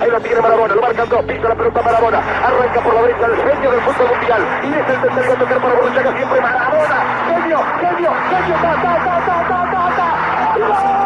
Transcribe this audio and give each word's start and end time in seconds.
Ahí 0.00 0.10
lo 0.10 0.20
tiene 0.20 0.40
Marabona, 0.40 0.74
lo 0.74 0.82
marcan 0.82 1.08
dos, 1.08 1.24
pisa 1.24 1.48
la 1.48 1.54
pelota 1.54 1.82
Marabona, 1.82 2.18
arranca 2.18 2.80
por 2.80 2.94
la 2.94 3.02
derecha 3.02 3.26
el 3.26 3.36
genio 3.36 3.70
del 3.70 3.80
fútbol 3.80 4.08
mundial. 4.10 4.42
Y 4.62 4.66
es 4.68 4.88
el 4.88 5.00
tercer 5.00 5.32
a 5.32 5.38
tocar 5.38 5.60
para 5.60 5.74
Borruchaga, 5.74 6.16
siempre 6.16 6.40
Marabona. 6.40 6.96
Genio, 7.26 7.58
genio, 7.80 8.10
genio, 8.30 8.54
ta, 8.62 8.74
ta, 8.82 8.94
ta, 9.04 9.20
ta, 9.26 9.70
ta, 9.72 9.96
ta. 9.96 11.01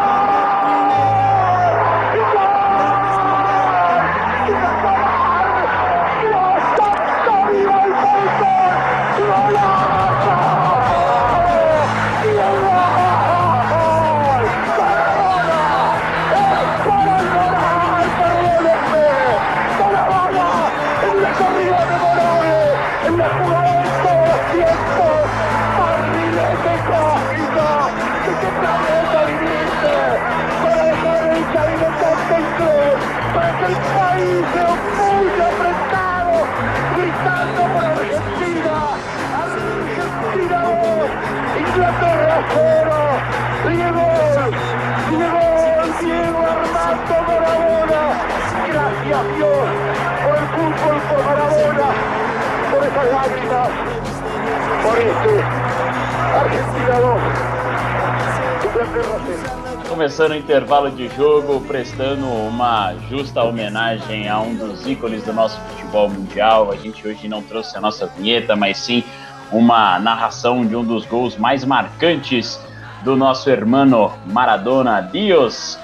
Começando 59.87 60.31
o 60.31 60.35
intervalo 60.35 60.89
de 60.89 61.07
jogo, 61.09 61.61
prestando 61.61 62.25
uma 62.25 62.95
justa 63.07 63.43
homenagem 63.43 64.27
a 64.27 64.39
um 64.39 64.55
dos 64.55 64.87
ícones 64.87 65.23
do 65.23 65.31
nosso 65.31 65.59
futebol 65.61 66.09
mundial. 66.09 66.71
A 66.71 66.75
gente 66.75 67.07
hoje 67.07 67.27
não 67.27 67.43
trouxe 67.43 67.77
a 67.77 67.81
nossa 67.81 68.07
vinheta, 68.07 68.55
mas 68.55 68.77
sim 68.77 69.03
uma 69.51 69.99
narração 69.99 70.65
de 70.65 70.75
um 70.75 70.83
dos 70.83 71.05
gols 71.05 71.37
mais 71.37 71.63
marcantes 71.63 72.59
do 73.03 73.15
nosso 73.15 73.47
hermano 73.49 74.11
Maradona 74.25 75.01
Dios 75.01 75.77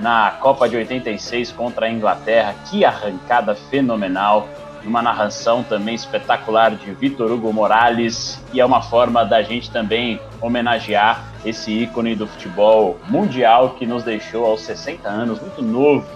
na 0.00 0.30
Copa 0.40 0.66
de 0.68 0.76
86 0.76 1.52
contra 1.52 1.86
a 1.86 1.90
Inglaterra. 1.90 2.54
Que 2.70 2.84
arrancada 2.84 3.54
fenomenal! 3.54 4.48
Uma 4.86 5.02
narração 5.02 5.62
também 5.62 5.94
espetacular 5.94 6.74
de 6.76 6.92
Vitor 6.92 7.30
Hugo 7.30 7.52
Morales, 7.52 8.42
e 8.52 8.60
é 8.60 8.64
uma 8.64 8.82
forma 8.82 9.24
da 9.24 9.42
gente 9.42 9.70
também 9.70 10.20
homenagear 10.40 11.32
esse 11.44 11.70
ícone 11.70 12.14
do 12.14 12.26
futebol 12.26 12.98
mundial 13.08 13.70
que 13.78 13.86
nos 13.86 14.02
deixou 14.02 14.46
aos 14.46 14.62
60 14.62 15.08
anos, 15.08 15.40
muito 15.40 15.62
novo, 15.62 16.06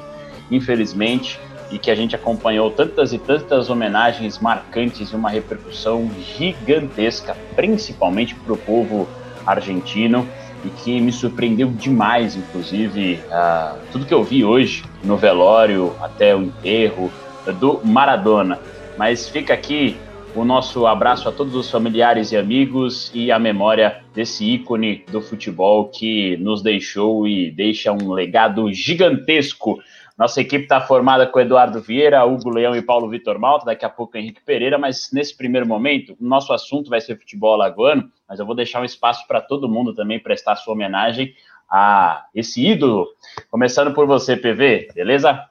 infelizmente, 0.51 1.39
e 1.71 1.79
que 1.79 1.91
a 1.91 1.95
gente 1.95 2.15
acompanhou 2.15 2.71
tantas 2.71 3.13
e 3.13 3.19
tantas 3.19 3.69
homenagens 3.69 4.39
marcantes 4.39 5.11
e 5.11 5.17
uma 5.17 5.29
repercussão 5.29 6.11
gigantesca, 6.37 7.37
principalmente 7.55 8.35
para 8.35 8.53
o 8.53 8.57
povo 8.57 9.09
argentino, 9.47 10.27
e 10.65 10.69
que 10.71 11.01
me 11.01 11.13
surpreendeu 11.13 11.69
demais, 11.69 12.35
inclusive, 12.35 13.21
uh, 13.29 13.79
tudo 13.93 14.07
que 14.07 14.15
eu 14.15 14.25
vi 14.25 14.45
hoje 14.45 14.85
no 15.05 15.17
velório 15.17 15.95
até 16.01 16.35
o 16.35 16.43
enterro, 16.43 17.13
do 17.53 17.81
Maradona. 17.85 18.59
Mas 18.97 19.29
fica 19.29 19.55
aqui 19.55 19.97
o 20.35 20.45
nosso 20.45 20.87
abraço 20.87 21.29
a 21.29 21.33
todos 21.33 21.55
os 21.55 21.71
familiares 21.71 22.33
e 22.33 22.37
amigos 22.37 23.11
e 23.15 23.33
a 23.33 23.39
memória 23.39 24.03
desse 24.15 24.45
ícone 24.45 25.05
do 25.11 25.21
futebol 25.21 25.89
que 25.89 26.37
nos 26.37 26.63
deixou 26.63 27.27
e 27.27 27.51
deixa 27.51 27.93
um 27.93 28.13
legado 28.13 28.73
gigantesco. 28.73 29.79
Nossa 30.17 30.41
equipe 30.41 30.65
está 30.65 30.81
formada 30.81 31.27
com 31.27 31.41
Eduardo 31.41 31.81
Vieira, 31.81 32.25
Hugo 32.25 32.51
Leão 32.51 32.77
e 32.77 32.83
Paulo 32.83 33.09
Vitor 33.09 33.39
Malta, 33.39 33.67
daqui 33.67 33.85
a 33.85 33.89
pouco 33.89 34.17
Henrique 34.17 34.41
Pereira, 34.45 34.77
mas 34.77 35.11
nesse 35.13 35.37
primeiro 35.37 35.67
momento, 35.67 36.17
o 36.21 36.25
nosso 36.25 36.53
assunto 36.53 36.91
vai 36.91 37.01
ser 37.01 37.19
futebol 37.19 37.55
alagoano, 37.55 38.11
mas 38.29 38.39
eu 38.39 38.47
vou 38.47 38.55
deixar 38.55 38.81
um 38.81 38.85
espaço 38.85 39.27
para 39.27 39.41
todo 39.41 39.69
mundo 39.69 39.95
também 39.95 40.19
prestar 40.19 40.57
sua 40.57 40.75
homenagem 40.75 41.35
a 41.71 42.27
esse 42.35 42.67
ídolo. 42.67 43.07
Começando 43.51 43.95
por 43.95 44.07
você, 44.07 44.37
PV, 44.37 44.89
beleza? 44.95 45.49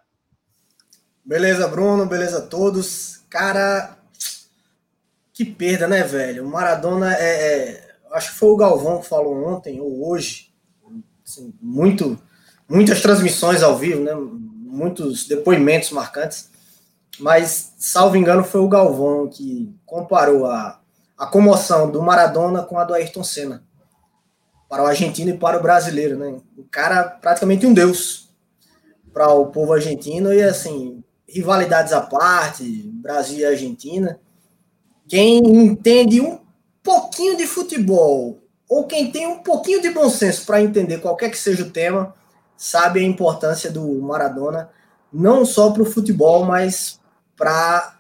Beleza, 1.27 1.67
Bruno, 1.67 2.05
beleza 2.05 2.38
a 2.38 2.41
todos. 2.41 3.19
Cara, 3.29 3.97
que 5.33 5.43
perda, 5.43 5.85
né, 5.85 6.01
velho? 6.01 6.45
O 6.45 6.49
Maradona 6.49 7.13
é, 7.13 7.19
é, 7.19 7.95
Acho 8.13 8.31
que 8.31 8.38
foi 8.38 8.47
o 8.47 8.55
Galvão 8.55 9.01
que 9.01 9.09
falou 9.09 9.45
ontem 9.45 9.81
ou 9.81 10.09
hoje. 10.09 10.53
Assim, 11.27 11.53
muito, 11.61 12.17
muitas 12.69 13.01
transmissões 13.01 13.61
ao 13.61 13.77
vivo, 13.77 14.05
né? 14.05 14.13
Muitos 14.15 15.27
depoimentos 15.27 15.91
marcantes. 15.91 16.49
Mas, 17.19 17.73
salvo 17.77 18.15
engano, 18.15 18.45
foi 18.45 18.61
o 18.61 18.69
Galvão 18.69 19.27
que 19.27 19.75
comparou 19.85 20.45
a, 20.45 20.79
a 21.17 21.27
comoção 21.27 21.91
do 21.91 22.01
Maradona 22.01 22.63
com 22.63 22.79
a 22.79 22.85
do 22.85 22.94
Ayrton 22.94 23.25
Senna. 23.25 23.65
Para 24.69 24.83
o 24.83 24.88
argentino 24.88 25.31
e 25.31 25.38
para 25.38 25.59
o 25.59 25.61
brasileiro, 25.61 26.17
né? 26.17 26.39
O 26.57 26.63
cara 26.63 27.03
praticamente 27.03 27.65
um 27.65 27.73
deus 27.73 28.29
para 29.11 29.29
o 29.33 29.47
povo 29.47 29.73
argentino 29.73 30.33
e 30.33 30.41
assim 30.41 31.03
rivalidades 31.27 31.91
à 31.91 32.01
parte, 32.01 32.63
Brasil 32.93 33.39
e 33.39 33.45
Argentina, 33.45 34.19
quem 35.07 35.39
entende 35.39 36.21
um 36.21 36.39
pouquinho 36.81 37.35
de 37.35 37.45
futebol 37.45 38.39
ou 38.69 38.85
quem 38.85 39.11
tem 39.11 39.27
um 39.27 39.39
pouquinho 39.39 39.81
de 39.81 39.89
bom 39.89 40.09
senso 40.09 40.45
para 40.45 40.61
entender 40.61 40.99
qualquer 40.99 41.29
que 41.29 41.38
seja 41.38 41.63
o 41.63 41.69
tema, 41.69 42.13
sabe 42.55 42.99
a 42.99 43.03
importância 43.03 43.71
do 43.71 44.01
Maradona, 44.01 44.69
não 45.11 45.45
só 45.45 45.71
para 45.71 45.83
o 45.83 45.85
futebol, 45.85 46.43
mas 46.43 46.99
para 47.35 47.51
a 47.51 47.94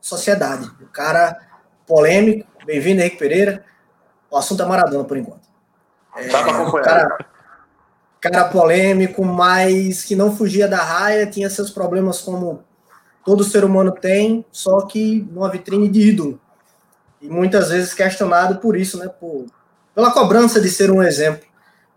sociedade. 0.00 0.68
O 0.80 0.86
cara 0.86 1.38
polêmico, 1.86 2.48
bem-vindo, 2.64 3.00
Henrique 3.00 3.18
Pereira. 3.18 3.64
O 4.30 4.36
assunto 4.36 4.62
é 4.62 4.66
Maradona 4.66 5.04
por 5.04 5.16
enquanto. 5.16 5.48
É, 6.16 6.26
Dá 6.26 6.42
para 6.42 6.62
acompanhar. 6.62 6.84
Cara, 6.84 7.18
cara 8.20 8.44
polêmico, 8.48 9.24
mas 9.24 10.04
que 10.04 10.16
não 10.16 10.34
fugia 10.34 10.66
da 10.66 10.82
raia, 10.82 11.26
tinha 11.26 11.48
seus 11.48 11.70
problemas 11.70 12.20
como 12.20 12.64
todo 13.28 13.44
ser 13.44 13.62
humano 13.62 13.92
tem, 13.92 14.42
só 14.50 14.80
que 14.86 15.20
numa 15.30 15.50
vitrine 15.50 15.86
de 15.86 16.00
ídolo. 16.00 16.40
E 17.20 17.28
muitas 17.28 17.68
vezes 17.68 17.92
questionado 17.92 18.56
por 18.58 18.74
isso, 18.74 18.96
né? 18.96 19.06
Por, 19.06 19.44
pela 19.94 20.10
cobrança 20.10 20.58
de 20.58 20.70
ser 20.70 20.90
um 20.90 21.02
exemplo, 21.02 21.46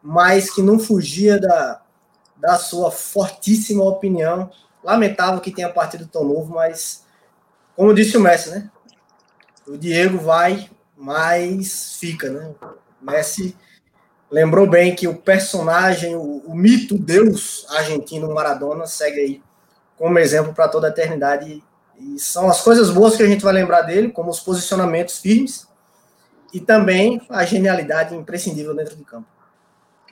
mas 0.03 0.53
que 0.53 0.61
não 0.61 0.77
fugia 0.77 1.39
da, 1.39 1.81
da 2.35 2.57
sua 2.57 2.91
fortíssima 2.91 3.81
opinião. 3.81 4.51
Lamentável 4.83 5.39
que 5.39 5.51
tenha 5.51 5.69
partido 5.69 6.05
tão 6.05 6.25
novo, 6.25 6.53
mas 6.53 7.05
como 7.77 7.93
disse 7.93 8.17
o 8.17 8.19
Messi, 8.19 8.49
né? 8.49 8.69
O 9.65 9.77
Diego 9.77 10.17
vai, 10.17 10.69
mas 10.97 11.95
fica, 11.97 12.29
né? 12.29 12.53
O 13.01 13.09
Messi 13.09 13.55
lembrou 14.29 14.69
bem 14.69 14.93
que 14.93 15.07
o 15.07 15.15
personagem, 15.15 16.13
o, 16.13 16.43
o 16.45 16.53
mito 16.53 16.97
Deus 16.97 17.65
argentino 17.69 18.33
Maradona 18.33 18.85
segue 18.85 19.19
aí 19.21 19.41
como 20.01 20.17
exemplo 20.17 20.51
para 20.51 20.67
toda 20.67 20.87
a 20.87 20.89
eternidade. 20.89 21.63
E 21.99 22.17
são 22.17 22.49
as 22.49 22.63
coisas 22.63 22.89
boas 22.89 23.15
que 23.15 23.21
a 23.21 23.27
gente 23.27 23.43
vai 23.43 23.53
lembrar 23.53 23.83
dele, 23.83 24.09
como 24.09 24.31
os 24.31 24.39
posicionamentos 24.39 25.19
firmes 25.19 25.67
e 26.51 26.59
também 26.59 27.21
a 27.29 27.45
genialidade 27.45 28.15
imprescindível 28.15 28.75
dentro 28.75 28.95
de 28.95 29.03
campo. 29.03 29.27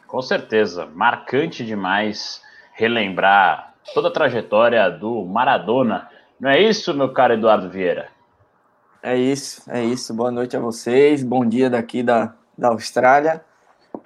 Com 0.06 0.22
certeza, 0.22 0.86
marcante 0.86 1.66
demais 1.66 2.40
relembrar 2.74 3.74
toda 3.96 4.10
a 4.10 4.12
trajetória 4.12 4.92
do 4.92 5.26
Maradona. 5.26 6.08
Não 6.40 6.52
é 6.52 6.62
isso, 6.62 6.94
meu 6.94 7.12
caro 7.12 7.34
Eduardo 7.34 7.68
Vieira? 7.68 8.10
É 9.02 9.16
isso, 9.16 9.64
é 9.68 9.84
isso. 9.84 10.14
Boa 10.14 10.30
noite 10.30 10.56
a 10.56 10.60
vocês. 10.60 11.24
Bom 11.24 11.44
dia 11.44 11.68
daqui 11.68 12.04
da, 12.04 12.36
da 12.56 12.68
Austrália 12.68 13.44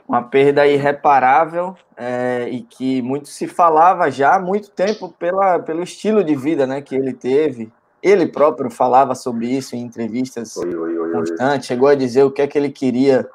uma 0.07 0.21
perda 0.21 0.67
irreparável 0.67 1.75
é, 1.97 2.47
e 2.49 2.61
que 2.61 3.01
muito 3.01 3.27
se 3.27 3.47
falava 3.47 4.09
já 4.11 4.35
há 4.35 4.39
muito 4.39 4.69
tempo 4.69 5.09
pela, 5.17 5.59
pelo 5.59 5.83
estilo 5.83 6.23
de 6.23 6.35
vida 6.35 6.67
né, 6.67 6.81
que 6.81 6.95
ele 6.95 7.13
teve. 7.13 7.71
Ele 8.01 8.27
próprio 8.27 8.69
falava 8.69 9.15
sobre 9.15 9.47
isso 9.47 9.75
em 9.75 9.81
entrevistas 9.81 10.57
oi, 10.57 10.75
oi, 10.75 10.97
oi, 10.97 11.11
constantes, 11.11 11.67
chegou 11.67 11.87
a 11.87 11.95
dizer 11.95 12.23
o 12.23 12.31
que 12.31 12.41
é 12.41 12.47
que 12.47 12.57
ele 12.57 12.69
queria 12.69 13.29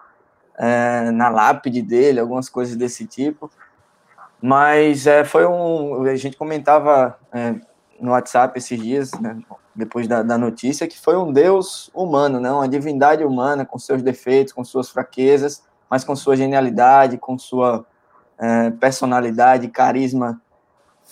é, 0.59 1.11
na 1.11 1.29
lápide 1.29 1.81
dele, 1.81 2.21
algumas 2.21 2.49
coisas 2.49 2.77
desse 2.77 3.07
tipo. 3.07 3.51
Mas 4.41 5.07
é, 5.07 5.25
foi 5.25 5.47
um. 5.47 6.05
A 6.05 6.17
gente 6.17 6.37
comentava 6.37 7.19
é, 7.33 7.55
no 8.01 8.13
WhatsApp 8.13 8.59
esses 8.59 8.81
dias, 8.81 9.11
né, 9.21 9.37
depois 9.75 10.07
da, 10.07 10.23
da, 10.23 10.39
notícia, 10.39 10.87
que 10.87 10.99
foi 10.99 11.17
um 11.17 11.33
Deus 11.33 11.91
humano, 11.95 12.41
né, 12.41 12.51
uma 12.51 12.69
divindade 12.69 13.25
humana, 13.25 13.65
com 13.65 13.79
seus 13.79 14.03
defeitos, 14.03 14.53
com 14.53 14.65
suas 14.65 14.89
fraquezas, 14.89 15.63
mas 15.91 16.05
com 16.05 16.15
sua 16.15 16.37
genialidade, 16.37 17.19
com 17.19 17.39
sua 17.39 17.85
é, 18.39 18.71
personalidade, 18.71 19.69
carisma 19.69 20.41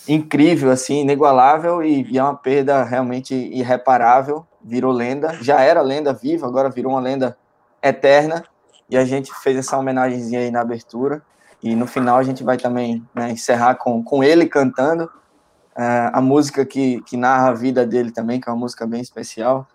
incrível, 0.09 0.71
assim, 0.71 1.01
inigualável 1.01 1.83
e, 1.83 2.17
é 2.17 2.23
uma 2.23 2.37
perda 2.37 2.85
realmente 2.85 3.35
irreparável. 3.35 4.47
Virou 4.63 4.93
lenda, 4.93 5.39
já 5.41 5.61
era 5.61 5.81
lenda 5.81 6.13
viva, 6.13 6.47
agora 6.47 6.69
virou 6.69 6.93
uma 6.93 7.01
lenda 7.01 7.37
eterna. 7.83 8.45
E 8.89 8.97
a 8.97 9.05
gente 9.05 9.33
fez 9.35 9.57
essa 9.57 9.77
homenagemzinha 9.77 10.41
aí 10.41 10.51
na 10.51 10.61
abertura. 10.61 11.23
E 11.63 11.75
no 11.75 11.87
final 11.87 12.19
a 12.19 12.23
gente 12.23 12.45
vai 12.45 12.57
também 12.57 13.05
né, 13.15 13.31
encerrar 13.31 13.77
com, 13.77 14.03
com 14.03 14.23
ele 14.23 14.47
cantando 14.47 15.05
uh, 15.05 16.11
a 16.13 16.21
música 16.21 16.65
que, 16.65 17.01
que 17.03 17.17
narra 17.17 17.49
a 17.49 17.55
vida 17.55 17.87
dele 17.87 18.11
também, 18.11 18.41
que 18.41 18.49
é 18.49 18.53
uma 18.53 18.59
música 18.59 18.87
bem 18.87 19.01
especial. 19.01 19.67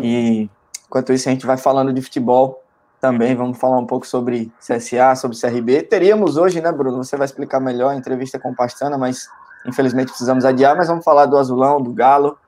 E 0.00 0.48
enquanto 0.86 1.12
isso 1.12 1.28
a 1.28 1.32
gente 1.32 1.46
vai 1.46 1.56
falando 1.56 1.92
de 1.92 2.00
futebol 2.00 2.62
também, 3.00 3.34
vamos 3.34 3.58
falar 3.58 3.78
um 3.78 3.86
pouco 3.86 4.06
sobre 4.06 4.50
CSA, 4.58 5.14
sobre 5.14 5.38
CRB. 5.38 5.82
Teríamos 5.82 6.36
hoje, 6.36 6.60
né, 6.60 6.72
Bruno? 6.72 7.04
Você 7.04 7.16
vai 7.16 7.26
explicar 7.26 7.60
melhor 7.60 7.90
a 7.90 7.96
entrevista 7.96 8.38
com 8.38 8.50
o 8.50 8.54
Pastana, 8.54 8.96
mas 8.96 9.28
infelizmente 9.66 10.08
precisamos 10.08 10.44
adiar, 10.44 10.76
mas 10.76 10.88
vamos 10.88 11.04
falar 11.04 11.26
do 11.26 11.36
Azulão, 11.36 11.80
do 11.80 11.92
Galo, 11.92 12.38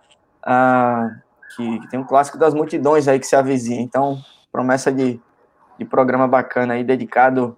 uh, 0.44 1.10
que, 1.54 1.80
que, 1.80 1.88
tem 1.88 2.00
um 2.00 2.04
clássico 2.04 2.38
das 2.38 2.54
multidões 2.54 3.08
aí 3.08 3.18
que 3.18 3.26
se 3.26 3.36
avizinha. 3.36 3.80
Então, 3.80 4.18
promessa 4.50 4.90
de, 4.90 5.20
de 5.78 5.84
programa 5.84 6.26
bacana 6.26 6.74
aí, 6.74 6.84
dedicado 6.84 7.56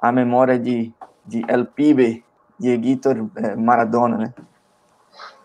à 0.00 0.10
memória 0.10 0.58
de, 0.58 0.92
de 1.26 1.44
El 1.48 1.66
Pibe, 1.66 2.24
Dieguito 2.58 3.30
eh, 3.36 3.56
Maradona, 3.56 4.18
né? 4.18 4.34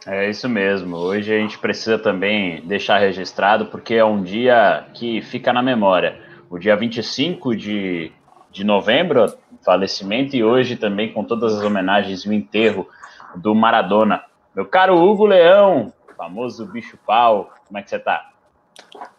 É 0.05 0.29
isso 0.29 0.47
mesmo. 0.47 0.97
Hoje 0.97 1.33
a 1.33 1.37
gente 1.37 1.57
precisa 1.57 1.97
também 1.97 2.61
deixar 2.67 2.99
registrado, 2.99 3.67
porque 3.67 3.95
é 3.95 4.05
um 4.05 4.21
dia 4.21 4.85
que 4.93 5.21
fica 5.21 5.51
na 5.51 5.63
memória. 5.63 6.24
O 6.49 6.59
dia 6.59 6.75
25 6.75 7.55
de, 7.55 8.11
de 8.51 8.63
novembro, 8.63 9.25
falecimento, 9.63 10.35
e 10.35 10.43
hoje 10.43 10.75
também 10.75 11.11
com 11.11 11.23
todas 11.23 11.55
as 11.55 11.63
homenagens 11.63 12.25
o 12.25 12.33
enterro 12.33 12.87
do 13.35 13.55
Maradona. 13.55 14.23
Meu 14.55 14.65
caro 14.65 14.95
Hugo 14.95 15.25
Leão, 15.25 15.91
famoso 16.15 16.65
bicho 16.65 16.97
pau, 17.05 17.51
como 17.67 17.77
é 17.77 17.81
que 17.81 17.89
você 17.89 17.99
tá? 17.99 18.31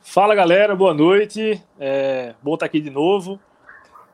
Fala 0.00 0.34
galera, 0.34 0.76
boa 0.76 0.94
noite. 0.94 1.62
É, 1.78 2.34
bom 2.42 2.54
estar 2.54 2.66
aqui 2.66 2.80
de 2.80 2.90
novo. 2.90 3.40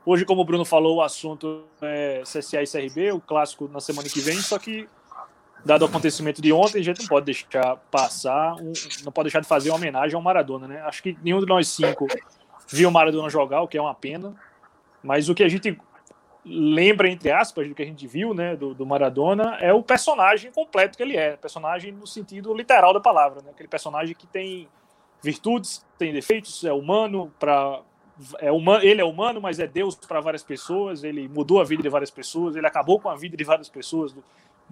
Hoje, 0.04 0.24
como 0.24 0.40
o 0.40 0.44
Bruno 0.44 0.64
falou, 0.64 0.96
o 0.96 1.02
assunto 1.02 1.64
é 1.80 2.22
CSA 2.24 2.62
e 2.62 2.66
CRB, 2.66 3.12
o 3.12 3.20
clássico 3.20 3.68
na 3.68 3.78
semana 3.78 4.08
que 4.08 4.20
vem, 4.20 4.36
só 4.36 4.58
que 4.58 4.88
dado 5.64 5.82
o 5.82 5.84
acontecimento 5.84 6.42
de 6.42 6.52
ontem, 6.52 6.80
a 6.80 6.84
gente 6.84 7.02
não 7.02 7.08
pode 7.08 7.26
deixar 7.26 7.76
passar, 7.90 8.54
um, 8.54 8.72
não 9.04 9.12
pode 9.12 9.26
deixar 9.26 9.40
de 9.40 9.46
fazer 9.46 9.70
uma 9.70 9.76
homenagem 9.76 10.16
ao 10.16 10.22
Maradona, 10.22 10.66
né? 10.66 10.82
Acho 10.82 11.02
que 11.02 11.16
nenhum 11.22 11.38
de 11.38 11.46
nós 11.46 11.68
cinco 11.68 12.08
viu 12.72 12.88
o 12.88 12.92
Maradona 12.92 13.28
jogar, 13.28 13.62
o 13.62 13.68
que 13.68 13.78
é 13.78 13.80
uma 13.80 13.94
pena, 13.94 14.34
mas 15.02 15.28
o 15.28 15.34
que 15.34 15.42
a 15.42 15.48
gente 15.48 15.78
lembra, 16.44 17.08
entre 17.08 17.30
aspas, 17.30 17.68
do 17.68 17.74
que 17.74 17.82
a 17.82 17.86
gente 17.86 18.06
viu, 18.06 18.34
né, 18.34 18.56
do, 18.56 18.74
do 18.74 18.84
Maradona, 18.84 19.56
é 19.60 19.72
o 19.72 19.82
personagem 19.82 20.50
completo 20.50 20.96
que 20.96 21.02
ele 21.02 21.16
é, 21.16 21.36
personagem 21.36 21.92
no 21.92 22.06
sentido 22.06 22.52
literal 22.52 22.92
da 22.92 23.00
palavra, 23.00 23.42
né? 23.42 23.50
Aquele 23.50 23.68
personagem 23.68 24.14
que 24.14 24.26
tem 24.26 24.68
virtudes, 25.22 25.86
tem 25.96 26.12
defeitos, 26.12 26.64
é 26.64 26.72
humano 26.72 27.32
para 27.38 27.80
é 28.38 28.52
humano, 28.52 28.84
ele 28.84 29.00
é 29.00 29.04
humano, 29.04 29.40
mas 29.40 29.58
é 29.58 29.66
Deus 29.66 29.94
para 29.94 30.20
várias 30.20 30.42
pessoas. 30.42 31.02
Ele 31.02 31.28
mudou 31.28 31.60
a 31.60 31.64
vida 31.64 31.82
de 31.82 31.88
várias 31.88 32.10
pessoas, 32.10 32.56
ele 32.56 32.66
acabou 32.66 33.00
com 33.00 33.08
a 33.08 33.16
vida 33.16 33.36
de 33.36 33.44
várias 33.44 33.68
pessoas, 33.68 34.14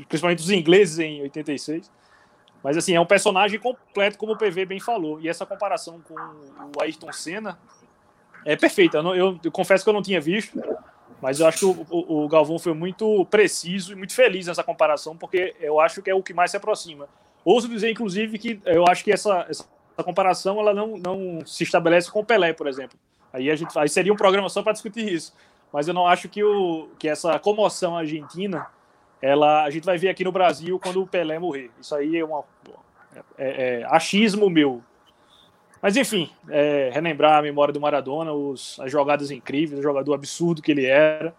principalmente 0.09 0.41
os 0.41 0.51
ingleses 0.51 0.99
em 0.99 1.23
86. 1.23 1.91
Mas 2.63 2.77
assim, 2.77 2.95
é 2.95 3.01
um 3.01 3.07
personagem 3.07 3.59
completo, 3.59 4.19
como 4.19 4.35
o 4.35 4.37
PV 4.37 4.67
bem 4.67 4.79
falou. 4.79 5.21
E 5.21 5.29
essa 5.29 5.47
comparação 5.47 6.01
com 6.01 6.15
o 6.15 6.83
Ayrton 6.83 7.13
Senna 7.13 7.59
é 8.45 8.57
perfeita. 8.57 8.99
Eu, 8.99 9.15
eu, 9.15 9.41
eu 9.43 9.53
confesso 9.53 9.85
que 9.85 9.91
eu 9.91 9.95
não 9.95 10.03
tinha 10.03 10.21
visto, 10.21 10.61
mas 11.21 11.41
eu 11.41 11.47
acho 11.47 11.59
que 11.59 11.65
o, 11.65 11.87
o, 11.91 12.25
o, 12.25 12.29
Galvão 12.29 12.59
foi 12.59 12.73
muito 12.73 13.25
preciso 13.27 13.93
e 13.93 13.97
muito 13.97 14.15
feliz 14.15 14.47
nessa 14.47 14.65
comparação, 14.65 15.17
porque 15.17 15.55
eu 15.61 15.79
acho 15.81 16.03
que 16.03 16.11
é 16.11 16.15
o 16.15 16.23
que 16.23 16.33
mais 16.33 16.51
se 16.51 16.57
aproxima. 16.57 17.09
Ouso 17.45 17.69
dizer, 17.69 17.91
inclusive, 17.91 18.39
que 18.39 18.61
eu 18.65 18.85
acho 18.89 19.05
que 19.05 19.13
essa, 19.13 19.47
essa 19.49 19.65
comparação 20.05 20.59
ela 20.59 20.75
não, 20.75 20.97
não 20.97 21.45
se 21.47 21.65
estabelece 21.65 22.11
com 22.11 22.21
o 22.21 22.25
Pelé, 22.25 22.53
por 22.53 22.67
exemplo. 22.67 22.99
Aí, 23.33 23.51
a 23.51 23.57
gente, 23.57 23.79
aí 23.79 23.89
seria 23.89 24.13
um 24.13 24.17
programa 24.17 24.49
só 24.49 24.63
para 24.63 24.73
discutir 24.73 25.11
isso. 25.11 25.35
Mas 25.73 25.87
eu 25.87 25.95
não 25.95 26.07
acho 26.07 26.29
que, 26.29 26.43
o, 26.43 26.89
que 26.99 27.09
essa 27.09 27.39
comoção 27.39 27.97
argentina 27.97 28.67
ela, 29.23 29.65
a 29.65 29.71
gente 29.71 29.85
vai 29.85 29.99
ver 29.99 30.09
aqui 30.09 30.25
no 30.25 30.33
Brasil 30.33 30.79
quando 30.79 31.03
o 31.03 31.07
Pelé 31.07 31.39
morrer. 31.39 31.71
Isso 31.81 31.95
aí 31.95 32.17
é, 32.17 32.25
uma, 32.25 32.43
é, 33.37 33.81
é 33.81 33.85
achismo 33.85 34.49
meu. 34.49 34.83
Mas 35.83 35.97
enfim, 35.97 36.31
é, 36.49 36.91
relembrar 36.93 37.39
a 37.39 37.43
memória 37.43 37.73
do 37.73 37.81
Maradona, 37.81 38.33
os, 38.33 38.79
as 38.81 38.93
jogadas 38.93 39.31
incríveis, 39.31 39.81
o 39.81 39.83
jogador 39.83 40.15
absurdo 40.15 40.61
que 40.61 40.71
ele 40.71 40.85
era. 40.85 41.35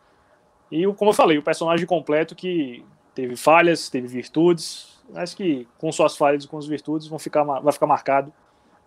E, 0.72 0.86
como 0.94 1.12
eu 1.12 1.16
falei, 1.16 1.38
o 1.38 1.44
personagem 1.44 1.86
completo 1.86 2.36
que 2.36 2.84
teve 3.14 3.36
falhas, 3.36 3.90
teve 3.90 4.08
virtudes, 4.08 5.00
mas 5.10 5.34
que 5.34 5.68
com 5.78 5.92
suas 5.92 6.18
falhas 6.18 6.44
e 6.44 6.48
com 6.48 6.58
as 6.58 6.66
virtudes 6.66 7.08
vão 7.08 7.20
ficar, 7.20 7.44
vai 7.44 7.72
ficar 7.72 7.86
marcado 7.86 8.34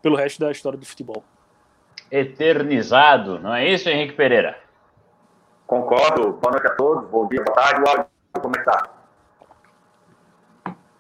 pelo 0.02 0.16
resto 0.16 0.40
da 0.40 0.50
história 0.50 0.78
do 0.78 0.86
futebol. 0.86 1.22
Eternizado, 2.10 3.38
não 3.38 3.54
é 3.54 3.68
isso, 3.68 3.88
Henrique 3.88 4.14
Pereira? 4.14 4.58
Concordo. 5.66 6.32
Boa 6.32 6.52
noite 6.52 6.66
a 6.66 6.74
todos, 6.74 7.08
bom 7.10 7.28
dia, 7.28 7.42
boa 7.42 7.56
tarde. 7.56 8.06
Como 8.40 8.56
é 8.56 8.58
que 8.58 8.64
tá? 8.64 8.90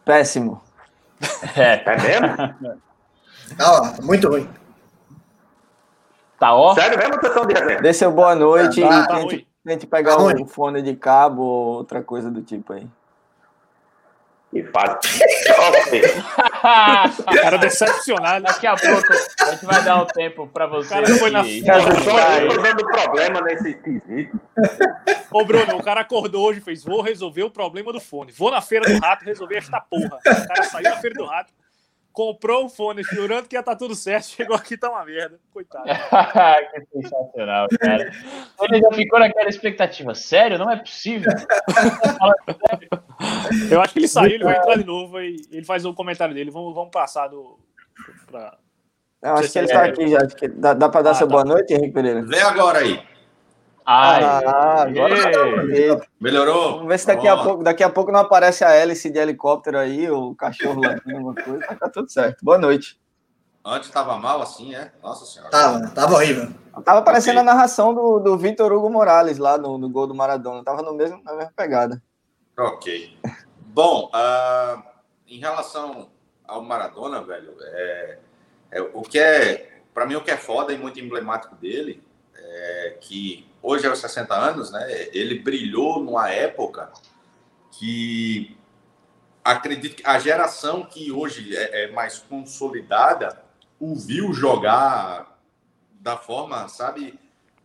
Péssimo. 0.04 0.62
É, 1.56 1.82
é 1.84 2.02
mesmo? 2.02 2.82
Tá 3.56 3.72
ó, 3.72 4.02
muito 4.02 4.28
ruim. 4.28 4.48
Tá 6.38 6.54
ó? 6.54 6.74
Sério 6.74 6.98
mesmo, 6.98 7.20
sessão 7.20 7.46
de 7.46 7.54
resenha? 7.54 7.80
Dê 7.80 7.92
seu 7.92 8.10
boa 8.10 8.34
noite 8.34 8.80
tá, 8.80 8.86
e 8.86 9.06
tá 9.06 9.16
tente, 9.16 9.48
tente 9.64 9.86
pegar 9.86 10.16
tá 10.16 10.22
um 10.22 10.46
fone 10.46 10.82
de 10.82 10.94
cabo 10.94 11.42
ou 11.42 11.76
outra 11.76 12.02
coisa 12.02 12.30
do 12.30 12.42
tipo 12.42 12.72
aí. 12.72 12.86
Que 14.54 14.62
fase. 14.62 14.98
cara 17.42 17.56
decepcionado. 17.56 18.44
Daqui 18.44 18.68
a 18.68 18.76
pouco 18.76 19.12
a 19.40 19.50
gente 19.50 19.66
vai 19.66 19.82
dar 19.82 20.00
um 20.00 20.06
tempo 20.06 20.46
para 20.46 20.68
você. 20.68 20.86
O 20.86 20.90
cara 20.90 21.06
foi 21.18 21.30
na 21.30 21.42
Tô 21.42 22.62
dando 22.62 22.86
problema 22.86 23.40
nesse 23.40 23.74
quesito. 23.74 24.40
Ô, 25.32 25.44
Bruno, 25.44 25.76
o 25.76 25.82
cara 25.82 26.02
acordou 26.02 26.46
hoje 26.46 26.60
e 26.60 26.62
fez: 26.62 26.84
vou 26.84 27.02
resolver 27.02 27.42
o 27.42 27.50
problema 27.50 27.92
do 27.92 28.00
fone. 28.00 28.30
Vou 28.30 28.52
na 28.52 28.60
feira 28.60 28.86
do 28.86 29.00
rato 29.00 29.24
resolver 29.24 29.56
esta 29.56 29.80
porra. 29.80 30.18
O 30.24 30.46
cara 30.46 30.62
saiu 30.62 30.84
da 30.84 30.96
feira 30.98 31.16
do 31.16 31.24
rato 31.24 31.52
comprou 32.14 32.66
o 32.66 32.68
fone 32.68 33.02
jurando 33.02 33.48
que 33.48 33.56
ia 33.56 33.60
estar 33.60 33.72
tá 33.72 33.78
tudo 33.78 33.94
certo, 33.94 34.26
chegou 34.36 34.56
aqui 34.56 34.78
tá 34.78 34.88
uma 34.88 35.04
merda. 35.04 35.38
Coitado. 35.52 35.84
que 36.72 37.02
sensacional, 37.02 37.66
cara. 37.78 38.12
Ele 38.62 38.80
já 38.80 38.92
ficou 38.92 39.18
naquela 39.18 39.48
expectativa. 39.48 40.14
Sério? 40.14 40.56
Não 40.56 40.70
é 40.70 40.76
possível. 40.76 41.30
Eu 43.70 43.82
acho 43.82 43.92
que 43.92 43.98
ele 43.98 44.08
saiu, 44.08 44.36
ele 44.36 44.44
vai 44.44 44.56
entrar 44.56 44.78
de 44.78 44.84
novo 44.84 45.20
e 45.20 45.36
ele 45.50 45.64
faz 45.64 45.84
o 45.84 45.90
um 45.90 45.94
comentário 45.94 46.34
dele. 46.34 46.50
Vamos, 46.50 46.74
vamos 46.74 46.90
passar 46.90 47.28
do. 47.28 47.58
Pra... 48.26 48.56
Eu 49.20 49.34
acho 49.34 49.52
que 49.52 49.58
ele 49.58 49.66
está 49.66 49.84
aqui 49.84 50.08
já. 50.08 50.18
Dá, 50.54 50.72
dá 50.74 50.88
para 50.88 51.02
dar 51.02 51.10
ah, 51.10 51.14
seu 51.14 51.26
tá. 51.26 51.32
boa 51.32 51.44
noite, 51.44 51.74
Henrique 51.74 51.92
Pereira? 51.92 52.22
Vem 52.22 52.40
agora 52.40 52.78
aí. 52.78 53.13
Ah, 53.86 54.82
agora 54.82 55.30
tá 55.30 56.06
Melhorou? 56.18 56.72
Vamos 56.76 56.88
ver 56.88 56.98
se 56.98 57.06
daqui 57.06 57.28
a, 57.28 57.36
pouco, 57.36 57.62
daqui 57.62 57.82
a 57.82 57.90
pouco 57.90 58.10
não 58.10 58.20
aparece 58.20 58.64
a 58.64 58.70
hélice 58.70 59.10
de 59.10 59.18
helicóptero 59.18 59.78
aí, 59.78 60.10
o 60.10 60.34
cachorro 60.34 60.80
lá, 60.82 60.96
alguma 61.06 61.34
coisa. 61.34 61.66
Tá 61.78 61.88
tudo 61.90 62.10
certo. 62.10 62.42
Boa 62.42 62.56
noite. 62.56 62.98
Antes 63.62 63.88
estava 63.88 64.16
mal 64.16 64.40
assim, 64.40 64.74
é? 64.74 64.90
Nossa 65.02 65.26
senhora. 65.26 65.50
Tava, 65.50 65.88
tava 65.88 66.14
horrível. 66.14 66.48
Tava 66.82 67.02
parecendo 67.02 67.40
okay. 67.40 67.50
a 67.50 67.54
narração 67.54 67.94
do, 67.94 68.18
do 68.20 68.38
Vitor 68.38 68.72
Hugo 68.72 68.88
Morales 68.90 69.38
lá 69.38 69.58
no, 69.58 69.76
no 69.76 69.88
gol 69.88 70.06
do 70.06 70.14
Maradona. 70.14 70.64
Tava 70.64 70.82
no 70.82 70.94
mesmo, 70.94 71.22
na 71.22 71.34
mesma 71.34 71.52
pegada. 71.54 72.02
Ok. 72.58 73.18
Bom, 73.58 74.10
uh, 74.14 74.82
em 75.26 75.38
relação 75.38 76.08
ao 76.46 76.62
Maradona, 76.62 77.22
velho, 77.22 77.54
é, 77.60 78.18
é 78.70 78.82
o 78.82 79.02
que 79.02 79.18
é, 79.18 79.80
para 79.92 80.06
mim, 80.06 80.14
o 80.14 80.22
que 80.22 80.30
é 80.30 80.36
foda 80.36 80.72
e 80.72 80.78
muito 80.78 81.00
emblemático 81.00 81.54
dele 81.56 82.02
é 82.36 82.96
que 83.00 83.46
hoje, 83.62 83.86
aos 83.86 83.98
60 83.98 84.34
anos, 84.34 84.70
né, 84.70 85.08
ele 85.12 85.38
brilhou 85.38 86.02
numa 86.02 86.30
época 86.30 86.92
que 87.70 88.56
acredito 89.42 89.96
que 89.96 90.06
a 90.06 90.18
geração 90.18 90.84
que 90.84 91.12
hoje 91.12 91.56
é, 91.56 91.84
é 91.84 91.92
mais 91.92 92.18
consolidada 92.18 93.42
o 93.78 93.94
viu 93.94 94.32
jogar 94.32 95.38
da 96.00 96.16
forma, 96.16 96.68
sabe, 96.68 97.18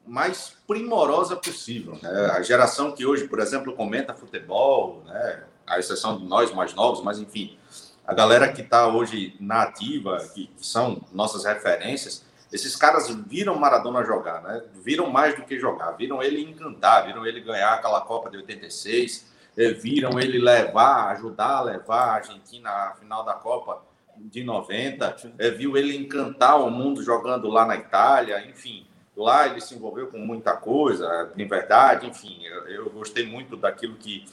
mais 0.05 0.55
primorosa 0.67 1.35
possível. 1.35 1.97
Né? 2.01 2.09
A 2.31 2.41
geração 2.41 2.91
que 2.91 3.05
hoje, 3.05 3.27
por 3.27 3.39
exemplo, 3.39 3.73
comenta 3.75 4.13
futebol, 4.13 5.03
né? 5.05 5.43
a 5.67 5.77
exceção 5.77 6.17
de 6.17 6.25
nós 6.25 6.51
mais 6.53 6.73
novos, 6.73 7.03
mas 7.03 7.19
enfim, 7.19 7.57
a 8.05 8.13
galera 8.13 8.51
que 8.51 8.61
está 8.61 8.87
hoje 8.87 9.35
na 9.39 9.61
ativa, 9.61 10.17
que, 10.33 10.49
são 10.57 11.05
nossas 11.13 11.45
referências, 11.45 12.25
esses 12.51 12.75
caras 12.75 13.09
viram 13.09 13.55
Maradona 13.55 14.03
jogar, 14.03 14.41
né? 14.41 14.63
Viram 14.83 15.09
mais 15.09 15.35
do 15.35 15.43
que 15.43 15.59
jogar, 15.59 15.91
viram 15.91 16.21
ele 16.21 16.41
encantar, 16.41 17.05
viram 17.05 17.25
ele 17.25 17.41
ganhar 17.41 17.73
aquela 17.73 18.01
Copa 18.01 18.29
de 18.29 18.37
86, 18.37 19.31
eh, 19.57 19.71
viram 19.71 20.19
ele 20.19 20.39
levar, 20.39 21.11
ajudar 21.11 21.57
a 21.57 21.61
levar 21.61 22.05
a 22.05 22.13
Argentina 22.13 22.69
à 22.69 22.95
final 22.95 23.23
da 23.23 23.33
Copa 23.33 23.83
de 24.17 24.43
90, 24.43 25.15
eh, 25.37 25.49
viu 25.51 25.77
ele 25.77 25.95
encantar 25.95 26.59
o 26.59 26.71
mundo 26.71 27.03
jogando 27.03 27.47
lá 27.47 27.65
na 27.65 27.75
Itália, 27.75 28.43
enfim. 28.47 28.85
Lá 29.15 29.47
ele 29.47 29.61
se 29.61 29.75
envolveu 29.75 30.07
com 30.07 30.17
muita 30.17 30.53
coisa, 30.55 31.31
em 31.37 31.47
verdade, 31.47 32.07
enfim, 32.07 32.45
eu, 32.67 32.89
gostei 32.89 33.25
muito 33.25 33.57
daquilo 33.57 33.95
que 33.95 34.25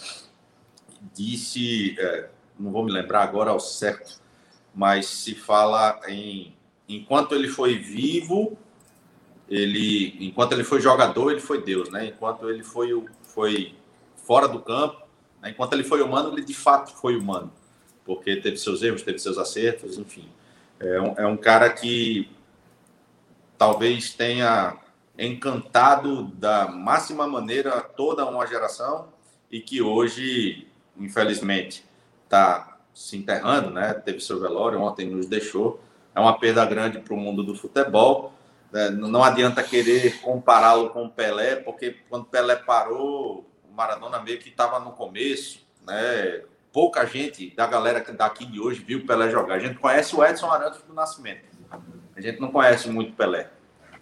disse 1.12 1.96
é, 1.99 2.28
não 2.58 2.70
vou 2.70 2.85
me 2.85 2.92
lembrar 2.92 3.23
agora 3.23 3.50
ao 3.50 3.61
certo, 3.61 4.20
mas 4.75 5.06
se 5.06 5.35
fala 5.35 6.00
em 6.08 6.55
enquanto 6.88 7.34
ele 7.34 7.48
foi 7.48 7.78
vivo, 7.78 8.56
ele 9.48 10.16
enquanto 10.20 10.52
ele 10.52 10.64
foi 10.64 10.80
jogador, 10.80 11.30
ele 11.30 11.40
foi 11.40 11.62
Deus, 11.62 11.90
né? 11.90 12.06
Enquanto 12.06 12.48
ele 12.48 12.62
foi 12.62 13.04
foi 13.22 13.74
fora 14.16 14.48
do 14.48 14.60
campo, 14.60 15.02
né? 15.40 15.50
enquanto 15.50 15.72
ele 15.72 15.84
foi 15.84 16.02
humano, 16.02 16.32
ele 16.32 16.44
de 16.44 16.54
fato 16.54 16.92
foi 16.92 17.16
humano, 17.16 17.52
porque 18.04 18.36
teve 18.36 18.56
seus 18.56 18.82
erros, 18.82 19.02
teve 19.02 19.18
seus 19.18 19.38
acertos, 19.38 19.98
enfim. 19.98 20.28
É 20.80 21.00
um, 21.00 21.14
é 21.18 21.26
um 21.26 21.36
cara 21.36 21.70
que 21.70 22.28
talvez 23.56 24.12
tenha 24.12 24.76
encantado 25.18 26.24
da 26.24 26.68
máxima 26.68 27.26
maneira 27.26 27.80
toda 27.80 28.26
uma 28.26 28.46
geração 28.46 29.08
e 29.50 29.60
que 29.60 29.80
hoje, 29.80 30.66
infelizmente, 30.98 31.84
está 32.24 32.78
se 32.92 33.16
enterrando, 33.16 33.70
né? 33.70 33.94
Teve 33.94 34.20
seu 34.20 34.40
velório, 34.40 34.80
ontem 34.80 35.08
nos 35.08 35.26
deixou. 35.26 35.80
É 36.16 36.20
uma 36.20 36.38
perda 36.38 36.64
grande 36.64 36.99
para 36.99 37.12
o 37.12 37.16
mundo 37.18 37.44
do 37.44 37.54
futebol. 37.54 38.32
Né? 38.73 38.88
Não 38.88 39.23
adianta 39.23 39.62
querer 39.62 40.18
compará-lo 40.23 40.88
com 40.88 41.04
o 41.04 41.11
Pelé, 41.11 41.56
porque 41.56 41.99
quando 42.08 42.25
Pelé 42.25 42.56
parou, 42.56 43.46
o 43.70 43.75
Maradona 43.75 44.18
meio 44.20 44.38
que 44.38 44.49
estava 44.49 44.80
no 44.80 44.92
começo, 44.92 45.61
né? 45.87 46.40
Pouca 46.73 47.04
gente 47.04 47.54
da 47.54 47.66
galera 47.66 48.00
daqui 48.14 48.46
de 48.46 48.58
hoje 48.58 48.82
viu 48.82 49.00
o 49.00 49.06
Pelé 49.06 49.30
jogar. 49.30 49.56
A 49.56 49.58
gente 49.58 49.78
conhece 49.78 50.16
o 50.16 50.25
Edson 50.25 50.50
Arantes 50.50 50.80
do 50.82 50.94
Nascimento. 50.94 51.44
A 52.16 52.20
gente 52.20 52.40
não 52.40 52.50
conhece 52.50 52.88
muito 52.88 53.12
Pelé. 53.12 53.50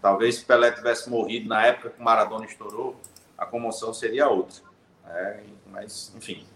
Talvez 0.00 0.37
se 0.37 0.44
Pelé 0.44 0.71
tivesse 0.71 1.11
morrido 1.11 1.49
na 1.49 1.66
época 1.66 1.90
que 1.90 2.00
o 2.00 2.04
Maradona 2.04 2.44
estourou, 2.44 3.00
a 3.37 3.44
comoção 3.44 3.92
seria 3.92 4.28
outra. 4.28 4.62
É, 5.09 5.40
mas, 5.66 6.12
enfim, 6.16 6.47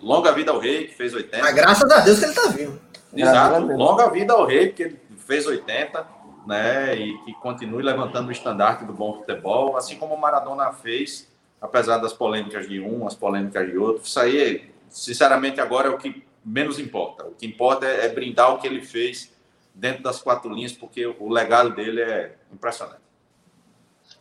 longa 0.00 0.30
vida 0.32 0.52
ao 0.52 0.60
rei, 0.60 0.86
que 0.86 0.94
fez 0.94 1.12
80. 1.12 1.42
Mas 1.42 1.54
graças 1.54 1.90
a 1.90 2.00
Deus 2.00 2.18
que 2.20 2.24
ele 2.24 2.32
está 2.32 2.48
vivo. 2.50 2.80
Exato, 3.12 3.66
longa 3.66 4.10
vida 4.10 4.32
ao 4.32 4.46
rei, 4.46 4.72
que 4.72 4.82
ele 4.82 5.07
fez 5.28 5.46
80, 5.46 6.06
né? 6.46 6.96
E 6.96 7.18
que 7.18 7.34
continue 7.34 7.82
levantando 7.82 8.28
o 8.28 8.32
estandarte 8.32 8.86
do 8.86 8.94
bom 8.94 9.12
futebol, 9.12 9.76
assim 9.76 9.98
como 9.98 10.14
o 10.14 10.20
Maradona 10.20 10.72
fez, 10.72 11.30
apesar 11.60 11.98
das 11.98 12.14
polêmicas 12.14 12.66
de 12.66 12.80
um, 12.80 13.06
as 13.06 13.14
polêmicas 13.14 13.70
de 13.70 13.76
outro. 13.76 14.02
Isso 14.02 14.18
aí, 14.18 14.70
sinceramente, 14.88 15.60
agora 15.60 15.88
é 15.88 15.90
o 15.90 15.98
que 15.98 16.24
menos 16.42 16.78
importa. 16.78 17.26
O 17.26 17.32
que 17.32 17.46
importa 17.46 17.84
é, 17.84 18.06
é 18.06 18.08
brindar 18.08 18.54
o 18.54 18.58
que 18.58 18.66
ele 18.66 18.80
fez 18.80 19.30
dentro 19.74 20.02
das 20.02 20.22
quatro 20.22 20.50
linhas, 20.52 20.72
porque 20.72 21.06
o 21.06 21.28
legado 21.28 21.74
dele 21.74 22.00
é 22.00 22.34
impressionante. 22.50 23.02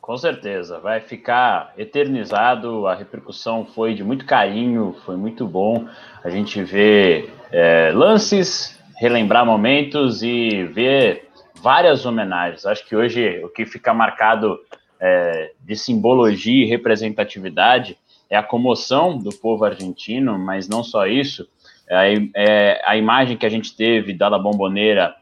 Com 0.02 0.18
certeza, 0.18 0.80
vai 0.80 1.00
ficar 1.00 1.74
eternizado. 1.78 2.86
A 2.86 2.96
repercussão 2.96 3.66
foi 3.66 3.94
de 3.94 4.04
muito 4.04 4.26
carinho, 4.26 4.96
foi 5.06 5.16
muito 5.16 5.48
bom. 5.48 5.88
A 6.22 6.30
gente 6.30 6.62
vê 6.64 7.30
é, 7.52 7.92
lances, 7.94 8.76
relembrar 8.98 9.46
momentos 9.46 10.24
e 10.24 10.63
ver 10.66 11.30
várias 11.62 12.06
homenagens. 12.06 12.66
Acho 12.66 12.86
que 12.86 12.96
hoje 12.96 13.44
o 13.44 13.50
que 13.50 13.66
fica 13.66 13.94
marcado 13.94 14.60
é, 15.00 15.54
de 15.60 15.75
simbologia 15.75 16.66
e 16.66 16.70
representatividade 16.70 17.98
é 18.30 18.36
a 18.36 18.44
comoção 18.44 19.18
do 19.18 19.30
povo 19.30 19.63
argentino, 19.63 20.38
mas 20.38 20.68
não 20.68 20.84
só 20.84 21.06
isso. 21.06 21.48
É, 21.89 22.13
é 22.36 22.82
a 22.86 22.98
imagem 22.98 23.38
que 23.38 23.46
a 23.46 23.50
gente 23.50 23.75
teve 23.75 24.13
da 24.13 24.27
La 24.27 24.39
Bomboneira 24.39 25.16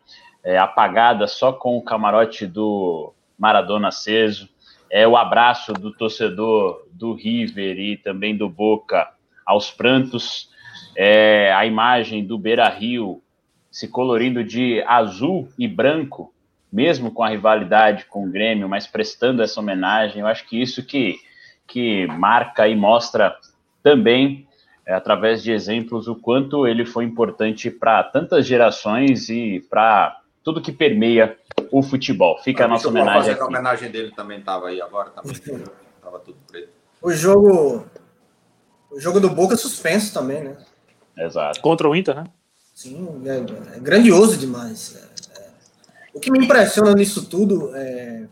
é, 0.43 0.57
apagada 0.57 1.27
só 1.27 1.51
com 1.51 1.77
o 1.77 1.83
camarote 1.83 2.47
do 2.47 3.13
Maradona 3.37 3.89
aceso, 3.89 4.47
é 4.89 5.07
o 5.07 5.17
abraço 5.17 5.73
do 5.73 5.91
torcedor 5.91 6.85
do 6.91 7.13
River 7.13 7.77
e 7.77 7.97
também 7.97 8.35
do 8.35 8.47
Boca 8.47 9.11
aos 9.45 9.69
prantos, 9.69 10.49
é 10.95 11.51
a 11.53 11.65
imagem 11.65 12.25
do 12.25 12.37
Beira 12.37 12.69
Rio 12.69 13.21
se 13.75 13.89
colorindo 13.89 14.41
de 14.41 14.81
azul 14.87 15.49
e 15.59 15.67
branco, 15.67 16.33
mesmo 16.71 17.11
com 17.11 17.21
a 17.21 17.27
rivalidade 17.27 18.05
com 18.05 18.25
o 18.25 18.31
Grêmio, 18.31 18.69
mas 18.69 18.87
prestando 18.87 19.43
essa 19.43 19.59
homenagem. 19.59 20.21
Eu 20.21 20.27
acho 20.27 20.47
que 20.47 20.61
isso 20.61 20.81
que, 20.81 21.19
que 21.67 22.07
marca 22.07 22.69
e 22.69 22.73
mostra 22.73 23.35
também, 23.83 24.47
é, 24.85 24.93
através 24.93 25.43
de 25.43 25.51
exemplos, 25.51 26.07
o 26.07 26.15
quanto 26.15 26.65
ele 26.65 26.85
foi 26.85 27.03
importante 27.03 27.69
para 27.69 28.01
tantas 28.01 28.47
gerações 28.47 29.27
e 29.27 29.59
para 29.69 30.21
tudo 30.41 30.61
que 30.61 30.71
permeia 30.71 31.37
o 31.69 31.83
futebol. 31.83 32.37
Fica 32.41 32.63
a, 32.63 32.67
a 32.67 32.69
nossa 32.69 32.87
homenagem. 32.87 33.33
Aqui. 33.33 33.41
A 33.41 33.45
homenagem 33.45 33.91
dele 33.91 34.11
também 34.11 34.39
estava 34.39 34.69
aí 34.69 34.81
agora, 34.81 35.09
também 35.09 35.33
estava 35.33 36.19
tudo 36.19 36.37
preto. 36.47 36.69
O 37.01 37.11
jogo, 37.11 37.85
o 38.89 39.01
jogo 39.01 39.19
do 39.19 39.29
Boca 39.29 39.55
é 39.55 39.57
suspenso 39.57 40.13
também, 40.13 40.45
né? 40.45 40.57
Exato. 41.17 41.59
Contra 41.59 41.89
o 41.89 41.93
Inter, 41.93 42.15
né? 42.15 42.23
Sim, 42.75 43.21
é, 43.25 43.77
é 43.77 43.79
grandioso 43.79 44.35
demais. 44.35 44.97
É, 44.97 45.39
é. 45.39 45.47
o 46.13 46.19
que 46.19 46.29
me 46.29 46.43
impressiona 46.43 46.93
nisso 46.93 47.25
tudo 47.25 47.73
é 47.73 48.27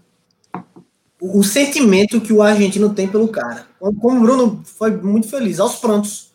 o, 1.19 1.39
o, 1.39 1.43
sentimento 1.43 2.19
que 2.19 2.33
o 2.33 2.41
argentino 2.41 2.93
tem 2.93 3.07
pelo 3.07 3.29
cara. 3.29 3.65
Como 3.79 4.17
o 4.17 4.21
Bruno 4.21 4.61
foi 4.65 4.91
muito 4.91 5.29
feliz, 5.29 5.61
aos 5.61 5.75
prontos. 5.75 6.33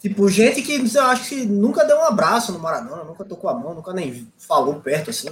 Tipo, 0.00 0.26
gente 0.30 0.62
que 0.62 0.82
eu 0.96 1.02
acho 1.02 1.28
que 1.28 1.44
nunca 1.44 1.84
deu 1.84 1.98
um 1.98 2.04
abraço 2.04 2.50
no 2.50 2.60
Maradona, 2.60 3.04
nunca 3.04 3.24
tocou 3.24 3.50
a 3.50 3.54
mão, 3.54 3.74
nunca 3.74 3.92
nem 3.92 4.26
falou 4.38 4.76
perto 4.76 5.10
assim. 5.10 5.28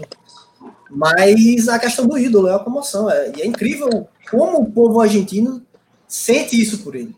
Mas 0.91 1.67
a 1.67 1.79
questão 1.79 2.07
do 2.07 2.19
ídolo 2.19 2.49
é 2.49 2.55
a 2.55 2.59
comoção. 2.59 3.11
É, 3.11 3.33
e 3.35 3.41
é 3.41 3.47
incrível 3.47 4.07
como 4.31 4.61
o 4.61 4.71
povo 4.71 5.01
argentino 5.01 5.65
sente 6.07 6.61
isso 6.61 6.81
por 6.81 6.95
ele. 6.95 7.17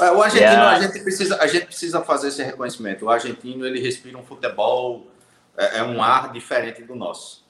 É, 0.00 0.10
o 0.10 0.22
argentino, 0.22 0.50
yeah. 0.50 0.70
a, 0.70 0.80
gente 0.80 1.00
precisa, 1.00 1.36
a 1.40 1.46
gente 1.46 1.66
precisa 1.66 2.02
fazer 2.02 2.28
esse 2.28 2.42
reconhecimento. 2.42 3.04
O 3.04 3.10
argentino, 3.10 3.66
ele 3.66 3.80
respira 3.80 4.16
um 4.16 4.24
futebol, 4.24 5.06
é, 5.56 5.78
é 5.78 5.82
um 5.82 6.02
ar 6.02 6.32
diferente 6.32 6.82
do 6.82 6.94
nosso. 6.94 7.44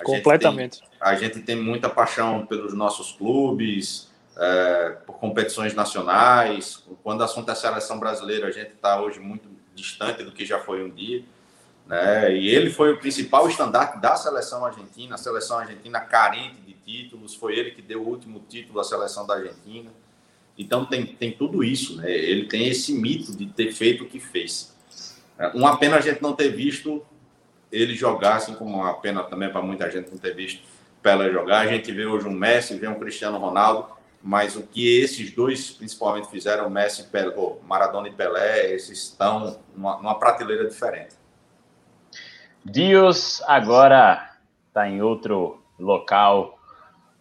A 0.00 0.04
Completamente. 0.04 0.76
Gente 0.76 0.88
tem, 0.88 0.98
a 1.00 1.14
gente 1.16 1.40
tem 1.40 1.56
muita 1.56 1.88
paixão 1.90 2.46
pelos 2.46 2.72
nossos 2.72 3.12
clubes, 3.12 4.08
é, 4.36 4.96
por 5.04 5.18
competições 5.18 5.74
nacionais. 5.74 6.84
Quando 7.02 7.20
o 7.20 7.24
assunto 7.24 7.48
é 7.48 7.52
a 7.52 7.56
seleção 7.56 7.98
brasileira, 7.98 8.46
a 8.46 8.52
gente 8.52 8.74
está 8.74 9.00
hoje 9.00 9.18
muito 9.18 9.48
distante 9.74 10.22
do 10.22 10.32
que 10.32 10.46
já 10.46 10.60
foi 10.60 10.84
um 10.84 10.90
dia. 10.90 11.24
Né? 11.86 12.36
E 12.36 12.48
ele 12.48 12.70
foi 12.70 12.92
o 12.92 12.98
principal 12.98 13.48
estandarte 13.48 13.98
da 13.98 14.14
seleção 14.14 14.64
argentina, 14.64 15.14
a 15.14 15.18
seleção 15.18 15.58
argentina 15.58 15.98
carente 16.00 16.60
de 16.60 16.74
títulos, 16.74 17.34
foi 17.34 17.58
ele 17.58 17.70
que 17.70 17.82
deu 17.82 18.02
o 18.02 18.08
último 18.08 18.44
título 18.48 18.78
à 18.78 18.84
seleção 18.84 19.26
da 19.26 19.34
Argentina. 19.34 19.90
Então 20.58 20.84
tem, 20.84 21.06
tem 21.06 21.30
tudo 21.30 21.62
isso, 21.62 21.96
né? 21.98 22.10
ele 22.10 22.46
tem 22.46 22.66
esse 22.66 22.92
mito 22.92 23.36
de 23.36 23.46
ter 23.46 23.72
feito 23.72 24.02
o 24.02 24.08
que 24.08 24.18
fez. 24.18 24.76
É, 25.38 25.46
uma 25.48 25.76
pena 25.78 25.96
a 25.96 26.00
gente 26.00 26.20
não 26.20 26.32
ter 26.32 26.48
visto 26.48 27.00
ele 27.70 27.94
jogar, 27.94 28.36
assim 28.36 28.54
como 28.54 28.78
uma 28.78 28.94
pena 28.94 29.22
também 29.22 29.50
para 29.50 29.62
muita 29.62 29.88
gente 29.88 30.10
não 30.10 30.18
ter 30.18 30.34
visto 30.34 30.62
Pelé 31.00 31.30
jogar. 31.30 31.60
A 31.60 31.66
gente 31.66 31.92
vê 31.92 32.04
hoje 32.04 32.26
um 32.26 32.32
Messi, 32.32 32.76
vê 32.76 32.88
um 32.88 32.98
Cristiano 32.98 33.38
Ronaldo, 33.38 33.86
mas 34.20 34.56
o 34.56 34.62
que 34.62 35.00
esses 35.00 35.30
dois 35.30 35.70
principalmente 35.70 36.28
fizeram, 36.28 36.68
Messi, 36.68 37.04
Pelé, 37.04 37.32
oh, 37.36 37.58
Maradona 37.64 38.08
e 38.08 38.12
Pelé, 38.12 38.72
esses 38.72 39.04
estão 39.04 39.60
numa, 39.76 39.96
numa 39.98 40.18
prateleira 40.18 40.66
diferente. 40.66 41.14
Dios 42.64 43.40
agora 43.46 44.32
está 44.66 44.88
em 44.88 45.00
outro 45.00 45.62
local 45.78 46.58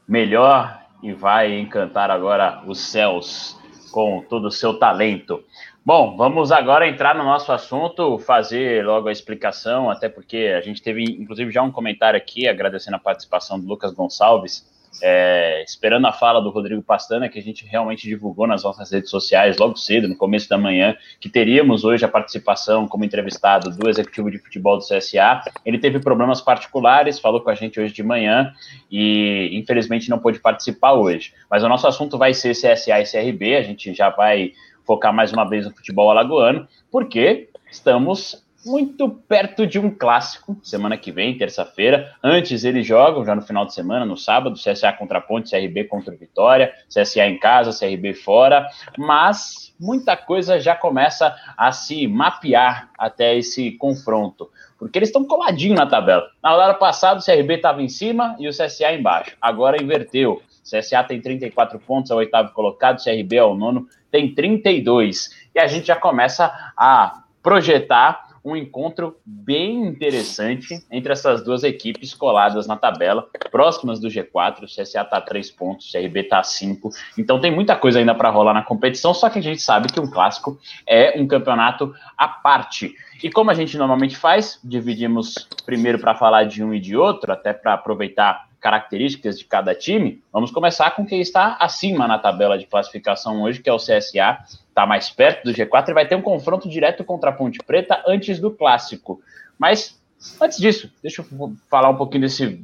melhor 0.08 0.87
e 1.02 1.14
vai 1.14 1.60
encantar 1.60 2.10
agora 2.10 2.64
os 2.66 2.80
céus 2.80 3.58
com 3.92 4.24
todo 4.28 4.48
o 4.48 4.52
seu 4.52 4.78
talento. 4.78 5.44
Bom, 5.86 6.18
vamos 6.18 6.52
agora 6.52 6.88
entrar 6.88 7.16
no 7.16 7.24
nosso 7.24 7.52
assunto, 7.52 8.20
fazer 8.20 8.86
logo 8.86 9.08
a 9.08 9.12
explicação, 9.12 9.90
até 9.90 10.10
porque 10.10 10.54
a 10.56 10.62
gente 10.62 10.82
teve, 10.82 11.04
inclusive, 11.04 11.52
já 11.52 11.64
um 11.64 11.72
comentário 11.72 12.18
aqui, 12.18 12.48
agradecendo 12.48 12.98
a 12.98 13.00
participação 13.00 13.60
do 13.60 13.66
Lucas 13.66 13.94
Gonçalves, 13.94 14.68
é, 15.02 15.64
esperando 15.64 16.08
a 16.08 16.12
fala 16.12 16.42
do 16.42 16.50
Rodrigo 16.50 16.82
Pastana, 16.82 17.30
que 17.30 17.40
a 17.40 17.42
gente 17.42 17.66
realmente 17.66 18.08
divulgou 18.08 18.48
nas 18.48 18.64
nossas 18.64 18.92
redes 18.92 19.10
sociais 19.10 19.58
logo 19.58 19.76
cedo, 19.76 20.08
no 20.08 20.16
começo 20.16 20.50
da 20.50 20.58
manhã, 20.58 20.96
que 21.20 21.30
teríamos 21.30 21.84
hoje 21.84 22.06
a 22.06 22.08
participação 22.08 22.88
como 22.88 23.04
entrevistado 23.04 23.70
do 23.70 23.90
executivo 23.90 24.32
de 24.32 24.38
futebol 24.38 24.78
do 24.78 24.84
CSA. 24.84 25.42
Ele 25.66 25.78
teve 25.78 26.00
problemas 26.00 26.42
particulares, 26.42 27.20
falou 27.20 27.42
com 27.42 27.50
a 27.50 27.56
gente 27.56 27.80
hoje 27.80 27.94
de 27.94 28.04
manhã 28.04 28.52
e 28.92 29.50
infelizmente 29.54 30.10
não 30.10 30.20
pôde 30.20 30.40
participar 30.40 30.94
hoje. 30.94 31.34
Mas 31.50 31.64
o 31.64 31.70
nosso 31.70 31.88
assunto 31.88 32.18
vai 32.18 32.34
ser 32.34 32.52
CSA 32.52 33.00
e 33.00 33.04
CRB, 33.04 33.56
a 33.56 33.64
gente 33.64 33.94
já 33.94 34.10
vai 34.10 34.54
focar 34.86 35.14
mais 35.14 35.34
uma 35.34 35.48
vez 35.48 35.66
no 35.66 35.76
futebol 35.76 36.10
alagoano, 36.10 36.68
porque 36.90 37.50
estamos 37.70 38.47
muito 38.68 39.10
perto 39.10 39.66
de 39.66 39.80
um 39.80 39.90
clássico, 39.90 40.58
semana 40.62 40.98
que 40.98 41.12
vem, 41.12 41.38
terça-feira. 41.38 42.14
Antes 42.22 42.64
eles 42.64 42.86
jogam, 42.86 43.26
já 43.26 43.34
no 43.34 43.42
final 43.42 43.66
de 43.66 43.74
semana, 43.74 44.06
no 44.06 44.18
sábado, 44.18 44.56
CSA 44.56 44.92
contra 44.94 45.22
Ponte, 45.22 45.50
CRB 45.50 45.86
contra 45.86 46.16
Vitória, 46.16 46.74
CSA 46.90 47.26
em 47.26 47.40
casa, 47.40 47.78
CRB 47.78 48.14
fora, 48.14 48.68
mas 48.98 49.74
muita 49.80 50.18
coisa 50.18 50.60
já 50.60 50.76
começa 50.76 51.36
a 51.58 51.72
se 51.72 52.08
mapear 52.08 52.90
até 52.98 53.38
esse 53.38 53.72
confronto, 53.72 54.50
porque 54.78 55.00
eles 55.00 55.10
estão 55.10 55.24
coladinhos 55.24 55.80
na 55.80 55.88
tabela. 55.88 56.28
Na 56.44 56.54
hora 56.56 56.74
passada 56.74 57.20
o 57.20 57.24
CRB 57.24 57.56
estava 57.56 57.82
em 57.82 57.90
cima 57.90 58.36
e 58.38 58.48
o 58.48 58.52
CSA 58.52 58.94
embaixo, 58.94 59.36
agora 59.42 59.82
inverteu. 59.82 60.42
CSA 60.64 61.02
tem 61.04 61.22
34 61.22 61.80
pontos, 61.80 62.12
é 62.12 62.14
o 62.14 62.18
oitavo 62.18 62.52
colocado, 62.52 63.02
CRB 63.02 63.38
é 63.38 63.44
o 63.44 63.56
nono, 63.56 63.88
tem 64.12 64.34
32. 64.34 65.30
E 65.56 65.60
a 65.60 65.68
gente 65.68 65.88
já 65.88 65.96
começa 65.96 66.52
a 66.76 67.24
projetar 67.42 68.27
um 68.48 68.56
encontro 68.56 69.18
bem 69.26 69.86
interessante 69.86 70.82
entre 70.90 71.12
essas 71.12 71.44
duas 71.44 71.66
equipes 71.66 72.14
coladas 72.14 72.66
na 72.66 72.78
tabela, 72.78 73.28
próximas 73.52 74.00
do 74.00 74.08
G4. 74.08 74.64
O 74.64 74.66
CSA 74.66 75.02
está 75.02 75.18
a 75.18 75.22
3 75.22 75.52
pontos, 75.52 75.90
o 75.90 75.92
CRB 75.92 76.22
está 76.22 76.40
a 76.40 76.44
5. 76.44 76.90
Então 77.18 77.42
tem 77.42 77.52
muita 77.54 77.76
coisa 77.76 78.00
ainda 78.00 78.16
para 78.16 78.30
rolar 78.30 78.54
na 78.54 78.64
competição, 78.64 79.14
só 79.14 79.30
que 79.30 79.40
a 79.40 79.44
gente 79.44 79.62
sabe 79.62 79.92
que 79.92 80.00
um 80.00 80.10
clássico 80.10 80.58
é 80.88 81.20
um 81.20 81.28
campeonato 81.28 81.94
à 82.18 82.28
parte. 82.28 82.96
E 83.22 83.30
como 83.30 83.52
a 83.52 83.54
gente 83.54 83.78
normalmente 83.78 84.16
faz, 84.16 84.60
dividimos 84.64 85.48
primeiro 85.66 86.00
para 86.00 86.16
falar 86.16 86.46
de 86.46 86.64
um 86.64 86.74
e 86.74 86.80
de 86.80 86.96
outro, 86.96 87.34
até 87.34 87.52
para 87.52 87.74
aproveitar 87.74 88.47
características 88.68 89.40
de 89.40 89.46
cada 89.46 89.74
time. 89.74 90.22
Vamos 90.32 90.52
começar 90.52 90.92
com 90.92 91.06
quem 91.06 91.22
está 91.22 91.56
acima 91.58 92.06
na 92.06 92.20
tabela 92.20 92.58
de 92.58 92.66
classificação 92.66 93.42
hoje, 93.44 93.62
que 93.62 93.70
é 93.70 93.74
o 93.74 93.78
CSA, 93.78 94.40
está 94.68 94.86
mais 94.86 95.10
perto 95.10 95.46
do 95.46 95.54
G4 95.54 95.88
e 95.88 95.94
vai 95.94 96.06
ter 96.06 96.16
um 96.16 96.22
confronto 96.22 96.68
direto 96.68 97.02
contra 97.06 97.30
a 97.30 97.34
Ponte 97.34 97.60
Preta 97.66 98.04
antes 98.06 98.42
do 98.42 98.52
clássico. 98.52 99.22
Mas 99.58 99.98
antes 100.42 100.58
disso, 100.58 100.92
deixa 101.02 101.22
eu 101.22 101.56
falar 101.70 101.90
um 101.90 101.96
pouquinho 101.96 102.24
desse. 102.24 102.62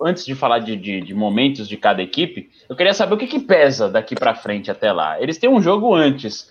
Antes 0.00 0.24
de 0.24 0.36
falar 0.36 0.60
de, 0.60 0.76
de, 0.76 1.00
de 1.00 1.14
momentos 1.14 1.68
de 1.68 1.76
cada 1.76 2.00
equipe, 2.00 2.48
eu 2.68 2.76
queria 2.76 2.94
saber 2.94 3.14
o 3.14 3.18
que, 3.18 3.26
que 3.26 3.40
pesa 3.40 3.88
daqui 3.88 4.14
para 4.14 4.36
frente 4.36 4.70
até 4.70 4.92
lá. 4.92 5.20
Eles 5.20 5.36
têm 5.36 5.50
um 5.50 5.60
jogo 5.60 5.94
antes, 5.94 6.48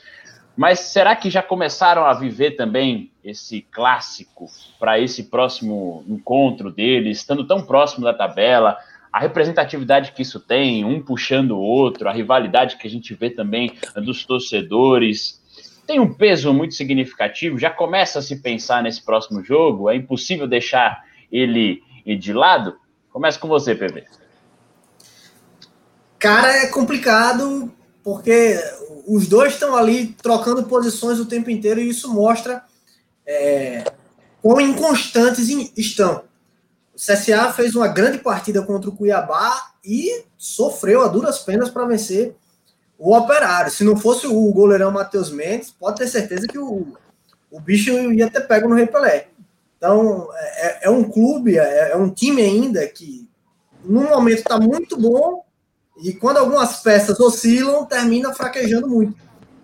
mas 0.58 0.82
será 0.82 1.16
que 1.16 1.30
já 1.30 1.42
começaram 1.42 2.04
a 2.04 2.14
viver 2.14 2.58
também 2.58 3.10
esse 3.24 3.62
clássico 3.62 4.48
para 4.78 5.00
esse 5.00 5.24
próximo 5.24 6.04
encontro 6.06 6.70
deles, 6.70 7.20
estando 7.20 7.48
tão 7.48 7.64
próximo 7.66 8.04
da 8.04 8.14
tabela? 8.14 8.78
A 9.12 9.20
representatividade 9.20 10.12
que 10.12 10.22
isso 10.22 10.40
tem, 10.40 10.86
um 10.86 11.02
puxando 11.02 11.52
o 11.52 11.60
outro, 11.60 12.08
a 12.08 12.14
rivalidade 12.14 12.78
que 12.78 12.88
a 12.88 12.90
gente 12.90 13.14
vê 13.16 13.30
também 13.30 13.74
dos 13.96 14.26
torcedores, 14.26 15.40
tem 15.88 16.00
um 16.00 16.14
peso 16.14 16.54
muito 16.54 16.76
significativo. 16.76 17.58
Já 17.58 17.72
começa 17.72 18.20
a 18.20 18.22
se 18.22 18.36
pensar 18.36 18.84
nesse 18.84 19.04
próximo 19.04 19.44
jogo, 19.44 19.90
é 19.90 19.96
impossível 19.96 20.48
deixar 20.48 21.04
ele 21.32 21.82
de 22.06 22.32
lado. 22.32 22.76
Começa 23.12 23.40
com 23.40 23.48
você, 23.48 23.74
PV. 23.74 24.06
Cara, 26.20 26.52
é 26.58 26.68
complicado 26.68 27.74
porque 28.04 28.60
os 29.08 29.28
dois 29.28 29.54
estão 29.54 29.76
ali 29.76 30.08
trocando 30.22 30.64
posições 30.64 31.20
o 31.20 31.26
tempo 31.26 31.50
inteiro 31.50 31.80
e 31.80 31.90
isso 31.90 32.14
mostra 32.14 32.64
é, 33.26 33.84
quão 34.42 34.62
inconstantes 34.62 35.50
estão. 35.76 36.29
O 37.00 37.02
CSA 37.02 37.54
fez 37.54 37.76
uma 37.76 37.88
grande 37.88 38.18
partida 38.18 38.62
contra 38.62 38.90
o 38.90 38.96
Cuiabá 38.96 39.72
e 39.86 40.26
sofreu 40.38 41.02
a 41.02 41.08
duras 41.08 41.40
penas 41.40 41.70
para 41.70 41.86
vencer 41.86 42.36
o 42.98 43.16
Operário. 43.16 43.72
Se 43.72 43.86
não 43.86 43.96
fosse 43.96 44.28
o 44.28 44.52
goleirão 44.52 44.92
Matheus 44.92 45.32
Mendes, 45.32 45.72
pode 45.72 46.00
ter 46.00 46.10
certeza 46.10 46.46
que 46.46 46.60
o, 46.60 46.94
o 47.50 47.60
bicho 47.62 47.92
ia 48.12 48.30
ter 48.30 48.42
pego 48.42 48.68
no 48.68 48.76
Rei 48.76 48.86
Pelé. 48.86 49.30
Então, 49.78 50.28
é, 50.34 50.88
é 50.88 50.90
um 50.90 51.10
clube, 51.10 51.58
é, 51.58 51.92
é, 51.92 51.96
um 51.96 52.10
time 52.10 52.42
ainda 52.42 52.86
que, 52.86 53.26
no 53.82 54.02
momento, 54.02 54.40
está 54.40 54.60
muito 54.60 54.98
bom 54.98 55.46
e 56.04 56.12
quando 56.12 56.36
algumas 56.36 56.82
peças 56.82 57.18
oscilam, 57.18 57.86
termina 57.86 58.34
fraquejando 58.34 58.90
muito. 58.90 59.16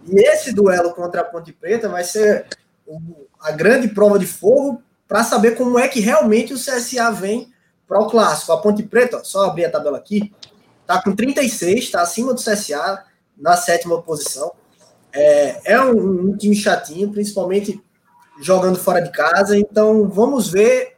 E 0.08 0.22
esse 0.22 0.54
duelo 0.54 0.94
contra 0.94 1.20
a 1.20 1.25
Ponte 1.25 1.51
Preta 1.51 1.89
vai 1.89 2.06
ser 2.06 2.46
a 3.42 3.51
grande 3.51 3.89
prova 3.89 4.18
de 4.18 4.25
fogo 4.25 4.82
para 5.08 5.24
saber 5.24 5.56
como 5.56 5.78
é 5.78 5.88
que 5.88 6.00
realmente 6.00 6.54
o 6.54 6.58
CSA 6.58 7.12
vem 7.12 7.52
para 7.88 8.00
o 8.00 8.10
clássico. 8.10 8.52
A 8.52 8.62
Ponte 8.62 8.84
Preta, 8.84 9.18
ó, 9.18 9.24
só 9.24 9.46
abrir 9.46 9.66
a 9.66 9.70
tabela 9.72 9.98
aqui, 9.98 10.34
está 10.82 11.02
com 11.02 11.16
36, 11.16 11.86
está 11.86 12.02
acima 12.02 12.34
do 12.34 12.42
CSA, 12.42 13.04
na 13.38 13.56
sétima 13.56 14.02
posição. 14.02 14.52
É, 15.14 15.74
é 15.74 15.82
um, 15.82 16.30
um, 16.30 16.38
time 16.38 16.56
chatinho, 16.56 17.12
principalmente 17.12 17.82
jogando 18.42 18.78
fora 18.78 19.02
de 19.02 19.12
casa. 19.12 19.58
Então 19.58 20.10
vamos 20.10 20.50
ver 20.50 20.98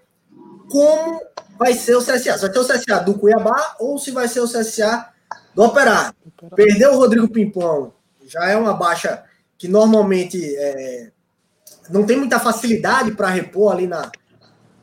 como 0.69 1.21
vai 1.57 1.73
ser 1.73 1.95
o 1.95 2.01
CSA. 2.01 2.37
Se 2.37 2.47
vai 2.47 2.53
ser 2.53 2.59
o 2.59 2.67
CSA 2.67 2.99
do 3.03 3.13
Cuiabá 3.15 3.75
ou 3.79 3.97
se 3.97 4.11
vai 4.11 4.27
ser 4.27 4.39
o 4.39 4.47
CSA 4.47 5.09
do 5.53 5.63
Operário. 5.63 6.15
Perdeu 6.55 6.93
o 6.93 6.97
Rodrigo 6.97 7.27
Pimpão, 7.27 7.93
já 8.25 8.47
é 8.47 8.55
uma 8.55 8.73
baixa 8.73 9.23
que 9.57 9.67
normalmente 9.67 10.55
é, 10.55 11.11
não 11.89 12.05
tem 12.05 12.17
muita 12.17 12.39
facilidade 12.39 13.11
para 13.11 13.29
repor 13.29 13.73
ali 13.73 13.87
na, 13.87 14.11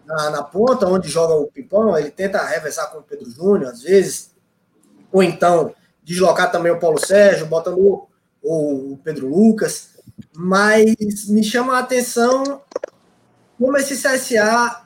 na, 0.06 0.30
na, 0.30 0.42
ponta, 0.42 0.86
onde 0.86 1.08
joga 1.08 1.34
o 1.34 1.50
Pipão. 1.50 1.96
Ele 1.96 2.10
tenta 2.10 2.44
revezar 2.44 2.90
com 2.90 2.98
o 2.98 3.02
Pedro 3.02 3.30
Júnior, 3.30 3.72
às 3.72 3.82
vezes, 3.82 4.30
ou 5.12 5.22
então 5.22 5.74
deslocar 6.02 6.50
também 6.50 6.72
o 6.72 6.78
Paulo 6.78 7.04
Sérgio, 7.04 7.46
botando 7.46 7.78
o, 7.78 8.08
o 8.42 8.98
Pedro 9.02 9.28
Lucas. 9.28 9.90
Mas 10.34 10.94
me 11.28 11.42
chama 11.42 11.76
a 11.76 11.80
atenção 11.80 12.62
como 13.58 13.76
esse 13.76 13.96
CSA 13.96 14.84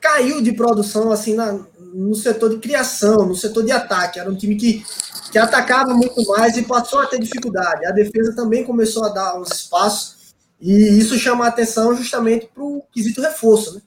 caiu 0.00 0.40
de 0.40 0.52
produção 0.52 1.10
assim 1.10 1.34
na, 1.34 1.58
no 1.78 2.14
setor 2.14 2.50
de 2.50 2.58
criação, 2.58 3.26
no 3.26 3.34
setor 3.34 3.64
de 3.64 3.72
ataque. 3.72 4.18
Era 4.18 4.30
um 4.30 4.36
time 4.36 4.56
que, 4.56 4.84
que 5.30 5.38
atacava 5.38 5.92
muito 5.92 6.24
mais 6.26 6.56
e 6.56 6.62
passou 6.62 7.00
a 7.00 7.06
ter 7.06 7.18
dificuldade. 7.18 7.86
A 7.86 7.90
defesa 7.90 8.34
também 8.34 8.64
começou 8.64 9.04
a 9.04 9.08
dar 9.08 9.38
uns 9.38 9.50
espaços 9.50 10.17
e 10.60 10.98
isso 10.98 11.16
chama 11.18 11.44
a 11.44 11.48
atenção 11.48 11.94
justamente 11.94 12.46
para 12.46 12.62
o 12.62 12.82
quesito 12.92 13.20
reforço. 13.20 13.76
Né? 13.76 13.82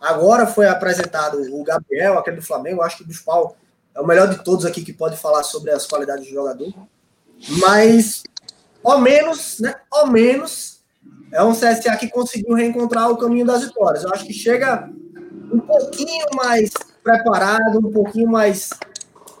Agora 0.00 0.46
foi 0.46 0.66
apresentado 0.66 1.38
o 1.54 1.62
Gabriel, 1.62 2.18
aquele 2.18 2.36
do 2.36 2.42
Flamengo, 2.42 2.82
acho 2.82 2.98
que 2.98 3.02
o 3.02 3.06
Bispal 3.06 3.56
é 3.94 4.00
o 4.00 4.06
melhor 4.06 4.28
de 4.28 4.42
todos 4.42 4.64
aqui 4.64 4.82
que 4.82 4.92
pode 4.92 5.16
falar 5.16 5.42
sobre 5.42 5.70
as 5.70 5.86
qualidades 5.86 6.26
do 6.26 6.34
jogador. 6.34 6.72
Mas, 7.60 8.22
ao 8.84 9.00
menos, 9.00 9.58
né? 9.60 9.74
Ao 9.90 10.06
menos, 10.06 10.80
é 11.32 11.42
um 11.42 11.52
CSA 11.52 11.96
que 11.98 12.08
conseguiu 12.08 12.54
reencontrar 12.54 13.10
o 13.10 13.16
caminho 13.16 13.46
das 13.46 13.64
vitórias. 13.64 14.04
Eu 14.04 14.12
acho 14.12 14.24
que 14.24 14.32
chega 14.32 14.90
um 15.52 15.60
pouquinho 15.60 16.26
mais 16.34 16.70
preparado, 17.02 17.78
um 17.78 17.90
pouquinho 17.90 18.28
mais 18.28 18.70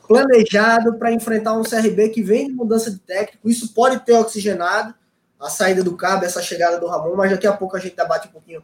planejado 0.06 0.94
para 0.94 1.12
enfrentar 1.12 1.54
um 1.54 1.62
CRB 1.62 2.10
que 2.10 2.22
vem 2.22 2.48
de 2.48 2.54
mudança 2.54 2.90
de 2.90 2.98
técnico. 2.98 3.48
Isso 3.48 3.74
pode 3.74 3.98
ter 4.00 4.12
oxigenado 4.14 4.94
a 5.40 5.50
saída 5.50 5.82
do 5.82 5.96
Cabo, 5.96 6.24
essa 6.24 6.42
chegada 6.42 6.78
do 6.78 6.86
Ramon, 6.86 7.14
mas 7.16 7.30
daqui 7.30 7.46
a 7.46 7.52
pouco 7.52 7.76
a 7.76 7.80
gente 7.80 7.96
debate 7.96 8.28
um 8.28 8.32
pouquinho 8.32 8.62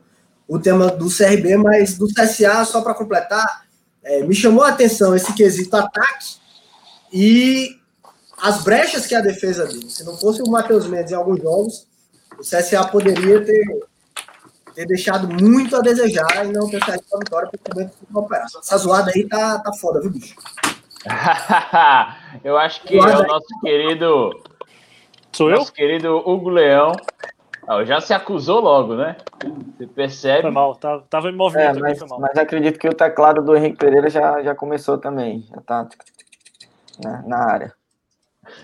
o 0.48 0.58
tema 0.58 0.88
do 0.88 1.06
CRB, 1.08 1.56
mas 1.56 1.96
do 1.96 2.06
CSA, 2.08 2.64
só 2.64 2.82
para 2.82 2.94
completar, 2.94 3.64
é, 4.02 4.22
me 4.22 4.34
chamou 4.34 4.64
a 4.64 4.68
atenção 4.68 5.14
esse 5.14 5.32
quesito 5.34 5.74
ataque 5.76 6.36
e 7.12 7.78
as 8.38 8.62
brechas 8.62 9.06
que 9.06 9.14
a 9.14 9.20
defesa 9.20 9.66
deu. 9.66 9.88
Se 9.88 10.04
não 10.04 10.16
fosse 10.16 10.42
o 10.42 10.50
Matheus 10.50 10.86
Mendes 10.86 11.12
em 11.12 11.14
alguns 11.14 11.40
jogos, 11.40 11.86
o 12.38 12.42
CSA 12.42 12.84
poderia 12.88 13.44
ter, 13.44 13.64
ter 14.74 14.86
deixado 14.86 15.28
muito 15.28 15.76
a 15.76 15.80
desejar 15.80 16.44
e 16.44 16.52
não 16.52 16.68
ter 16.68 16.84
saído 16.84 17.04
com 17.08 17.16
a 17.16 17.20
vitória. 17.20 18.46
Essa 18.60 18.76
zoada 18.78 19.12
aí 19.14 19.26
tá, 19.28 19.58
tá 19.60 19.72
foda, 19.74 20.00
viu, 20.00 20.10
bicho? 20.10 20.34
Eu 22.44 22.58
acho 22.58 22.82
que 22.82 22.96
é 22.96 23.00
o 23.00 23.26
nosso 23.26 23.60
querido 23.60 24.32
Sou 25.34 25.50
eu? 25.50 25.56
Nosso 25.56 25.72
querido 25.72 26.16
Hugo 26.28 26.50
Leão. 26.50 26.92
Ah, 27.66 27.84
já 27.84 28.00
se 28.00 28.12
acusou 28.12 28.60
logo, 28.60 28.96
né? 28.96 29.16
Você 29.76 29.86
percebe. 29.86 30.42
Foi 30.42 30.50
mal, 30.50 30.74
tava, 30.74 31.02
tava 31.08 31.30
em 31.30 31.36
movimento 31.36 31.78
é, 31.78 31.80
mas, 31.80 32.02
aqui, 32.02 32.20
mas 32.20 32.36
acredito 32.36 32.78
que 32.78 32.88
o 32.88 32.94
teclado 32.94 33.42
do 33.42 33.56
Henrique 33.56 33.78
Pereira 33.78 34.10
já, 34.10 34.42
já 34.42 34.54
começou 34.54 34.98
também. 34.98 35.46
Já 35.48 35.60
tá 35.62 35.88
né, 37.04 37.22
na 37.26 37.50
área. 37.50 37.72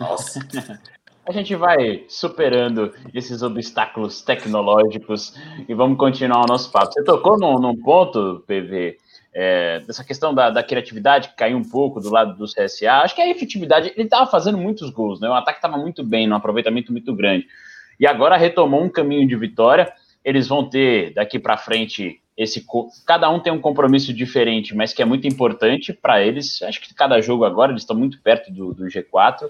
Nossa. 0.00 0.40
A 1.24 1.32
gente 1.32 1.54
vai 1.54 2.04
superando 2.08 2.92
esses 3.14 3.42
obstáculos 3.42 4.22
tecnológicos 4.22 5.34
e 5.68 5.74
vamos 5.74 5.98
continuar 5.98 6.42
o 6.42 6.46
nosso 6.48 6.72
papo. 6.72 6.92
Você 6.92 7.04
tocou 7.04 7.38
num, 7.38 7.58
num 7.58 7.76
ponto, 7.76 8.42
PV, 8.46 8.96
é, 9.34 9.80
dessa 9.80 10.04
questão 10.04 10.34
da, 10.34 10.50
da, 10.50 10.62
criatividade 10.62 11.28
que 11.28 11.36
caiu 11.36 11.56
um 11.56 11.64
pouco 11.64 12.00
do 12.00 12.10
lado 12.10 12.34
do 12.34 12.44
CSA. 12.44 13.02
Acho 13.02 13.14
que 13.14 13.22
a 13.22 13.28
efetividade, 13.28 13.92
ele 13.94 14.04
estava 14.04 14.30
fazendo 14.30 14.58
muitos 14.58 14.90
gols, 14.90 15.20
né? 15.20 15.28
O 15.28 15.34
ataque 15.34 15.58
estava 15.58 15.76
muito 15.76 16.02
bem, 16.02 16.26
num 16.26 16.34
aproveitamento 16.34 16.92
muito 16.92 17.14
grande. 17.14 17.46
E 18.00 18.06
agora 18.06 18.36
retomou 18.36 18.82
um 18.82 18.88
caminho 18.88 19.26
de 19.26 19.36
vitória. 19.36 19.92
Eles 20.24 20.48
vão 20.48 20.68
ter 20.68 21.12
daqui 21.14 21.38
para 21.38 21.56
frente 21.56 22.20
esse. 22.36 22.64
Cada 23.04 23.28
um 23.28 23.40
tem 23.40 23.52
um 23.52 23.60
compromisso 23.60 24.12
diferente, 24.12 24.74
mas 24.74 24.92
que 24.92 25.02
é 25.02 25.04
muito 25.04 25.26
importante 25.26 25.92
para 25.92 26.22
eles. 26.22 26.62
Acho 26.62 26.80
que 26.80 26.94
cada 26.94 27.20
jogo 27.20 27.44
agora 27.44 27.72
eles 27.72 27.82
estão 27.82 27.96
muito 27.96 28.20
perto 28.22 28.52
do, 28.52 28.72
do 28.72 28.84
G4. 28.84 29.48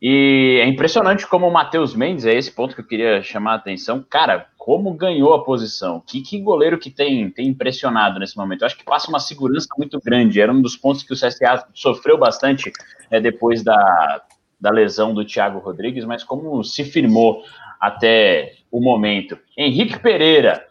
E 0.00 0.60
é 0.62 0.66
impressionante 0.66 1.26
como 1.26 1.48
o 1.48 1.52
Matheus 1.52 1.94
Mendes, 1.94 2.24
é 2.24 2.34
esse 2.34 2.52
ponto 2.52 2.74
que 2.74 2.80
eu 2.80 2.86
queria 2.86 3.22
chamar 3.22 3.52
a 3.52 3.56
atenção. 3.56 4.04
Cara, 4.08 4.46
como 4.56 4.92
ganhou 4.92 5.32
a 5.32 5.42
posição. 5.42 6.02
Que, 6.06 6.20
que 6.20 6.38
goleiro 6.38 6.78
que 6.78 6.90
tem, 6.90 7.30
tem 7.30 7.48
impressionado 7.48 8.20
nesse 8.20 8.36
momento. 8.36 8.62
Eu 8.62 8.66
acho 8.66 8.76
que 8.76 8.84
passa 8.84 9.08
uma 9.08 9.18
segurança 9.18 9.66
muito 9.76 9.98
grande. 9.98 10.40
Era 10.40 10.52
um 10.52 10.60
dos 10.60 10.76
pontos 10.76 11.02
que 11.02 11.12
o 11.12 11.16
CSA 11.16 11.66
sofreu 11.72 12.18
bastante 12.18 12.70
é, 13.10 13.18
depois 13.18 13.64
da, 13.64 14.22
da 14.60 14.70
lesão 14.70 15.14
do 15.14 15.24
Thiago 15.24 15.58
Rodrigues, 15.58 16.04
mas 16.04 16.22
como 16.22 16.62
se 16.62 16.84
firmou 16.84 17.42
até 17.80 18.56
o 18.70 18.80
momento. 18.80 19.38
Henrique 19.56 19.98
Pereira. 19.98 20.66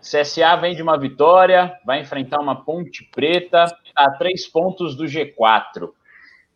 CSA 0.00 0.56
vem 0.56 0.74
de 0.74 0.82
uma 0.82 0.98
vitória, 0.98 1.78
vai 1.86 2.00
enfrentar 2.00 2.40
uma 2.40 2.64
Ponte 2.64 3.08
Preta 3.14 3.66
a 3.94 4.10
três 4.12 4.48
pontos 4.48 4.96
do 4.96 5.04
G4. 5.04 5.90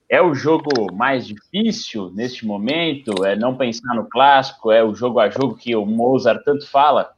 É 0.08 0.22
o 0.22 0.34
jogo 0.34 0.92
mais 0.92 1.26
difícil 1.26 2.10
neste 2.14 2.46
momento? 2.46 3.24
É 3.24 3.34
não 3.34 3.56
pensar 3.56 3.94
no 3.94 4.08
clássico? 4.08 4.70
É 4.70 4.82
o 4.82 4.94
jogo 4.94 5.18
a 5.18 5.28
jogo 5.28 5.56
que 5.56 5.74
o 5.74 5.84
Mozart 5.84 6.44
tanto 6.44 6.68
fala? 6.68 7.14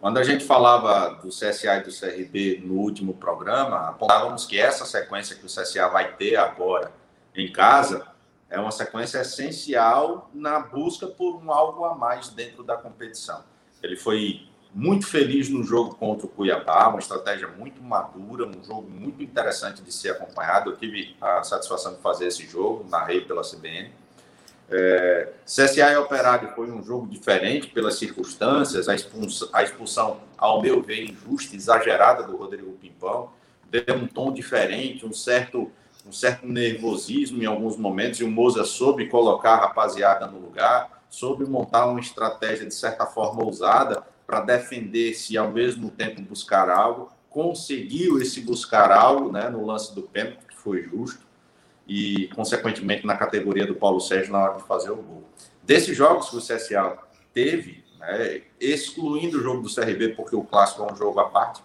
Quando 0.00 0.18
a 0.18 0.22
gente 0.22 0.44
falava 0.44 1.20
do 1.20 1.28
CSA 1.28 1.78
e 1.78 1.82
do 1.82 1.90
CRB 1.90 2.62
no 2.64 2.74
último 2.74 3.14
programa, 3.14 3.88
apontávamos 3.88 4.46
que 4.46 4.58
essa 4.58 4.84
sequência 4.84 5.34
que 5.34 5.44
o 5.44 5.48
CSA 5.48 5.88
vai 5.88 6.14
ter 6.14 6.36
agora 6.36 6.92
em 7.34 7.50
casa 7.50 8.06
é 8.48 8.58
uma 8.60 8.70
sequência 8.70 9.20
essencial 9.20 10.30
na 10.32 10.60
busca 10.60 11.06
por 11.06 11.36
um 11.36 11.52
algo 11.52 11.84
a 11.84 11.96
mais 11.96 12.28
dentro 12.28 12.62
da 12.62 12.76
competição. 12.76 13.42
Ele 13.82 13.96
foi 13.96 14.47
muito 14.74 15.06
feliz 15.06 15.48
no 15.48 15.64
jogo 15.64 15.94
contra 15.94 16.26
o 16.26 16.28
Cuiabá, 16.28 16.88
uma 16.88 16.98
estratégia 16.98 17.48
muito 17.48 17.82
madura, 17.82 18.46
um 18.46 18.62
jogo 18.62 18.88
muito 18.88 19.22
interessante 19.22 19.82
de 19.82 19.92
ser 19.92 20.10
acompanhado. 20.10 20.70
Eu 20.70 20.76
tive 20.76 21.16
a 21.20 21.42
satisfação 21.42 21.94
de 21.94 22.00
fazer 22.00 22.26
esse 22.26 22.46
jogo, 22.46 22.86
narrei 22.88 23.20
pela 23.20 23.42
CBN. 23.42 23.90
É, 24.70 25.32
CSA 25.46 25.92
e 25.92 25.96
Operário 25.96 26.50
foi 26.54 26.70
um 26.70 26.82
jogo 26.82 27.06
diferente 27.06 27.68
pelas 27.68 27.98
circunstâncias, 27.98 28.88
a 28.88 28.94
expulsão, 28.94 29.48
a 29.52 29.62
expulsão, 29.62 30.20
ao 30.36 30.60
meu 30.60 30.82
ver, 30.82 31.04
injusta, 31.04 31.56
exagerada 31.56 32.22
do 32.24 32.36
Rodrigo 32.36 32.72
Pimpão, 32.72 33.30
deu 33.70 33.96
um 33.96 34.06
tom 34.06 34.30
diferente, 34.30 35.06
um 35.06 35.12
certo, 35.12 35.70
um 36.06 36.12
certo 36.12 36.46
nervosismo 36.46 37.42
em 37.42 37.46
alguns 37.46 37.78
momentos, 37.78 38.20
e 38.20 38.24
o 38.24 38.30
Moza 38.30 38.62
soube 38.64 39.08
colocar 39.08 39.54
a 39.54 39.60
rapaziada 39.60 40.26
no 40.26 40.38
lugar, 40.38 41.02
soube 41.08 41.46
montar 41.46 41.86
uma 41.86 42.00
estratégia 42.00 42.66
de 42.66 42.74
certa 42.74 43.06
forma 43.06 43.42
ousada 43.42 44.04
para 44.28 44.40
defender-se 44.40 45.32
e 45.32 45.38
ao 45.38 45.50
mesmo 45.50 45.90
tempo 45.90 46.20
buscar 46.20 46.68
algo, 46.68 47.10
conseguiu 47.30 48.20
esse 48.20 48.42
buscar 48.42 48.92
algo 48.92 49.32
né, 49.32 49.48
no 49.48 49.64
lance 49.64 49.94
do 49.94 50.02
pênalti, 50.02 50.44
que 50.46 50.54
foi 50.54 50.82
justo, 50.82 51.26
e, 51.88 52.28
consequentemente, 52.34 53.06
na 53.06 53.16
categoria 53.16 53.66
do 53.66 53.74
Paulo 53.74 53.98
Sérgio 53.98 54.30
na 54.30 54.40
hora 54.40 54.58
de 54.58 54.64
fazer 54.64 54.90
o 54.90 54.96
gol. 54.96 55.24
Desses 55.62 55.96
jogos 55.96 56.28
que 56.28 56.36
o 56.36 56.40
CSA 56.40 56.98
teve, 57.32 57.82
né, 57.98 58.42
excluindo 58.60 59.38
o 59.38 59.42
jogo 59.42 59.62
do 59.62 59.74
CRB, 59.74 60.10
porque 60.10 60.36
o 60.36 60.44
clássico 60.44 60.82
é 60.82 60.92
um 60.92 60.94
jogo 60.94 61.18
à 61.20 61.30
parte, 61.30 61.62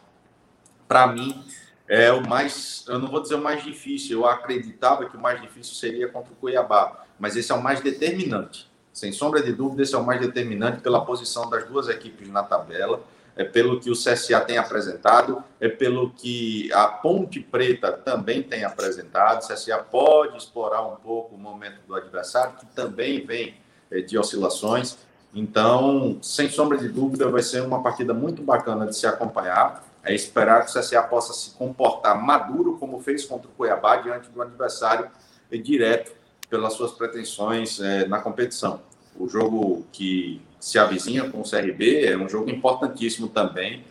para 0.87 1.05
mim 1.07 1.43
é 1.85 2.13
o 2.13 2.25
mais, 2.25 2.85
eu 2.87 2.97
não 2.97 3.09
vou 3.09 3.21
dizer 3.21 3.35
o 3.35 3.43
mais 3.43 3.61
difícil, 3.61 4.19
eu 4.19 4.25
acreditava 4.25 5.09
que 5.09 5.17
o 5.17 5.19
mais 5.19 5.41
difícil 5.41 5.75
seria 5.75 6.07
contra 6.07 6.31
o 6.31 6.35
Cuiabá, 6.37 7.05
mas 7.19 7.35
esse 7.35 7.51
é 7.51 7.55
o 7.55 7.61
mais 7.61 7.81
determinante. 7.81 8.71
Sem 8.93 9.11
sombra 9.11 9.41
de 9.41 9.51
dúvida, 9.51 9.81
esse 9.81 9.95
é 9.95 9.97
o 9.97 10.05
mais 10.05 10.21
determinante 10.21 10.81
pela 10.81 11.03
posição 11.03 11.49
das 11.49 11.65
duas 11.65 11.89
equipes 11.89 12.29
na 12.29 12.43
tabela 12.43 13.01
é 13.35 13.43
pelo 13.43 13.79
que 13.79 13.89
o 13.89 13.93
CSA 13.93 14.39
tem 14.41 14.57
apresentado, 14.57 15.43
é 15.59 15.67
pelo 15.67 16.11
que 16.11 16.71
a 16.71 16.87
Ponte 16.87 17.39
Preta 17.39 17.91
também 17.91 18.43
tem 18.43 18.63
apresentado. 18.63 19.43
O 19.43 19.47
CSA 19.47 19.77
pode 19.79 20.37
explorar 20.37 20.85
um 20.85 20.95
pouco 20.95 21.35
o 21.35 21.37
momento 21.37 21.79
do 21.87 21.95
adversário, 21.95 22.55
que 22.57 22.65
também 22.67 23.25
vem 23.25 23.55
é, 23.89 24.01
de 24.01 24.17
oscilações. 24.17 24.97
Então, 25.33 26.19
sem 26.21 26.47
sombra 26.49 26.77
de 26.77 26.87
dúvida, 26.87 27.27
vai 27.27 27.41
ser 27.41 27.63
uma 27.63 27.81
partida 27.81 28.13
muito 28.13 28.43
bacana 28.43 28.85
de 28.85 28.95
se 28.95 29.07
acompanhar. 29.07 29.83
É 30.03 30.13
esperar 30.13 30.65
que 30.65 30.69
o 30.69 30.79
CSA 30.79 31.01
possa 31.01 31.33
se 31.33 31.51
comportar 31.51 32.21
maduro, 32.21 32.77
como 32.77 33.01
fez 33.01 33.25
contra 33.25 33.47
o 33.47 33.51
Cuiabá, 33.53 33.95
diante 33.95 34.29
do 34.29 34.41
adversário 34.41 35.09
direto 35.51 36.11
pelas 36.53 36.73
suas 36.73 36.91
pretensões 36.91 37.79
é, 37.79 38.07
na 38.07 38.19
competição. 38.19 38.79
O 39.17 39.27
jogo 39.27 39.83
que 39.91 40.39
se 40.59 40.77
avizinha 40.77 41.27
com 41.27 41.41
o 41.41 41.43
CRB, 41.43 42.05
é 42.05 42.15
um 42.15 42.29
jogo 42.29 42.47
importantíssimo 42.51 43.27
também, 43.27 43.83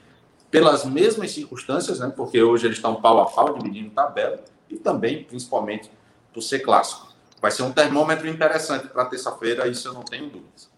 pelas 0.49 0.85
mesmas 0.85 1.33
circunstâncias, 1.33 1.99
né? 1.99 2.13
Porque 2.17 2.41
hoje 2.41 2.67
eles 2.67 2.79
estão 2.79 2.95
pau 2.95 3.21
a 3.21 3.27
pau, 3.27 3.59
dividindo 3.59 3.91
tabela, 3.91 4.39
e 4.71 4.77
também, 4.77 5.25
principalmente, 5.25 5.91
por 6.33 6.41
ser 6.41 6.61
clássico. 6.61 7.13
Vai 7.41 7.51
ser 7.51 7.65
um 7.65 7.73
termômetro 7.73 8.29
interessante 8.29 8.87
para 8.87 9.07
terça-feira, 9.07 9.67
isso 9.67 9.89
eu 9.89 9.95
não 9.95 10.05
tenho 10.05 10.27
dúvidas. 10.27 10.71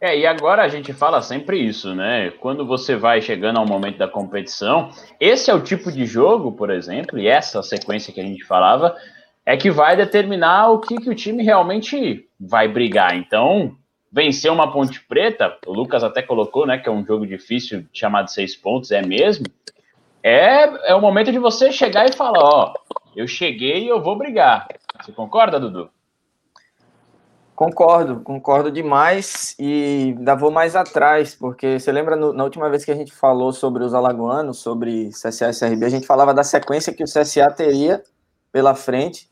É, 0.00 0.18
e 0.18 0.26
agora 0.26 0.62
a 0.62 0.68
gente 0.68 0.94
fala 0.94 1.20
sempre 1.20 1.58
isso, 1.58 1.94
né? 1.94 2.30
Quando 2.40 2.66
você 2.66 2.96
vai 2.96 3.20
chegando 3.20 3.58
ao 3.58 3.66
momento 3.66 3.98
da 3.98 4.08
competição, 4.08 4.90
esse 5.20 5.50
é 5.50 5.54
o 5.54 5.60
tipo 5.60 5.92
de 5.92 6.06
jogo, 6.06 6.52
por 6.52 6.70
exemplo, 6.70 7.18
e 7.18 7.26
essa 7.26 7.62
sequência 7.62 8.12
que 8.12 8.20
a 8.20 8.24
gente 8.24 8.42
falava, 8.42 8.96
é 9.46 9.56
que 9.56 9.70
vai 9.70 9.96
determinar 9.96 10.70
o 10.70 10.80
que, 10.80 10.96
que 10.96 11.10
o 11.10 11.14
time 11.14 11.42
realmente 11.42 12.28
vai 12.40 12.66
brigar. 12.66 13.14
Então, 13.14 13.76
vencer 14.10 14.50
uma 14.50 14.72
Ponte 14.72 15.00
Preta, 15.00 15.56
o 15.66 15.72
Lucas 15.72 16.02
até 16.02 16.22
colocou, 16.22 16.66
né, 16.66 16.78
que 16.78 16.88
é 16.88 16.92
um 16.92 17.04
jogo 17.04 17.26
difícil, 17.26 17.84
chamado 17.92 18.30
seis 18.30 18.56
pontos, 18.56 18.90
é 18.90 19.02
mesmo. 19.02 19.46
É, 20.22 20.90
é 20.90 20.94
o 20.94 21.00
momento 21.00 21.30
de 21.30 21.38
você 21.38 21.70
chegar 21.70 22.08
e 22.08 22.12
falar, 22.12 22.42
ó, 22.42 22.74
eu 23.14 23.26
cheguei 23.26 23.84
e 23.84 23.88
eu 23.88 24.02
vou 24.02 24.16
brigar. 24.16 24.66
Você 25.02 25.12
concorda, 25.12 25.60
Dudu? 25.60 25.90
Concordo, 27.54 28.20
concordo 28.20 28.70
demais 28.70 29.54
e 29.60 30.14
ainda 30.16 30.34
vou 30.34 30.50
mais 30.50 30.74
atrás, 30.74 31.36
porque 31.36 31.78
você 31.78 31.92
lembra 31.92 32.16
no, 32.16 32.32
na 32.32 32.42
última 32.42 32.68
vez 32.68 32.84
que 32.84 32.90
a 32.90 32.96
gente 32.96 33.12
falou 33.12 33.52
sobre 33.52 33.84
os 33.84 33.94
alagoanos, 33.94 34.58
sobre 34.58 35.10
CSA 35.10 35.50
e 35.50 35.58
CRB, 35.58 35.84
a 35.84 35.88
gente 35.88 36.06
falava 36.06 36.34
da 36.34 36.42
sequência 36.42 36.92
que 36.92 37.04
o 37.04 37.06
CSA 37.06 37.48
teria 37.52 38.02
pela 38.50 38.74
frente, 38.74 39.28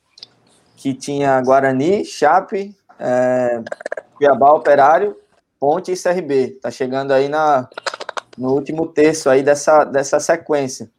que 0.82 0.92
tinha 0.92 1.40
Guarani, 1.40 2.04
Chape, 2.04 2.76
é, 2.98 3.62
Cuiabá, 4.16 4.50
Operário, 4.50 5.16
Ponte 5.60 5.92
e 5.92 5.96
CRB. 5.96 6.58
Tá 6.60 6.72
chegando 6.72 7.12
aí 7.12 7.28
na, 7.28 7.68
no 8.36 8.52
último 8.52 8.88
terço 8.88 9.30
aí 9.30 9.44
dessa, 9.44 9.84
dessa 9.84 10.18
sequência. 10.18 10.90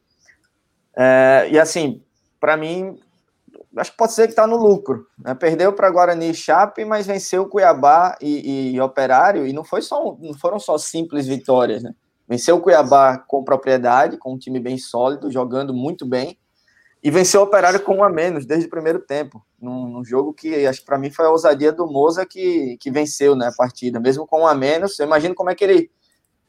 É, 0.96 1.50
e 1.52 1.60
assim, 1.60 2.02
para 2.39 2.56
mim, 2.56 2.98
acho 3.76 3.91
que 3.91 3.98
pode 3.98 4.13
ser 4.13 4.30
que 4.30 4.34
tá 4.34 4.48
no 4.48 4.56
lucro. 4.56 5.06
Né? 5.19 5.34
Perdeu 5.34 5.74
para 5.74 5.91
Guarani 5.91 6.30
e 6.30 6.34
Chape, 6.34 6.86
mas 6.86 7.06
venceu 7.06 7.50
Cuiabá 7.50 8.17
e, 8.22 8.72
e, 8.74 8.80
Operário, 8.80 9.46
e 9.46 9.52
não, 9.52 9.65
foi 9.65 9.82
só, 9.82 10.15
não 10.17 10.34
foram 10.34 10.60
só 10.60 10.78
simples 10.78 11.28
vitórias, 11.28 11.84
né? 11.84 11.93
Venceu 12.26 12.62
Cuiabá 12.62 13.17
com 13.17 13.43
propriedade, 13.43 14.15
com 14.15 14.34
um 14.34 14.38
time 14.38 14.62
bem 14.62 14.78
sólido, 14.78 15.30
jogando 15.30 15.74
muito 15.74 16.06
bem, 16.06 16.38
e 17.04 17.12
venceu 17.12 17.42
o 17.42 17.44
Operário 17.44 17.82
com 17.82 17.98
um 17.98 18.04
a 18.04 18.10
menos 18.10 18.46
desde 18.46 18.68
o 18.68 18.70
primeiro 18.70 18.98
tempo, 18.98 19.46
num, 19.62 19.89
num 19.89 20.06
jogo 20.06 20.34
que 20.34 20.66
acho 20.66 20.80
que 20.80 20.86
para 20.86 20.98
mim 20.98 21.12
foi 21.12 21.26
a 21.26 21.30
ousadia 21.30 21.74
do 21.74 21.86
Moza 21.86 22.26
que, 22.26 22.78
que 22.80 22.89
venceu 22.89 23.36
né, 23.36 23.48
a 23.48 23.52
partida, 23.52 24.00
mesmo 24.00 24.26
com 24.26 24.44
um 24.44 24.48
a 24.48 24.56
menos. 24.56 24.98
Eu 24.98 25.06
imagino 25.06 25.36
como 25.36 25.50
é 25.50 25.56
que 25.56 25.66
ele 25.66 25.92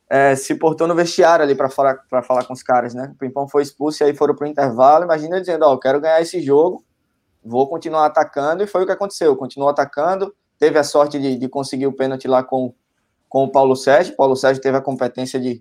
é, 0.09 0.37
se 0.37 0.55
portou 0.55 0.87
no 0.87 0.95
vestiário 0.95 1.45
ali 1.45 1.57
para 1.57 1.69
falar, 1.69 1.99
falar 2.23 2.45
com 2.45 2.53
os 2.53 2.63
caras, 2.63 2.95
né? 2.95 3.11
O 3.13 3.19
Pimpão 3.19 3.49
foi 3.49 3.65
expulso 3.65 4.01
e 4.01 4.07
aí 4.07 4.15
foram 4.15 4.37
para 4.37 4.47
o 4.47 4.49
intervalo. 4.49 5.03
Imagina 5.03 5.35
ele 5.35 5.41
dizendo: 5.41 5.65
Ó, 5.65 5.73
oh, 5.73 5.79
quero 5.79 6.01
ganhar 6.01 6.21
esse 6.21 6.41
jogo, 6.41 6.85
vou 7.45 7.69
continuar 7.69 8.07
atacando, 8.07 8.63
e 8.63 8.67
foi 8.69 8.85
o 8.85 8.87
que 8.87 8.93
aconteceu. 8.93 9.35
Continuou 9.37 9.71
atacando, 9.71 10.33
teve 10.57 10.79
a 10.79 10.85
sorte 10.85 11.19
de, 11.19 11.37
de 11.37 11.49
conseguir 11.49 11.89
o 11.89 11.93
pênalti 11.93 12.29
lá 12.29 12.45
com, 12.45 12.73
com 13.29 13.43
o 13.43 13.51
Paulo 13.51 13.75
Sérgio. 13.75 14.15
Paulo 14.15 14.37
Sérgio 14.37 14.63
teve 14.63 14.77
a 14.77 14.81
competência 14.81 15.41
de, 15.41 15.61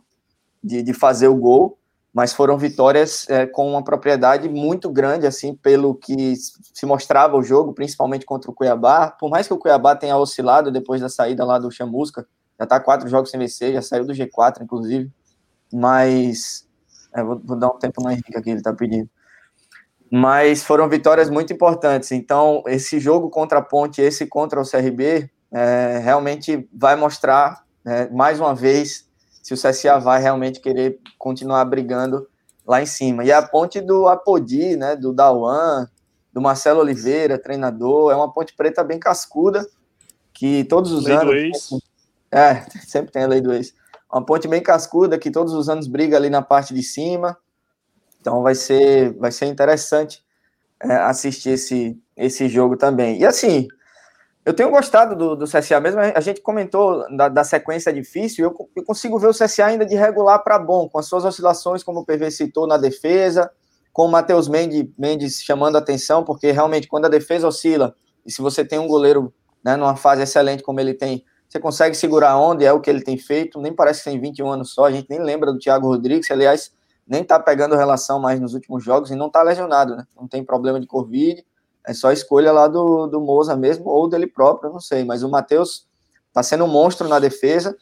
de, 0.64 0.84
de 0.84 0.94
fazer 0.94 1.30
o 1.30 1.36
gol 1.36 1.80
mas 2.13 2.32
foram 2.32 2.58
vitórias 2.60 3.28
é, 3.28 3.47
com 3.47 3.67
uma 3.67 3.84
propriedade 3.84 4.47
muito 4.47 4.88
grande, 4.91 5.26
assim, 5.26 5.56
pelo 5.56 5.95
que 5.95 6.36
se 6.36 6.86
mostrava 6.86 7.36
o 7.36 7.41
jogo, 7.41 7.73
principalmente 7.73 8.23
contra 8.23 8.52
o 8.52 8.54
Cuiabá. 8.54 9.10
Por 9.10 9.32
mais 9.32 9.47
que 9.47 9.54
o 9.54 9.58
Cuiabá 9.58 9.95
tenha 9.95 10.15
oscilado 10.15 10.71
depois 10.71 11.02
da 11.02 11.10
saída 11.10 11.43
lá 11.43 11.58
do 11.58 11.71
Chamusca, 11.71 12.28
já 12.60 12.65
está 12.65 12.80
quatro 12.80 13.10
jogos 13.10 13.32
sem 13.32 13.39
vencer, 13.39 13.73
já 13.73 13.82
saiu 13.82 14.06
do 14.06 14.13
G4, 14.13 14.62
inclusive. 14.62 15.10
Mas. 15.73 16.67
É, 17.15 17.23
vou, 17.23 17.41
vou, 17.43 17.58
dar 17.58 17.69
um 17.69 17.80
tempo 17.80 18.02
no 18.04 18.12
Henrique 18.12 18.38
aqui, 18.38 18.52
ele 18.52 18.60
está 18.60 18.71
pedindo. 18.71 19.10
Mas 20.12 20.63
foram 20.63 20.88
vitórias 20.88 21.32
muito 21.32 21.52
importantes. 21.52 22.12
Então, 22.12 22.63
esse 22.67 22.99
jogo 22.99 23.32
contra 23.32 23.58
a 23.58 23.62
Ponte, 23.62 24.02
esse 24.02 24.28
contra 24.28 24.62
o 24.62 24.69
CRB, 24.69 25.30
é, 25.52 25.99
realmente 26.04 26.67
vai 26.71 26.95
mostrar, 26.95 27.63
é, 27.84 28.08
mais 28.10 28.39
uma 28.39 28.54
vez, 28.54 29.08
se 29.44 29.54
o 29.54 29.58
CSA 29.58 30.00
vai 30.00 30.22
realmente 30.22 30.62
querer 30.62 31.00
continuar 31.20 31.66
brigando 31.66 32.28
lá 32.66 32.82
em 32.82 32.86
cima. 32.86 33.26
E 33.26 33.32
a 33.32 33.42
ponte 33.42 33.82
do 33.82 34.08
Apodi, 34.08 34.78
né, 34.78 34.96
do 34.96 35.12
Dawan, 35.12 35.86
do 36.32 36.42
Marcelo 36.42 36.80
Oliveira, 36.80 37.38
treinador, 37.38 38.14
é 38.14 38.16
uma 38.16 38.32
ponte 38.32 38.56
preta 38.56 38.84
bem 38.86 38.98
cascuda, 38.98 39.68
que 40.34 40.64
todos 40.64 40.94
os 40.94 41.04
lei 41.04 41.14
anos... 41.14 41.28
Do 41.28 41.36
ex. 41.36 41.70
É, 42.32 42.66
sempre 42.88 43.12
tem 43.12 43.24
a 43.24 43.28
lei 43.28 43.42
do 43.42 43.54
ex. 43.54 43.74
Uma 44.12 44.26
ponte 44.26 44.48
bem 44.48 44.64
cascuda, 44.64 45.20
que 45.20 45.30
todos 45.30 45.54
os 45.54 45.68
anos 45.68 45.88
briga 45.88 46.16
ali 46.16 46.30
na 46.30 46.42
parte 46.42 46.74
de 46.74 46.82
cima. 46.82 47.38
Então 48.22 48.42
vai 48.42 48.56
ser, 48.56 49.14
vai 49.18 49.32
ser 49.32 49.48
interessante 49.48 50.24
é, 50.80 50.96
assistir 50.96 51.50
esse, 51.50 52.00
esse 52.16 52.48
jogo 52.48 52.78
também. 52.78 53.20
E 53.20 53.26
assim, 53.26 53.68
eu 54.46 54.54
tenho 54.54 54.70
gostado 54.70 55.16
do, 55.16 55.36
do 55.36 55.46
CSA 55.46 55.80
mesmo. 55.80 56.02
A 56.02 56.20
gente 56.20 56.42
comentou 56.42 57.06
da, 57.16 57.30
da 57.30 57.44
sequência 57.44 57.94
difícil. 57.94 58.46
Eu, 58.46 58.70
eu, 58.76 58.84
consigo 58.84 59.18
ver 59.18 59.28
o 59.28 59.34
CSA 59.34 59.66
ainda 59.66 59.86
de 59.86 59.96
regular 59.96 60.44
para 60.44 60.60
bom, 60.60 60.90
com 60.90 61.00
as 61.00 61.06
suas 61.06 61.24
oscilações, 61.24 61.82
como 61.82 62.02
o 62.02 62.06
PV 62.06 62.30
citou 62.30 62.68
na 62.68 62.78
defesa, 62.78 63.50
com 63.94 64.06
o 64.06 64.12
Matheus 64.12 64.50
Mendes, 64.50 64.90
Mendes 64.98 65.42
chamando 65.42 65.78
atenção, 65.78 66.24
porque 66.26 66.52
realmente 66.52 66.88
quando 66.88 67.06
a 67.06 67.10
defesa 67.10 67.48
oscila, 67.48 67.96
e 68.26 68.32
se 68.32 68.42
você 68.42 68.66
tem 68.66 68.80
um 68.80 68.88
goleiro 68.88 69.34
né, 69.64 69.78
numa 69.78 69.96
fase 69.96 70.22
excelente 70.24 70.62
como 70.62 70.80
ele 70.80 70.94
tem, 70.94 71.24
você 71.48 71.60
consegue 71.60 71.96
segurar 71.96 72.38
onde 72.38 72.66
é 72.66 72.74
o 72.74 72.82
que 72.82 72.90
ele 72.90 73.02
tem 73.02 73.18
feito. 73.18 73.62
Nem 73.62 73.72
parece 73.72 74.04
que 74.04 74.10
tem 74.10 74.20
21 74.20 74.50
anos 74.50 74.74
só. 74.74 74.86
A 74.86 74.92
gente 74.92 75.08
nem 75.10 75.22
lembra 75.22 75.54
do 75.54 75.60
Thiago 75.60 75.88
Rodrigues, 75.88 76.30
aliás, 76.32 76.74
nem 77.08 77.22
está 77.22 77.40
pegando 77.40 77.76
relação 77.76 78.20
mais 78.20 78.40
nos 78.42 78.54
últimos 78.54 78.84
jogos 78.84 79.12
e 79.12 79.16
não 79.16 79.28
está 79.28 79.42
lesionado, 79.42 79.96
né? 79.96 80.06
Não 80.20 80.28
tem 80.28 80.44
problema 80.44 80.80
de 80.80 80.88
Covid 80.88 81.46
É 81.86 81.93
só 81.93 82.12
escolha 82.12 82.52
lá 82.52 82.67
do, 82.67 83.08
do 83.08 83.19
Moza 83.19 83.56
mesmo 83.56 83.89
ou 83.89 84.08
dele 84.08 84.28
próprio, 84.28 84.72
não 84.72 84.80
sei. 84.80 85.04
Mas 85.04 85.24
o 85.24 85.30
Matheus 85.30 85.86
tá 86.32 86.41
sendo 86.41 86.65
um 86.65 86.67
monstro 86.67 87.08
na 87.08 87.19
defesa. 87.19 87.76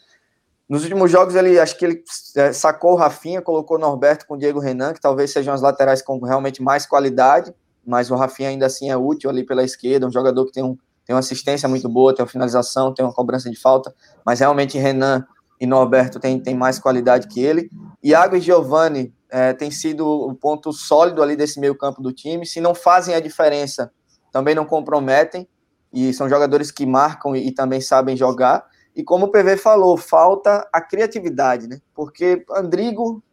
Nos 0.68 0.84
últimos 0.84 1.12
jogos, 1.12 1.36
ele 1.36 1.60
acho 1.60 1.78
que 1.78 1.86
ele 1.86 2.04
é, 2.36 2.54
sacou 2.54 2.94
o 2.94 2.96
Rafinha, 2.96 3.42
colocou 3.42 3.78
o 3.78 3.80
Norberto 3.80 4.26
com 4.26 4.36
o 4.36 4.38
Diego 4.38 4.60
Renan, 4.60 4.94
que 4.94 5.02
talvez 5.02 5.32
sejam 5.32 5.54
as 5.54 5.62
laterais 5.62 6.02
com 6.02 6.18
realmente 6.20 6.62
mais 6.62 6.86
qualidade, 6.86 7.54
mas 7.86 8.10
o 8.10 8.16
Rafinha 8.16 8.50
ainda 8.50 8.66
assim 8.66 8.90
é 8.90 8.96
útil 8.96 9.30
ali 9.30 9.44
pela 9.44 9.64
esquerda, 9.64 10.08
um 10.08 10.12
jogador 10.12 10.46
que 10.46 10.54
tem, 10.54 10.64
um, 10.64 10.78
tem 11.06 11.14
uma 11.14 11.20
assistência 11.20 11.68
muito 11.68 11.90
boa, 11.90 12.16
tem 12.16 12.24
uma 12.24 12.32
finalização, 12.32 12.94
tem 12.94 13.04
uma 13.04 13.14
cobrança 13.14 13.50
de 13.50 13.60
falta, 13.60 13.94
mas 14.26 14.40
realmente 14.40 14.78
Renan 14.78 15.26
e 15.60 15.68
Norberto 15.68 16.20
tem, 16.20 16.40
tem 16.40 16.56
mais 16.56 16.80
qualidade 16.80 17.28
que 17.28 17.42
ele. 17.42 17.70
Iago 18.02 18.38
e 18.38 18.42
Giovani 18.42 19.14
é, 19.32 19.54
tem 19.54 19.72
sido 19.72 20.06
o 20.06 20.36
ponto 20.36 20.74
sólido 20.74 21.24
ali 21.24 21.38
desse 21.38 21.58
meio 21.58 21.74
campo 21.74 22.02
do 22.02 22.12
time. 22.12 22.46
Se 22.46 22.60
não 22.60 22.76
fazem 22.76 23.16
a 23.16 23.20
diferença, 23.22 23.92
também 24.32 24.54
não 24.54 24.66
comprometem. 24.66 25.48
E 25.94 26.14
são 26.14 26.28
jogadores 26.28 26.70
que 26.70 26.86
marcam 26.86 27.36
e, 27.36 27.48
e 27.48 27.52
também 27.52 27.80
sabem 27.80 28.16
jogar. 28.16 28.66
E 28.94 29.04
como 29.04 29.28
o 29.28 29.32
PV 29.32 29.56
falou, 29.56 29.96
falta 29.96 30.68
a 30.72 30.82
criatividade, 30.82 31.68
né? 31.68 31.80
Porque 31.94 32.46
Andrigo. 32.52 33.24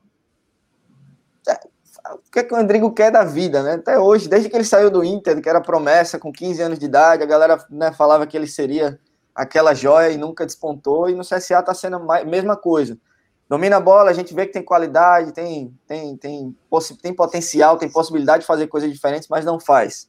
É, 1.49 1.59
o 2.15 2.31
que, 2.31 2.39
é 2.39 2.45
que 2.45 2.55
o 2.55 2.57
Andrigo 2.57 2.93
quer 2.93 3.11
da 3.11 3.25
vida, 3.25 3.63
né? 3.63 3.73
Até 3.75 3.99
hoje, 3.99 4.29
desde 4.29 4.49
que 4.49 4.57
ele 4.57 4.65
saiu 4.65 4.91
do 4.91 5.05
Inter, 5.05 5.43
que 5.43 5.49
era 5.49 5.61
promessa, 5.61 6.19
com 6.19 6.33
15 6.33 6.63
anos 6.63 6.79
de 6.79 6.87
idade, 6.87 7.23
a 7.23 7.27
galera 7.27 7.63
né, 7.69 7.93
falava 7.93 8.27
que 8.27 8.37
ele 8.37 8.47
seria 8.47 8.99
aquela 9.35 9.75
joia 9.75 10.11
e 10.11 10.17
nunca 10.17 10.47
despontou. 10.47 11.11
E 11.11 11.15
no 11.15 11.25
CSA 11.25 11.59
está 11.59 11.75
sendo 11.75 12.11
a 12.11 12.25
mesma 12.25 12.57
coisa 12.57 12.99
domina 13.49 13.77
a 13.77 13.81
bola, 13.81 14.11
a 14.11 14.15
gente 14.15 14.35
vê 14.35 14.47
que 14.47 14.53
tem 14.53 14.63
qualidade, 14.63 15.33
tem, 15.33 15.75
tem, 15.87 16.17
tem, 16.17 16.55
tem 17.03 17.15
potencial, 17.15 17.79
tem 17.79 17.91
possibilidade 17.91 18.41
de 18.43 18.47
fazer 18.47 18.67
coisas 18.67 18.93
diferentes, 18.93 19.29
mas 19.29 19.45
não 19.45 19.59
faz. 19.59 20.09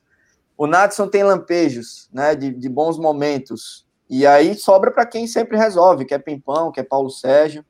O 0.58 0.68
Natson 0.68 1.08
tem 1.08 1.24
lampejos, 1.24 2.10
né, 2.12 2.36
de, 2.36 2.52
de 2.52 2.68
bons 2.68 3.00
momentos, 3.00 3.88
e 4.10 4.28
aí 4.28 4.56
sobra 4.56 4.92
para 4.92 5.06
quem 5.06 5.26
sempre 5.26 5.58
resolve, 5.58 6.04
que 6.04 6.14
é 6.14 6.20
Pimpão, 6.20 6.72
que 6.72 6.80
é 6.80 6.84
Paulo 6.84 7.10
Sérgio. 7.10 7.64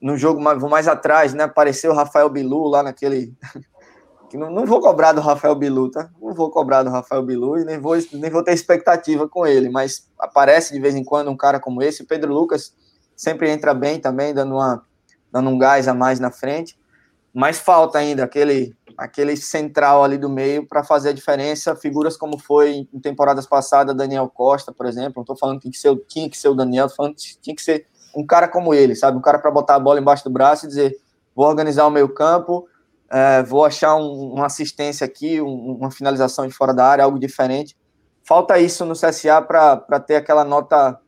No 0.00 0.16
jogo 0.16 0.40
mais, 0.40 0.62
mais 0.62 0.86
atrás, 0.86 1.32
né, 1.32 1.44
apareceu 1.44 1.92
o 1.92 1.94
Rafael 1.94 2.28
Bilu 2.28 2.68
lá 2.68 2.82
naquele... 2.82 3.34
que 4.28 4.36
não, 4.36 4.50
não 4.50 4.66
vou 4.66 4.80
cobrar 4.80 5.12
do 5.12 5.22
Rafael 5.22 5.54
Bilu, 5.54 5.90
tá? 5.90 6.10
Não 6.20 6.34
vou 6.34 6.50
cobrar 6.50 6.82
do 6.82 6.90
Rafael 6.90 7.22
Bilu 7.22 7.58
e 7.58 7.64
nem 7.64 7.78
vou, 7.78 7.96
nem 8.12 8.30
vou 8.30 8.42
ter 8.42 8.52
expectativa 8.52 9.26
com 9.26 9.46
ele, 9.46 9.70
mas 9.70 10.06
aparece 10.18 10.74
de 10.74 10.80
vez 10.80 10.94
em 10.94 11.02
quando 11.02 11.30
um 11.30 11.36
cara 11.36 11.58
como 11.58 11.82
esse. 11.82 12.02
O 12.02 12.06
Pedro 12.06 12.34
Lucas 12.34 12.74
sempre 13.16 13.50
entra 13.50 13.72
bem 13.72 13.98
também, 13.98 14.34
dando 14.34 14.54
uma 14.54 14.84
dando 15.32 15.50
um 15.50 15.58
gás 15.58 15.88
a 15.88 15.94
mais 15.94 16.18
na 16.18 16.30
frente, 16.30 16.78
mas 17.32 17.58
falta 17.58 17.98
ainda 17.98 18.24
aquele 18.24 18.76
aquele 18.96 19.36
central 19.36 20.02
ali 20.02 20.18
do 20.18 20.28
meio 20.28 20.66
para 20.66 20.82
fazer 20.82 21.10
a 21.10 21.12
diferença. 21.12 21.76
Figuras 21.76 22.16
como 22.16 22.36
foi 22.36 22.88
em 22.92 23.00
temporadas 23.00 23.46
passadas, 23.46 23.96
Daniel 23.96 24.28
Costa, 24.28 24.72
por 24.72 24.86
exemplo. 24.86 25.14
Não 25.16 25.22
estou 25.22 25.36
falando 25.36 25.60
que 25.60 25.70
tinha 25.70 25.72
que, 25.72 25.78
ser, 25.78 26.06
tinha 26.08 26.28
que 26.28 26.36
ser 26.36 26.48
o 26.48 26.54
Daniel, 26.54 26.86
estou 26.86 26.96
falando 26.96 27.14
que 27.14 27.38
tinha 27.40 27.54
que 27.54 27.62
ser 27.62 27.86
um 28.16 28.26
cara 28.26 28.48
como 28.48 28.74
ele, 28.74 28.96
sabe? 28.96 29.16
Um 29.16 29.20
cara 29.20 29.38
para 29.38 29.52
botar 29.52 29.76
a 29.76 29.78
bola 29.78 30.00
embaixo 30.00 30.24
do 30.24 30.30
braço 30.30 30.66
e 30.66 30.68
dizer: 30.68 30.96
vou 31.34 31.46
organizar 31.46 31.86
o 31.86 31.90
meio 31.90 32.08
campo, 32.08 32.66
é, 33.08 33.42
vou 33.44 33.64
achar 33.64 33.94
um, 33.94 34.34
uma 34.34 34.46
assistência 34.46 35.04
aqui, 35.04 35.40
um, 35.40 35.76
uma 35.76 35.90
finalização 35.92 36.46
de 36.46 36.52
fora 36.52 36.74
da 36.74 36.84
área, 36.84 37.04
algo 37.04 37.18
diferente. 37.18 37.76
Falta 38.24 38.58
isso 38.58 38.84
no 38.84 38.94
CSA 38.94 39.40
para 39.40 40.00
ter 40.00 40.16
aquela 40.16 40.44
nota 40.44 40.98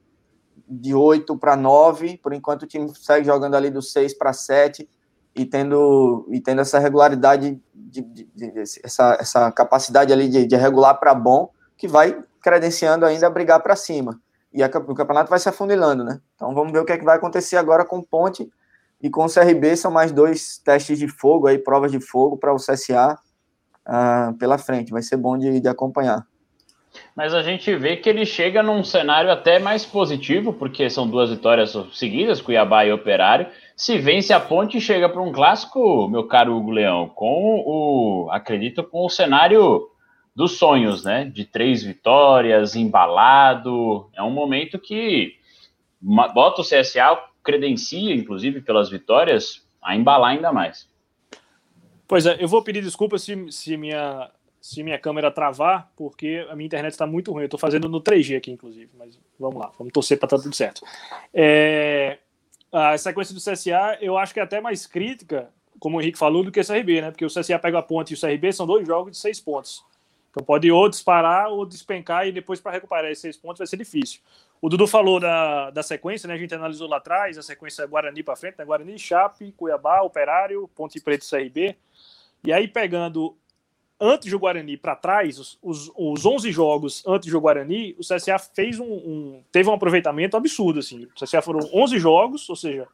de 0.70 0.94
8 0.94 1.37
para 1.37 1.56
9, 1.56 2.18
por 2.18 2.33
enquanto 2.33 2.62
o 2.62 2.66
time 2.66 2.94
segue 2.94 3.26
jogando 3.26 3.56
ali 3.56 3.70
do 3.70 3.83
6 3.83 4.14
para 4.14 4.33
7 4.33 4.88
e 5.35 5.44
tendo, 5.44 6.26
e 6.30 6.40
tendo 6.40 6.61
essa 6.61 6.78
regularidade, 6.78 7.61
de, 7.74 8.00
de, 8.00 8.24
de 8.24 8.52
essa, 8.85 9.16
essa 9.20 9.50
capacidade 9.50 10.12
ali 10.12 10.28
de, 10.46 10.56
regular 10.56 10.94
para 10.94 11.14
bom, 11.14 11.50
que 11.76 11.88
vai 11.88 12.22
credenciando 12.40 13.04
ainda 13.04 13.26
a 13.26 13.30
brigar 13.30 13.61
para 13.61 13.74
cima. 13.74 14.20
E 14.52 14.62
a, 14.62 14.66
o 14.66 14.94
campeonato 14.94 15.30
vai 15.30 15.38
se 15.38 15.48
afunilando, 15.48 16.04
né? 16.04 16.20
Então 16.37 16.54
vamos 16.54 16.72
ver 16.72 16.80
o 16.80 16.85
que, 16.85 16.92
é 16.92 16.98
que 16.98 17.04
vai 17.04 17.16
acontecer 17.16 17.56
agora 17.56 17.85
com 17.85 17.98
o 17.98 18.06
Ponte 18.06 18.48
e 19.00 19.11
com 19.11 19.24
o 19.24 19.33
CRB. 19.33 19.76
São 19.76 19.90
mais 19.90 20.12
dois 20.12 20.59
testes 20.59 20.98
de 20.98 21.09
fogo, 21.09 21.46
aí, 21.46 21.59
provas 21.59 21.90
de 21.90 22.00
fogo 22.00 22.37
para 22.37 22.52
o 22.52 22.56
CSA 22.56 23.14
uh, 23.14 23.18
ah, 23.85 24.35
pela 24.38 24.59
frente. 24.59 24.92
Vai 24.92 25.02
ser 25.02 25.16
bom 25.16 25.37
de 25.38 25.66
acompanhar. 25.68 26.26
Mas 27.14 27.35
a 27.35 27.42
gente 27.42 27.75
vê 27.75 27.96
que 27.96 28.09
ele 28.09 28.25
chega 28.25 28.62
num 28.62 28.85
cenário 28.85 29.31
até 29.31 29.59
mais 29.59 29.85
positivo, 29.85 30.53
porque 30.53 30.88
são 30.88 31.09
duas 31.09 31.31
vitórias 31.31 31.77
seguidas, 31.92 32.40
Cuiabá 32.40 32.85
e 32.87 32.92
Operário. 32.92 33.46
Se 33.77 33.99
vence 33.99 34.33
a 34.33 34.40
ponte, 34.40 34.81
chega 34.81 35.09
para 35.09 35.20
um 35.20 35.33
clássico, 35.33 36.09
meu 36.09 36.25
caro 36.25 36.57
Hugo 36.57 36.70
Leão, 36.70 37.09
com 37.09 37.62
o, 37.66 38.31
acredito, 38.31 38.83
com 38.85 39.05
o 39.05 39.11
cenário 39.11 39.88
dos 40.35 40.59
sonhos, 40.59 41.05
né? 41.05 41.25
De 41.25 41.44
três 41.44 41.83
vitórias, 41.83 42.77
embalado. 42.77 44.09
É 44.14 44.23
um 44.23 44.31
momento 44.31 44.79
que 44.79 45.35
bota 46.01 46.62
o 46.62 46.64
CSA, 46.64 47.18
credencia, 47.42 48.14
inclusive, 48.14 48.61
pelas 48.61 48.88
vitórias, 48.88 49.66
a 49.83 49.96
embalar 49.96 50.31
ainda 50.31 50.53
mais. 50.53 50.88
Pois 52.07 52.27
é, 52.27 52.37
eu 52.40 52.49
vou 52.49 52.62
pedir 52.62 52.83
desculpa 52.83 53.18
se, 53.18 53.51
se 53.51 53.77
minha 53.77 54.31
se 54.70 54.85
minha 54.85 54.98
câmera 55.00 55.33
travar, 55.33 55.90
porque 55.96 56.46
a 56.48 56.54
minha 56.54 56.66
internet 56.66 56.92
está 56.92 57.04
muito 57.04 57.33
ruim. 57.33 57.42
Eu 57.42 57.46
estou 57.46 57.59
fazendo 57.59 57.88
no 57.88 58.00
3G 58.00 58.37
aqui, 58.37 58.52
inclusive, 58.52 58.88
mas 58.96 59.18
vamos 59.37 59.61
lá, 59.61 59.72
vamos 59.76 59.92
torcer 59.92 60.16
para 60.16 60.26
estar 60.26 60.37
tá 60.37 60.42
tudo 60.44 60.54
certo. 60.54 60.87
É, 61.35 62.18
a 62.70 62.96
sequência 62.96 63.35
do 63.35 63.40
CSA, 63.40 63.98
eu 64.00 64.16
acho 64.16 64.33
que 64.33 64.38
é 64.38 64.44
até 64.44 64.61
mais 64.61 64.87
crítica, 64.87 65.50
como 65.80 65.98
o 65.98 66.00
Henrique 66.00 66.16
falou, 66.16 66.44
do 66.44 66.52
que 66.52 66.61
o 66.61 66.64
CRB, 66.64 67.00
né? 67.00 67.11
Porque 67.11 67.24
o 67.24 67.28
CSA 67.28 67.59
pega 67.59 67.80
a 67.80 67.83
ponte 67.83 68.12
e 68.12 68.16
o 68.16 68.20
CRB 68.20 68.52
são 68.52 68.64
dois 68.64 68.87
jogos 68.87 69.11
de 69.11 69.18
seis 69.18 69.40
pontos. 69.40 69.85
Então 70.30 70.44
pode 70.44 70.70
ou 70.70 70.88
disparar 70.88 71.48
ou 71.48 71.66
despencar 71.66 72.28
e 72.28 72.30
depois 72.30 72.61
para 72.61 72.70
recuperar 72.70 73.11
esses 73.11 73.22
seis 73.22 73.37
pontos 73.37 73.59
vai 73.59 73.66
ser 73.66 73.76
difícil. 73.76 74.20
O 74.62 74.68
Dudu 74.68 74.87
falou 74.87 75.18
da, 75.18 75.70
da 75.70 75.83
sequência, 75.83 76.28
né? 76.28 76.35
A 76.35 76.38
gente 76.38 76.54
analisou 76.54 76.88
lá 76.88 76.98
atrás, 76.98 77.37
a 77.37 77.42
sequência 77.42 77.85
Guarani 77.88 78.22
para 78.22 78.37
frente, 78.37 78.54
né? 78.56 78.64
Guarani, 78.64 78.96
Chape, 78.96 79.50
Cuiabá, 79.56 80.02
Operário, 80.02 80.70
Ponte 80.76 81.00
Preta 81.00 81.24
e 81.24 81.28
CRB. 81.28 81.76
E 82.44 82.52
aí, 82.52 82.68
pegando 82.68 83.37
antes 84.00 84.30
do 84.30 84.38
Guarani 84.38 84.76
para 84.76 84.96
trás, 84.96 85.38
os, 85.38 85.58
os, 85.62 85.92
os 85.94 86.24
11 86.24 86.50
jogos 86.50 87.02
antes 87.06 87.30
do 87.30 87.40
Guarani, 87.40 87.94
o 87.98 88.00
CSA 88.00 88.38
fez 88.38 88.80
um, 88.80 88.84
um, 88.84 89.42
teve 89.52 89.68
um 89.68 89.74
aproveitamento 89.74 90.36
absurdo. 90.36 90.78
Assim. 90.78 91.04
O 91.04 91.24
CSA 91.24 91.42
foram 91.42 91.68
11 91.72 91.98
jogos, 91.98 92.48
ou 92.48 92.56
seja, 92.56 92.88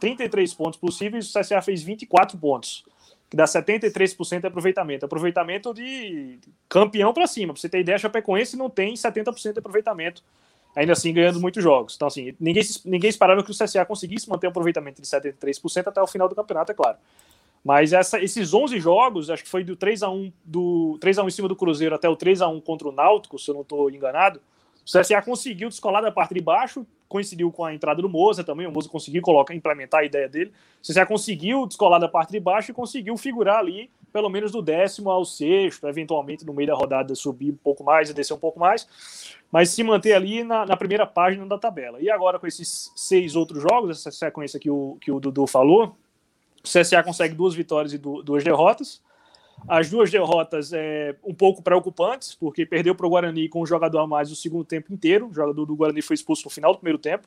33 0.00 0.52
pontos 0.54 0.78
possíveis, 0.78 1.34
o 1.34 1.38
CSA 1.38 1.62
fez 1.62 1.82
24 1.82 2.36
pontos, 2.36 2.84
que 3.30 3.36
dá 3.36 3.44
73% 3.44 4.40
de 4.40 4.46
aproveitamento. 4.46 5.04
Aproveitamento 5.06 5.72
de 5.72 6.38
campeão 6.68 7.12
para 7.12 7.26
cima. 7.26 7.52
Para 7.52 7.60
você 7.60 7.68
ter 7.68 7.80
ideia, 7.80 7.96
a 7.96 7.98
Chapecoense 7.98 8.56
não 8.56 8.68
tem 8.68 8.94
70% 8.94 9.52
de 9.52 9.58
aproveitamento, 9.60 10.24
ainda 10.74 10.92
assim 10.92 11.12
ganhando 11.12 11.40
muitos 11.40 11.62
jogos. 11.62 11.94
Então, 11.94 12.08
assim, 12.08 12.34
ninguém, 12.40 12.62
ninguém 12.84 13.10
esperava 13.10 13.44
que 13.44 13.50
o 13.50 13.54
CSA 13.54 13.84
conseguisse 13.84 14.28
manter 14.28 14.48
um 14.48 14.50
aproveitamento 14.50 15.00
de 15.00 15.06
73% 15.06 15.86
até 15.86 16.02
o 16.02 16.06
final 16.06 16.28
do 16.28 16.34
campeonato, 16.34 16.72
é 16.72 16.74
claro. 16.74 16.98
Mas 17.64 17.92
essa, 17.92 18.22
esses 18.22 18.54
11 18.54 18.78
jogos, 18.80 19.30
acho 19.30 19.42
que 19.42 19.48
foi 19.48 19.64
do 19.64 19.76
3 19.76 20.02
a 20.02 20.10
1 20.10 20.32
do 20.44 20.96
3 21.00 21.18
a 21.18 21.22
1 21.22 21.28
em 21.28 21.30
cima 21.30 21.48
do 21.48 21.56
Cruzeiro 21.56 21.94
até 21.94 22.08
o 22.08 22.16
3 22.16 22.40
a 22.40 22.48
1 22.48 22.60
contra 22.60 22.88
o 22.88 22.92
Náutico, 22.92 23.38
se 23.38 23.50
eu 23.50 23.54
não 23.54 23.62
estou 23.62 23.90
enganado. 23.90 24.40
O 24.88 24.90
CSA 24.90 25.20
conseguiu 25.20 25.68
descolar 25.68 26.00
da 26.00 26.10
parte 26.10 26.32
de 26.32 26.40
baixo, 26.40 26.86
coincidiu 27.08 27.52
com 27.52 27.64
a 27.64 27.74
entrada 27.74 28.00
do 28.00 28.08
Moza 28.08 28.42
também, 28.42 28.66
o 28.66 28.72
Moza 28.72 28.88
conseguiu 28.88 29.20
colocar, 29.20 29.54
implementar 29.54 30.00
a 30.00 30.04
ideia 30.04 30.28
dele. 30.28 30.50
O 30.82 30.86
CSA 30.86 31.04
conseguiu 31.04 31.66
descolar 31.66 31.98
da 31.98 32.08
parte 32.08 32.30
de 32.30 32.40
baixo 32.40 32.70
e 32.70 32.74
conseguiu 32.74 33.16
figurar 33.18 33.58
ali, 33.58 33.90
pelo 34.10 34.30
menos 34.30 34.50
do 34.50 34.62
décimo 34.62 35.10
ao 35.10 35.26
sexto, 35.26 35.86
eventualmente 35.86 36.46
no 36.46 36.54
meio 36.54 36.68
da 36.68 36.74
rodada 36.74 37.14
subir 37.14 37.50
um 37.50 37.56
pouco 37.56 37.84
mais 37.84 38.08
e 38.08 38.14
descer 38.14 38.32
um 38.32 38.38
pouco 38.38 38.58
mais, 38.58 38.88
mas 39.52 39.68
se 39.68 39.82
manter 39.82 40.14
ali 40.14 40.42
na, 40.42 40.64
na 40.64 40.76
primeira 40.76 41.06
página 41.06 41.44
da 41.44 41.58
tabela. 41.58 42.00
E 42.00 42.10
agora 42.10 42.38
com 42.38 42.46
esses 42.46 42.90
seis 42.96 43.36
outros 43.36 43.62
jogos, 43.62 43.90
essa 43.90 44.10
sequência 44.10 44.58
que 44.58 44.70
o, 44.70 44.96
que 45.02 45.10
o 45.10 45.20
Dudu 45.20 45.46
falou, 45.46 45.94
o 46.64 46.68
CSA 46.68 47.02
consegue 47.02 47.34
duas 47.34 47.54
vitórias 47.54 47.92
e 47.92 47.98
duas 47.98 48.44
derrotas. 48.44 49.00
As 49.66 49.90
duas 49.90 50.10
derrotas 50.10 50.72
é 50.72 51.16
um 51.24 51.34
pouco 51.34 51.62
preocupantes, 51.62 52.34
porque 52.34 52.64
perdeu 52.64 52.94
para 52.94 53.06
o 53.06 53.10
Guarani 53.10 53.48
com 53.48 53.62
um 53.62 53.66
jogador 53.66 53.98
a 53.98 54.06
mais 54.06 54.30
o 54.30 54.36
segundo 54.36 54.64
tempo 54.64 54.92
inteiro. 54.92 55.28
O 55.28 55.34
jogador 55.34 55.64
do 55.64 55.74
Guarani 55.74 56.02
foi 56.02 56.14
expulso 56.14 56.44
no 56.44 56.50
final 56.50 56.72
do 56.72 56.78
primeiro 56.78 56.98
tempo. 56.98 57.26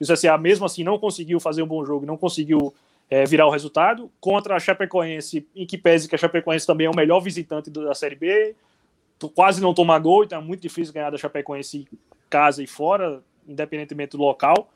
E 0.00 0.04
o 0.04 0.06
CSA, 0.06 0.36
mesmo 0.38 0.64
assim, 0.64 0.82
não 0.82 0.98
conseguiu 0.98 1.38
fazer 1.38 1.62
um 1.62 1.66
bom 1.66 1.84
jogo, 1.84 2.06
não 2.06 2.16
conseguiu 2.16 2.74
é, 3.10 3.24
virar 3.24 3.46
o 3.46 3.50
resultado. 3.50 4.10
Contra 4.20 4.56
a 4.56 4.60
Chapecoense, 4.60 5.46
em 5.54 5.66
que 5.66 5.78
pese 5.78 6.08
que 6.08 6.14
a 6.14 6.18
Chapecoense 6.18 6.66
também 6.66 6.86
é 6.86 6.90
o 6.90 6.96
melhor 6.96 7.20
visitante 7.20 7.70
da 7.70 7.94
Série 7.94 8.16
B, 8.16 8.54
quase 9.34 9.60
não 9.60 9.74
toma 9.74 9.98
gol, 9.98 10.24
então 10.24 10.38
é 10.38 10.42
muito 10.42 10.60
difícil 10.60 10.94
ganhar 10.94 11.10
da 11.10 11.18
Chapecoense 11.18 11.86
casa 12.30 12.62
e 12.62 12.66
fora, 12.66 13.22
independentemente 13.46 14.16
do 14.16 14.22
local. 14.22 14.70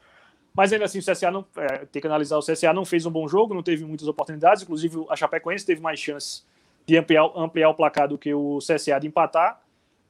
Mas 0.54 0.72
ainda 0.72 0.84
assim, 0.84 0.98
o 0.98 1.02
CSA 1.02 1.30
não. 1.30 1.44
É, 1.56 1.86
tem 1.86 2.00
que 2.00 2.06
analisar, 2.06 2.36
o 2.36 2.40
CSA 2.40 2.72
não 2.72 2.84
fez 2.84 3.06
um 3.06 3.10
bom 3.10 3.26
jogo, 3.26 3.54
não 3.54 3.62
teve 3.62 3.84
muitas 3.84 4.06
oportunidades. 4.06 4.62
Inclusive, 4.62 5.04
a 5.08 5.16
Chapecoense 5.16 5.64
teve 5.64 5.80
mais 5.80 5.98
chances 5.98 6.44
de 6.86 6.96
ampliar, 6.96 7.30
ampliar 7.36 7.70
o 7.70 7.74
placar 7.74 8.08
do 8.08 8.18
que 8.18 8.32
o 8.34 8.58
CSA 8.58 9.00
de 9.00 9.06
empatar. 9.06 9.60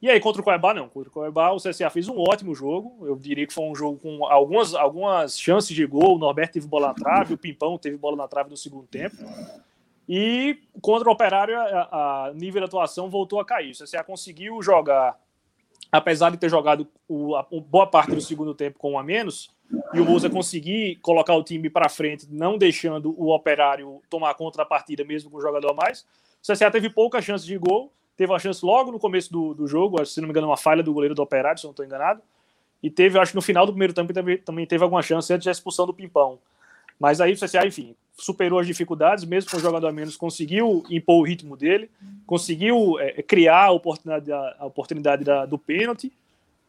E 0.01 0.09
aí, 0.09 0.19
contra 0.19 0.41
o 0.41 0.43
Cuiabá, 0.43 0.73
não. 0.73 0.89
Contra 0.89 1.09
o 1.09 1.11
Cuiabá, 1.13 1.51
o 1.51 1.57
CSA 1.57 1.89
fez 1.89 2.09
um 2.09 2.19
ótimo 2.19 2.53
jogo. 2.53 3.07
Eu 3.07 3.15
diria 3.15 3.47
que 3.47 3.53
foi 3.53 3.63
um 3.63 3.73
jogo 3.73 3.97
com 3.99 4.25
algumas, 4.25 4.75
algumas 4.75 5.39
chances 5.39 5.73
de 5.73 5.85
gol. 5.85 6.15
O 6.15 6.19
Norberto 6.19 6.55
teve 6.55 6.67
bola 6.67 6.87
na 6.87 6.93
trave, 6.93 7.35
o 7.35 7.37
Pimpão 7.37 7.77
teve 7.77 7.95
bola 7.95 8.17
na 8.17 8.27
trave 8.27 8.49
no 8.49 8.57
segundo 8.57 8.85
tempo. 8.85 9.15
E 10.07 10.59
contra 10.81 11.07
o 11.07 11.13
Operário, 11.13 11.57
a, 11.57 12.25
a 12.25 12.33
nível 12.33 12.59
de 12.59 12.65
atuação 12.65 13.09
voltou 13.09 13.39
a 13.39 13.45
cair. 13.45 13.71
O 13.71 13.81
CSA 13.81 14.03
conseguiu 14.03 14.61
jogar, 14.61 15.17
apesar 15.89 16.31
de 16.31 16.37
ter 16.37 16.49
jogado 16.49 16.85
o, 17.07 17.37
a, 17.37 17.47
boa 17.65 17.87
parte 17.87 18.13
do 18.13 18.19
segundo 18.19 18.53
tempo 18.53 18.77
com 18.77 18.91
um 18.91 18.99
a 18.99 19.03
menos, 19.03 19.52
e 19.93 19.99
o 19.99 20.05
Moza 20.05 20.29
conseguir 20.29 20.97
colocar 21.01 21.35
o 21.35 21.43
time 21.43 21.69
para 21.69 21.89
frente, 21.89 22.27
não 22.29 22.57
deixando 22.57 23.13
o 23.17 23.33
Operário 23.33 24.01
tomar 24.09 24.33
conta 24.35 24.57
da 24.57 24.65
partida, 24.65 25.03
mesmo 25.03 25.29
com 25.29 25.37
um 25.37 25.41
jogador 25.41 25.71
a 25.71 25.73
mais. 25.73 26.05
O 26.41 26.51
CSA 26.51 26.69
teve 26.69 26.89
poucas 26.89 27.23
chances 27.23 27.45
de 27.45 27.57
gol, 27.57 27.91
teve 28.17 28.31
uma 28.31 28.39
chance 28.39 28.63
logo 28.65 28.91
no 28.91 28.99
começo 28.99 29.31
do, 29.31 29.53
do 29.53 29.67
jogo, 29.67 30.03
se 30.05 30.19
não 30.19 30.27
me 30.27 30.31
engano, 30.31 30.47
uma 30.47 30.57
falha 30.57 30.83
do 30.83 30.93
goleiro 30.93 31.15
do 31.15 31.21
Operário, 31.21 31.59
se 31.59 31.65
não 31.65 31.71
estou 31.71 31.85
enganado. 31.85 32.21
E 32.81 32.89
teve, 32.89 33.17
acho 33.17 33.31
que 33.31 33.35
no 33.35 33.41
final 33.41 33.65
do 33.65 33.71
primeiro 33.71 33.93
tempo 33.93 34.13
também, 34.13 34.37
também 34.37 34.65
teve 34.65 34.83
alguma 34.83 35.01
chance 35.01 35.31
antes 35.33 35.45
da 35.45 35.51
expulsão 35.51 35.85
do 35.85 35.93
Pimpão. 35.93 36.37
Mas 36.99 37.21
aí 37.21 37.33
o 37.33 37.35
CSA, 37.35 37.65
enfim, 37.65 37.95
superou 38.17 38.59
as 38.59 38.67
dificuldades, 38.67 39.25
mesmo 39.25 39.49
com 39.49 39.57
o 39.57 39.59
jogador 39.59 39.87
a 39.87 39.91
menos, 39.91 40.15
conseguiu 40.15 40.83
impor 40.89 41.21
o 41.21 41.23
ritmo 41.23 41.55
dele, 41.55 41.89
conseguiu 42.25 42.99
é, 42.99 43.21
criar 43.23 43.65
a 43.65 43.71
oportunidade, 43.71 44.31
a 44.31 44.65
oportunidade 44.65 45.23
da, 45.23 45.45
do 45.45 45.57
pênalti, 45.57 46.11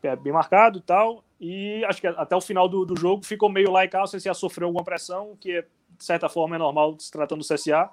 é, 0.02 0.14
bem 0.14 0.32
marcado 0.32 0.78
e 0.78 0.82
tal. 0.82 1.24
E 1.46 1.84
acho 1.84 2.00
que 2.00 2.06
até 2.06 2.34
o 2.34 2.40
final 2.40 2.66
do, 2.66 2.86
do 2.86 2.98
jogo 2.98 3.22
ficou 3.22 3.50
meio 3.50 3.70
lá 3.70 3.84
e 3.84 3.88
cá, 3.88 4.02
o 4.02 4.06
CSA 4.06 4.32
sofreu 4.32 4.68
alguma 4.68 4.82
pressão, 4.82 5.36
que 5.38 5.60
de 5.60 6.02
certa 6.02 6.26
forma 6.26 6.56
é 6.56 6.58
normal 6.58 6.96
se 6.98 7.10
tratando 7.10 7.40
do 7.40 7.46
CSA. 7.46 7.90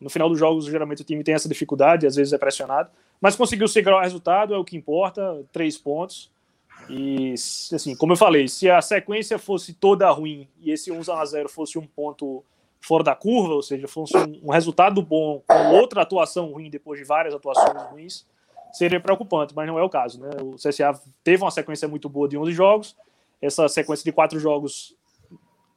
No 0.00 0.08
final 0.08 0.28
dos 0.28 0.38
jogos, 0.38 0.66
geralmente 0.66 1.02
o 1.02 1.04
time 1.04 1.24
tem 1.24 1.34
essa 1.34 1.48
dificuldade, 1.48 2.06
às 2.06 2.14
vezes 2.14 2.32
é 2.32 2.38
pressionado, 2.38 2.88
mas 3.20 3.34
conseguiu 3.34 3.66
segurar 3.66 3.96
o 3.96 4.00
resultado, 4.00 4.54
é 4.54 4.58
o 4.58 4.64
que 4.64 4.76
importa, 4.76 5.44
três 5.50 5.76
pontos. 5.76 6.30
E, 6.88 7.34
assim, 7.34 7.96
como 7.96 8.12
eu 8.12 8.16
falei, 8.16 8.46
se 8.46 8.70
a 8.70 8.80
sequência 8.80 9.40
fosse 9.40 9.74
toda 9.74 10.08
ruim 10.10 10.46
e 10.60 10.70
esse 10.70 10.92
1 10.92 11.00
a 11.10 11.24
0 11.24 11.48
fosse 11.48 11.76
um 11.76 11.86
ponto 11.88 12.44
fora 12.80 13.02
da 13.02 13.16
curva, 13.16 13.54
ou 13.54 13.62
seja, 13.62 13.88
fosse 13.88 14.16
um, 14.16 14.40
um 14.44 14.50
resultado 14.52 15.02
bom 15.02 15.42
com 15.44 15.70
outra 15.72 16.02
atuação 16.02 16.52
ruim 16.52 16.70
depois 16.70 17.00
de 17.00 17.04
várias 17.04 17.34
atuações 17.34 17.82
ruins, 17.90 18.26
seria 18.74 19.00
preocupante, 19.00 19.54
mas 19.54 19.66
não 19.66 19.78
é 19.78 19.82
o 19.82 19.88
caso. 19.88 20.20
Né? 20.20 20.30
O 20.42 20.56
CSA 20.56 20.92
teve 21.22 21.42
uma 21.42 21.50
sequência 21.50 21.88
muito 21.88 22.08
boa 22.08 22.28
de 22.28 22.36
11 22.36 22.52
jogos, 22.52 22.96
essa 23.40 23.68
sequência 23.68 24.04
de 24.04 24.12
quatro 24.12 24.38
jogos 24.38 24.96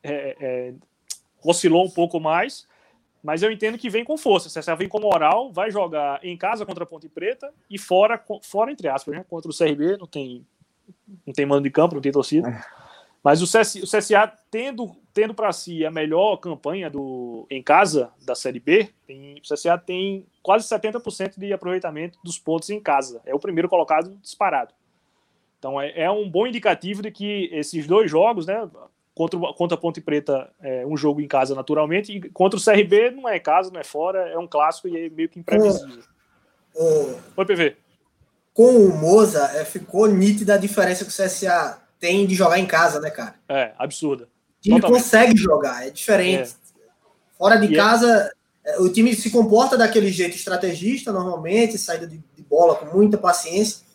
é, 0.04 0.38
é, 0.40 0.74
oscilou 1.44 1.86
um 1.86 1.90
pouco 1.90 2.20
mais, 2.20 2.68
mas 3.24 3.44
eu 3.44 3.52
entendo 3.52 3.78
que 3.78 3.90
vem 3.90 4.04
com 4.04 4.18
força. 4.18 4.48
O 4.48 4.52
CSA 4.52 4.76
vem 4.76 4.88
com 4.88 5.00
moral, 5.00 5.52
vai 5.52 5.70
jogar 5.70 6.24
em 6.24 6.38
casa 6.38 6.66
contra 6.66 6.84
a 6.84 6.88
Ponte 6.88 7.10
Preta 7.10 7.54
e 7.70 7.78
fora, 7.78 8.22
fora 8.44 8.72
entre 8.72 8.88
aspas, 8.88 9.16
né? 9.16 9.26
contra 9.30 9.50
o 9.50 9.56
CRB, 9.56 9.98
não 9.98 10.08
tem 10.08 10.46
não 11.26 11.34
tem 11.34 11.46
mano 11.46 11.62
de 11.62 11.70
campo, 11.70 11.96
não 11.96 12.02
tem 12.02 12.12
torcida. 12.12 12.50
É. 12.50 12.87
Mas 13.24 13.42
o 13.42 13.46
CSA, 13.46 13.80
o 13.80 13.84
CSA 13.84 14.34
tendo, 14.50 14.96
tendo 15.14 15.34
para 15.34 15.52
si 15.52 15.86
a 15.86 15.92
melhor 15.92 16.38
campanha 16.38 16.90
do, 16.90 17.46
em 17.50 17.62
casa 17.62 18.12
da 18.26 18.36
Série 18.36 18.60
B, 18.60 18.90
tem, 19.06 19.36
o 19.36 19.42
CSA 19.42 19.78
tem 19.78 20.26
quase 20.42 20.68
70% 20.68 21.38
de 21.38 21.52
aproveitamento 21.52 22.20
dos 22.24 22.40
pontos 22.40 22.70
em 22.70 22.80
casa. 22.80 23.22
É 23.26 23.36
o 23.36 23.40
primeiro 23.40 23.68
colocado 23.68 24.18
disparado. 24.22 24.74
Então 25.60 25.82
é, 25.82 25.92
é 26.00 26.12
um 26.12 26.30
bom 26.30 26.48
indicativo 26.48 27.02
de 27.02 27.12
que 27.12 27.50
esses 27.52 27.88
dois 27.88 28.10
jogos, 28.10 28.46
né, 28.46 28.70
contra, 29.14 29.40
contra 29.54 29.78
a 29.78 29.82
Ponte 29.82 30.00
Preta 30.00 30.50
é 30.62 30.86
um 30.86 30.96
jogo 30.96 31.20
em 31.20 31.28
casa 31.28 31.56
naturalmente, 31.56 32.16
e 32.16 32.30
contra 32.30 32.58
o 32.58 32.64
CRB 32.64 33.12
não 33.12 33.28
é 33.28 33.38
em 33.38 33.42
casa, 33.42 33.72
não 33.72 33.80
é 33.80 33.84
fora, 33.84 34.30
é 34.30 34.38
um 34.38 34.48
clássico 34.48 34.88
e 34.88 35.06
é 35.06 35.10
meio 35.10 35.28
que 35.28 35.40
imprevisível. 35.40 36.04
Oi, 36.76 37.46
PV 37.46 37.88
com 38.58 38.76
o 38.76 38.98
Moza, 38.98 39.52
é, 39.54 39.64
ficou 39.64 40.08
nítida 40.08 40.56
a 40.56 40.58
diferença 40.58 41.06
que 41.06 41.12
o 41.12 41.14
CSA 41.14 41.80
tem 42.00 42.26
de 42.26 42.36
jogar 42.36 42.60
em 42.60 42.66
casa, 42.66 43.00
né, 43.00 43.10
cara? 43.10 43.36
É, 43.48 43.74
absurda. 43.78 44.26
O 44.26 44.62
time 44.62 44.82
Totalmente. 44.82 45.04
consegue 45.04 45.38
jogar, 45.38 45.88
é 45.88 45.90
diferente. 45.90 46.52
É. 46.52 46.78
Fora 47.38 47.56
de 47.58 47.68
e 47.68 47.74
é- 47.74 47.78
casa, 47.78 48.32
é... 48.66 48.80
o 48.80 48.90
time 48.90 49.16
se 49.16 49.30
comporta 49.30 49.78
daquele 49.78 50.12
jeito 50.12 50.36
estrategista, 50.36 51.12
normalmente, 51.12 51.78
saída 51.78 52.08
de, 52.08 52.18
de 52.36 52.44
bola 52.44 52.76
com 52.76 52.86
muita 52.98 53.18
paciência. 53.18 53.86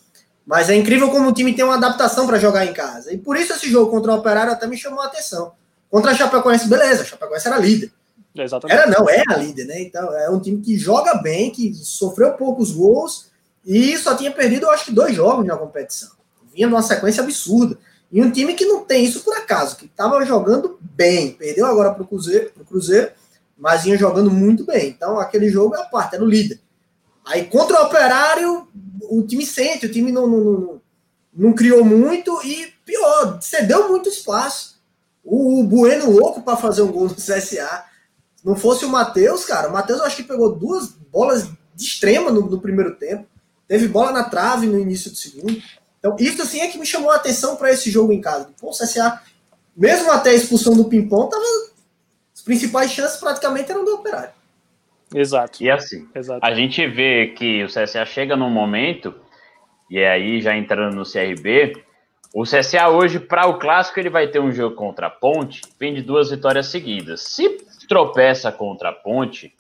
Mas 0.47 0.69
é 0.69 0.75
incrível 0.75 1.11
como 1.11 1.29
o 1.29 1.33
time 1.33 1.55
tem 1.55 1.65
uma 1.65 1.77
adaptação 1.77 2.27
para 2.27 2.39
jogar 2.39 2.67
em 2.67 2.73
casa. 2.73 3.13
E 3.13 3.19
por 3.19 3.37
isso 3.37 3.53
esse 3.53 3.71
jogo 3.71 3.91
contra 3.91 4.13
o 4.13 4.17
Operário 4.17 4.53
até 4.53 4.67
me 4.67 4.77
chamou 4.77 5.01
a 5.01 5.07
atenção. 5.07 5.53
Contra 5.89 6.11
a 6.11 6.15
Chapecoense, 6.15 6.69
beleza, 6.69 7.03
a 7.03 7.05
Chapecoense 7.05 7.47
era 7.47 7.59
líder. 7.59 7.93
Exatamente. 8.35 8.77
Era 8.77 8.91
não, 8.91 9.09
é 9.09 9.23
a 9.29 9.37
líder, 9.37 9.67
né? 9.67 9.83
Então 9.83 10.13
é 10.17 10.31
um 10.31 10.41
time 10.41 10.61
que 10.61 10.77
joga 10.77 11.15
bem, 11.17 11.51
que 11.51 11.75
sofreu 11.75 12.33
poucos 12.33 12.73
gols 12.73 13.31
e 13.65 13.97
só 13.99 14.17
tinha 14.17 14.31
perdido, 14.33 14.67
eu 14.67 14.71
acho 14.71 14.87
que, 14.87 14.93
dois 14.93 15.15
jogos 15.15 15.47
na 15.47 15.57
competição. 15.57 16.11
Vinha 16.53 16.67
numa 16.67 16.83
sequência 16.83 17.23
absurda. 17.23 17.79
E 18.13 18.21
um 18.21 18.31
time 18.31 18.53
que 18.53 18.67
não 18.67 18.85
tem 18.85 19.05
isso 19.05 19.21
por 19.21 19.35
acaso, 19.35 19.77
que 19.77 19.87
estava 19.87 20.23
jogando 20.27 20.79
bem. 20.81 21.33
Perdeu 21.33 21.65
agora 21.65 21.95
para 21.95 22.03
o 22.03 22.07
Cruzeiro, 22.07 22.53
Cruzeiro, 22.69 23.11
mas 23.57 23.85
vinha 23.85 23.97
jogando 23.97 24.31
muito 24.31 24.65
bem. 24.67 24.91
Então, 24.91 25.19
aquele 25.19 25.49
jogo 25.49 25.75
é 25.75 25.81
a 25.81 25.85
parte, 25.85 26.15
era 26.15 26.23
o 26.23 26.29
líder. 26.29 26.61
Aí, 27.25 27.47
contra 27.47 27.81
o 27.81 27.87
Operário, 27.87 28.69
o 29.03 29.23
time 29.23 29.47
sente, 29.47 29.87
o 29.87 29.91
time 29.91 30.13
não, 30.13 30.27
não, 30.27 30.45
não, 30.45 30.81
não 31.33 31.53
criou 31.55 31.83
muito 31.85 32.39
e, 32.45 32.75
pior, 32.85 33.41
cedeu 33.41 33.89
muito 33.89 34.11
espaço. 34.11 34.79
O, 35.25 35.61
o 35.61 35.65
Bueno 35.65 36.11
louco 36.11 36.43
para 36.43 36.57
fazer 36.57 36.83
um 36.83 36.93
gol 36.93 37.05
no 37.05 37.15
CSA. 37.15 37.85
Se 38.37 38.45
não 38.45 38.57
fosse 38.57 38.85
o 38.85 38.91
Matheus, 38.91 39.45
cara, 39.45 39.69
o 39.69 39.73
Matheus 39.73 40.01
eu 40.01 40.07
acho 40.07 40.17
que 40.17 40.25
pegou 40.25 40.55
duas 40.55 40.89
bolas 40.89 41.49
de 41.75 41.85
extrema 41.85 42.31
no, 42.31 42.43
no 42.43 42.61
primeiro 42.61 42.95
tempo. 42.97 43.27
Teve 43.67 43.89
bola 43.89 44.13
na 44.13 44.25
trave 44.25 44.67
no 44.67 44.79
início 44.79 45.11
do 45.11 45.17
segundo. 45.17 45.63
Então, 46.03 46.17
isso 46.19 46.43
assim 46.43 46.61
é 46.61 46.67
que 46.67 46.79
me 46.79 46.85
chamou 46.85 47.13
a 47.13 47.15
atenção 47.15 47.55
para 47.55 47.71
esse 47.71 47.89
jogo 47.89 48.13
em 48.13 48.21
casa. 48.21 48.51
Pô, 48.61 48.71
o 48.71 48.73
CSA, 48.73 49.23
mesmo 49.77 50.11
até 50.11 50.31
a 50.31 50.35
expulsão 50.35 50.75
do 50.75 50.87
Pimpão, 50.87 51.29
tava, 51.29 51.45
as 52.35 52.43
principais 52.43 52.91
chances 52.91 53.21
praticamente 53.21 53.71
eram 53.71 53.85
do 53.85 53.95
Operário. 53.95 54.31
Exato. 55.15 55.63
E 55.63 55.71
assim, 55.71 56.09
Exato. 56.13 56.45
a 56.45 56.53
gente 56.53 56.85
vê 56.89 57.29
que 57.29 57.63
o 57.63 57.69
CSA 57.69 58.05
chega 58.05 58.35
num 58.35 58.51
momento, 58.51 59.15
e 59.89 60.01
é 60.01 60.11
aí 60.11 60.41
já 60.41 60.57
entrando 60.57 60.97
no 60.97 61.05
CRB, 61.05 61.85
o 62.35 62.43
CSA 62.43 62.89
hoje, 62.89 63.21
para 63.21 63.47
o 63.47 63.59
clássico, 63.59 64.01
ele 64.01 64.11
vai 64.11 64.27
ter 64.27 64.41
um 64.41 64.51
jogo 64.51 64.75
contra 64.75 65.07
a 65.07 65.11
Ponte, 65.11 65.61
vem 65.79 65.95
de 65.95 66.03
duas 66.03 66.31
vitórias 66.31 66.67
seguidas. 66.67 67.21
Se 67.21 67.59
tropeça 67.87 68.51
contra 68.51 68.89
a 68.89 68.93
Ponte, 68.93 69.55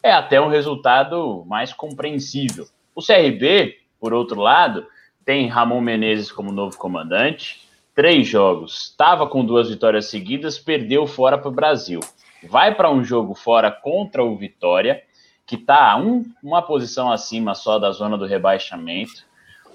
é 0.00 0.12
até 0.12 0.40
um 0.40 0.48
resultado 0.48 1.42
mais 1.46 1.72
compreensível. 1.72 2.66
O 2.94 3.02
CRB, 3.02 3.78
por 3.98 4.12
outro 4.12 4.40
lado, 4.40 4.86
tem 5.28 5.46
Ramon 5.46 5.82
Menezes 5.82 6.32
como 6.32 6.50
novo 6.50 6.78
comandante, 6.78 7.60
três 7.94 8.26
jogos, 8.26 8.84
estava 8.84 9.26
com 9.26 9.44
duas 9.44 9.68
vitórias 9.68 10.06
seguidas, 10.06 10.58
perdeu 10.58 11.06
fora 11.06 11.36
para 11.36 11.50
o 11.50 11.52
Brasil. 11.52 12.00
Vai 12.48 12.74
para 12.74 12.90
um 12.90 13.04
jogo 13.04 13.34
fora 13.34 13.70
contra 13.70 14.24
o 14.24 14.34
Vitória, 14.38 15.02
que 15.46 15.56
está 15.56 15.94
um, 15.98 16.24
uma 16.42 16.62
posição 16.62 17.12
acima 17.12 17.54
só 17.54 17.78
da 17.78 17.90
zona 17.90 18.16
do 18.16 18.24
rebaixamento. 18.24 19.26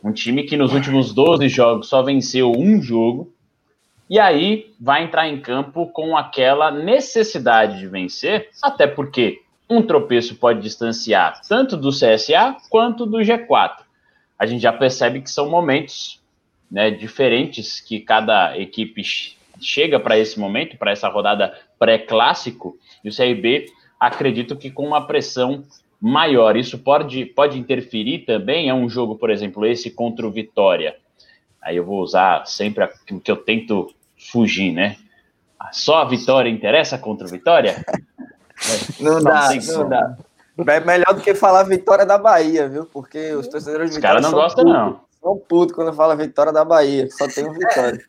Um 0.04 0.12
time 0.12 0.42
que 0.42 0.58
nos 0.58 0.74
últimos 0.74 1.14
12 1.14 1.48
jogos 1.50 1.88
só 1.88 2.02
venceu 2.02 2.52
um 2.52 2.82
jogo. 2.82 3.32
E 4.10 4.18
aí 4.18 4.74
vai 4.82 5.04
entrar 5.04 5.30
em 5.30 5.40
campo 5.40 5.86
com 5.86 6.18
aquela 6.18 6.72
necessidade 6.72 7.78
de 7.78 7.88
vencer, 7.88 8.50
até 8.60 8.88
porque 8.88 9.44
um 9.70 9.84
tropeço 9.84 10.34
pode 10.34 10.62
distanciar 10.62 11.42
tanto 11.48 11.78
do 11.78 11.90
CSA 11.90 12.58
quanto 12.72 13.06
do 13.06 13.20
G4. 13.20 13.83
A 14.38 14.46
gente 14.46 14.62
já 14.62 14.74
percebe 14.74 15.22
que 15.22 15.30
são 15.30 15.50
momentos 15.50 16.22
né, 16.70 16.92
diferentes 16.92 17.80
que 17.80 18.00
cada 18.00 18.58
equipe 18.58 19.04
chega 19.62 20.00
para 20.00 20.18
esse 20.18 20.40
momento, 20.40 20.78
para 20.78 20.92
essa 20.92 21.08
rodada 21.08 21.58
pré-clássico, 21.78 22.78
e 23.04 23.10
o 23.10 23.16
CRB 23.16 23.68
acredito 24.00 24.56
que 24.56 24.72
com 24.72 24.86
uma 24.86 25.06
pressão 25.06 25.64
maior. 26.02 26.58
Isso 26.58 26.78
pode, 26.80 27.26
pode 27.26 27.58
interferir 27.58 28.20
também. 28.20 28.68
É 28.68 28.74
um 28.74 28.90
jogo, 28.90 29.16
por 29.16 29.30
exemplo, 29.30 29.66
esse 29.66 29.90
contra 29.90 30.28
o 30.28 30.32
Vitória. 30.32 30.98
Aí 31.62 31.78
eu 31.78 31.86
vou 31.86 32.02
usar 32.02 32.46
sempre 32.46 32.84
o 32.84 33.20
que 33.22 33.32
eu 33.32 33.38
tento 33.38 33.94
fugir, 34.18 34.74
né? 34.74 34.98
Só 35.72 36.00
a 36.00 36.06
vitória 36.06 36.50
interessa 36.50 36.98
contra 36.98 37.26
o 37.26 37.30
Vitória? 37.30 37.86
Não, 39.00 39.22
dá, 39.22 39.50
não 39.56 39.90
dá. 39.90 40.18
É 40.58 40.80
melhor 40.80 41.14
do 41.14 41.22
que 41.22 41.34
falar 41.34 41.64
vitória 41.64 42.06
da 42.06 42.18
Bahia, 42.18 42.70
viu? 42.70 42.86
Porque 42.86 43.34
os 43.34 43.48
torcedores 43.48 43.90
de 43.90 43.96
Vitória. 43.96 44.20
Os 44.20 44.22
caras 44.22 44.32
não 44.32 44.32
gostam, 44.32 44.66
não. 44.66 45.02
São 45.22 45.38
putos 45.38 45.76
quando 45.76 45.94
fala 45.94 46.16
vitória 46.16 46.52
da 46.52 46.64
Bahia, 46.64 47.08
só 47.10 47.28
tem 47.28 47.48
um 47.48 47.54
vitória. 47.54 48.00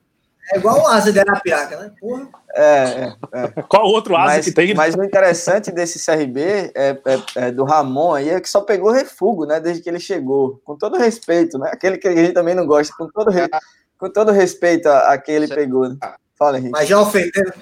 É, 0.50 0.54
é 0.56 0.58
igual 0.58 0.80
o 0.80 0.86
asa 0.86 1.12
de 1.12 1.20
Arapiraca, 1.20 1.76
né? 1.78 1.92
Porra. 1.98 2.28
É, 2.54 2.62
é, 2.62 3.14
é. 3.32 3.62
Qual 3.62 3.86
outro 3.86 4.16
asa 4.16 4.36
mas, 4.36 4.44
que 4.44 4.52
tem? 4.52 4.74
Mas 4.74 4.94
o 4.94 5.02
interessante 5.02 5.70
desse 5.70 6.04
CRB 6.04 6.72
é, 6.74 6.90
é, 6.90 7.22
é, 7.36 7.50
do 7.50 7.64
Ramon 7.64 8.14
aí 8.14 8.28
é 8.28 8.40
que 8.40 8.48
só 8.48 8.60
pegou 8.60 8.90
refugo, 8.90 9.46
né? 9.46 9.58
Desde 9.58 9.82
que 9.82 9.88
ele 9.88 10.00
chegou. 10.00 10.60
Com 10.64 10.76
todo 10.76 10.98
respeito, 10.98 11.58
né? 11.58 11.70
Aquele 11.72 11.96
que 11.96 12.08
a 12.08 12.14
gente 12.14 12.32
também 12.32 12.54
não 12.54 12.66
gosta, 12.66 12.92
com 12.96 13.08
todo, 13.08 13.30
re... 13.30 13.48
com 13.96 14.10
todo 14.10 14.32
respeito 14.32 14.86
a, 14.88 15.12
a 15.12 15.18
que 15.18 15.32
ele 15.32 15.48
pegou. 15.48 15.88
Né? 15.88 15.96
Fala, 16.36 16.58
Henrique. 16.58 16.72
Mas 16.72 16.88
já 16.88 17.00
ofendendo. 17.00 17.52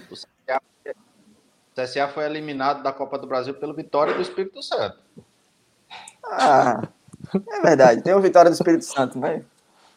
O 1.73 1.83
CSA 1.83 2.09
foi 2.09 2.25
eliminado 2.25 2.83
da 2.83 2.93
Copa 2.93 3.19
do 3.19 3.27
Brasil 3.27 3.55
pelo 3.55 3.75
Vitória 3.75 4.15
do 4.15 4.23
Espírito 4.23 4.63
Santo. 4.63 4.99
Ah, 6.25 6.89
é 7.35 7.61
verdade. 7.61 8.03
Tem 8.03 8.15
o 8.15 8.21
Vitória 8.21 8.51
do 8.51 8.55
Espírito 8.55 8.85
Santo, 8.85 9.19
mas. 9.19 9.43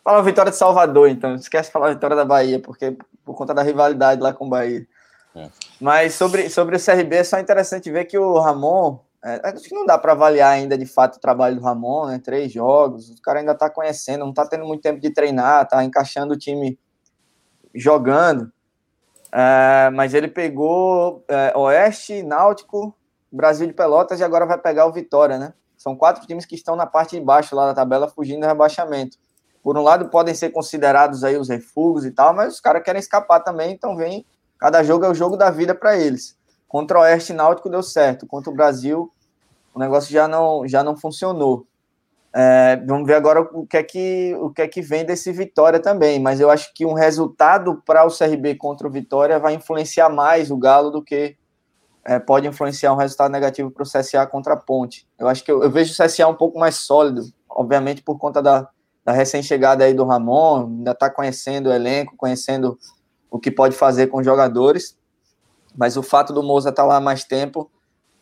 Fala 0.03 0.19
a 0.19 0.21
Vitória 0.21 0.51
de 0.51 0.57
Salvador, 0.57 1.09
então. 1.09 1.35
Esquece 1.35 1.69
de 1.69 1.73
falar 1.73 1.87
a 1.87 1.93
Vitória 1.93 2.15
da 2.15 2.23
Bahia, 2.23 2.59
porque 2.59 2.97
por 3.23 3.35
conta 3.35 3.53
da 3.53 3.63
rivalidade 3.63 4.21
lá 4.21 4.31
com 4.31 4.45
o 4.45 4.49
Bahia. 4.49 4.87
É. 5.35 5.49
Mas 5.81 6.13
sobre, 6.13 6.49
sobre 6.49 6.77
o 6.77 6.79
CRB, 6.79 7.17
é 7.17 7.23
só 7.23 7.39
interessante 7.39 7.91
ver 7.91 8.05
que 8.05 8.17
o 8.17 8.39
Ramon 8.39 8.99
É, 9.25 9.41
acho 9.43 9.67
que 9.67 9.73
não 9.73 9.87
dá 9.87 9.97
para 9.97 10.11
avaliar 10.11 10.51
ainda 10.51 10.77
de 10.77 10.85
fato 10.85 11.15
o 11.15 11.19
trabalho 11.19 11.55
do 11.55 11.61
Ramon, 11.63 12.05
né? 12.05 12.21
Três 12.23 12.51
jogos, 12.51 13.09
o 13.09 13.21
cara 13.23 13.39
ainda 13.39 13.53
está 13.53 13.67
conhecendo, 13.71 14.19
não 14.19 14.29
está 14.29 14.45
tendo 14.45 14.65
muito 14.65 14.83
tempo 14.83 15.01
de 15.01 15.09
treinar, 15.09 15.63
está 15.63 15.83
encaixando 15.83 16.35
o 16.35 16.37
time 16.37 16.77
jogando. 17.73 18.51
É, 19.37 19.89
mas 19.89 20.13
ele 20.13 20.29
pegou 20.29 21.25
é, 21.27 21.51
Oeste, 21.57 22.23
Náutico, 22.23 22.95
Brasil 23.29 23.67
de 23.67 23.73
Pelotas 23.73 24.21
e 24.21 24.23
agora 24.23 24.45
vai 24.45 24.57
pegar 24.57 24.85
o 24.85 24.93
Vitória, 24.93 25.37
né? 25.37 25.53
São 25.75 25.93
quatro 25.93 26.25
times 26.25 26.45
que 26.45 26.55
estão 26.55 26.75
na 26.75 26.85
parte 26.85 27.19
de 27.19 27.21
baixo 27.21 27.53
lá 27.53 27.65
da 27.65 27.73
tabela, 27.73 28.07
fugindo 28.07 28.41
do 28.41 28.47
rebaixamento. 28.47 29.17
Por 29.61 29.77
um 29.77 29.81
lado, 29.81 30.07
podem 30.07 30.33
ser 30.33 30.51
considerados 30.51 31.23
aí 31.23 31.35
os 31.35 31.49
refugos 31.49 32.05
e 32.05 32.11
tal, 32.11 32.33
mas 32.33 32.53
os 32.53 32.59
caras 32.61 32.81
querem 32.81 32.99
escapar 32.99 33.41
também, 33.41 33.73
então 33.73 33.97
vem. 33.97 34.25
Cada 34.57 34.81
jogo 34.83 35.03
é 35.03 35.09
o 35.09 35.13
jogo 35.13 35.35
da 35.35 35.49
vida 35.49 35.75
para 35.75 35.97
eles. 35.97 36.37
Contra 36.65 36.99
o 36.99 37.01
Oeste 37.01 37.33
Náutico 37.33 37.69
deu 37.69 37.83
certo, 37.83 38.25
contra 38.25 38.49
o 38.49 38.55
Brasil 38.55 39.11
o 39.75 39.79
negócio 39.79 40.09
já 40.09 40.25
não, 40.25 40.65
já 40.65 40.81
não 40.81 40.95
funcionou. 40.95 41.67
É, 42.37 42.75
vamos 42.85 43.07
ver 43.07 43.13
agora 43.13 43.39
o 43.39 43.65
que, 43.65 43.77
é 43.77 43.83
que, 43.83 44.35
o 44.41 44.49
que 44.49 44.61
é 44.61 44.67
que 44.67 44.81
vem 44.81 45.05
desse 45.05 45.31
Vitória 45.31 45.79
também, 45.79 46.19
mas 46.19 46.41
eu 46.41 46.49
acho 46.49 46.73
que 46.73 46.85
um 46.85 46.91
resultado 46.91 47.81
para 47.85 48.05
o 48.05 48.09
CRB 48.09 48.55
contra 48.55 48.85
o 48.85 48.91
Vitória 48.91 49.39
vai 49.39 49.53
influenciar 49.53 50.09
mais 50.09 50.51
o 50.51 50.57
Galo 50.57 50.91
do 50.91 51.01
que 51.01 51.37
é, 52.03 52.19
pode 52.19 52.45
influenciar 52.45 52.91
um 52.91 52.97
resultado 52.97 53.31
negativo 53.31 53.71
para 53.71 53.83
o 53.83 53.85
CSA 53.85 54.27
contra 54.27 54.53
a 54.53 54.57
Ponte. 54.57 55.07
Eu 55.17 55.29
acho 55.29 55.45
que 55.45 55.49
eu, 55.49 55.63
eu, 55.63 55.71
vejo 55.71 55.93
o 55.93 56.05
CSA 56.05 56.27
um 56.27 56.35
pouco 56.35 56.59
mais 56.59 56.75
sólido, 56.75 57.23
obviamente 57.49 58.03
por 58.03 58.17
conta 58.17 58.41
da, 58.41 58.67
da 59.05 59.13
recém-chegada 59.13 59.85
aí 59.85 59.93
do 59.93 60.03
Ramon, 60.03 60.65
ainda 60.65 60.91
está 60.91 61.09
conhecendo 61.09 61.69
o 61.69 61.73
elenco, 61.73 62.17
conhecendo 62.17 62.77
o 63.31 63.39
que 63.39 63.49
pode 63.49 63.77
fazer 63.77 64.07
com 64.07 64.17
os 64.17 64.25
jogadores, 64.25 64.97
mas 65.73 65.95
o 65.95 66.03
fato 66.03 66.33
do 66.33 66.43
Moza 66.43 66.69
estar 66.69 66.83
tá 66.83 66.87
lá 66.87 66.99
mais 66.99 67.23
tempo 67.23 67.71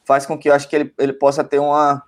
faz 0.05 0.24
com 0.24 0.38
que 0.38 0.49
eu 0.49 0.53
acho 0.53 0.70
que 0.70 0.76
ele, 0.76 0.93
ele 0.99 1.14
possa 1.14 1.43
ter 1.43 1.57
uma, 1.57 2.03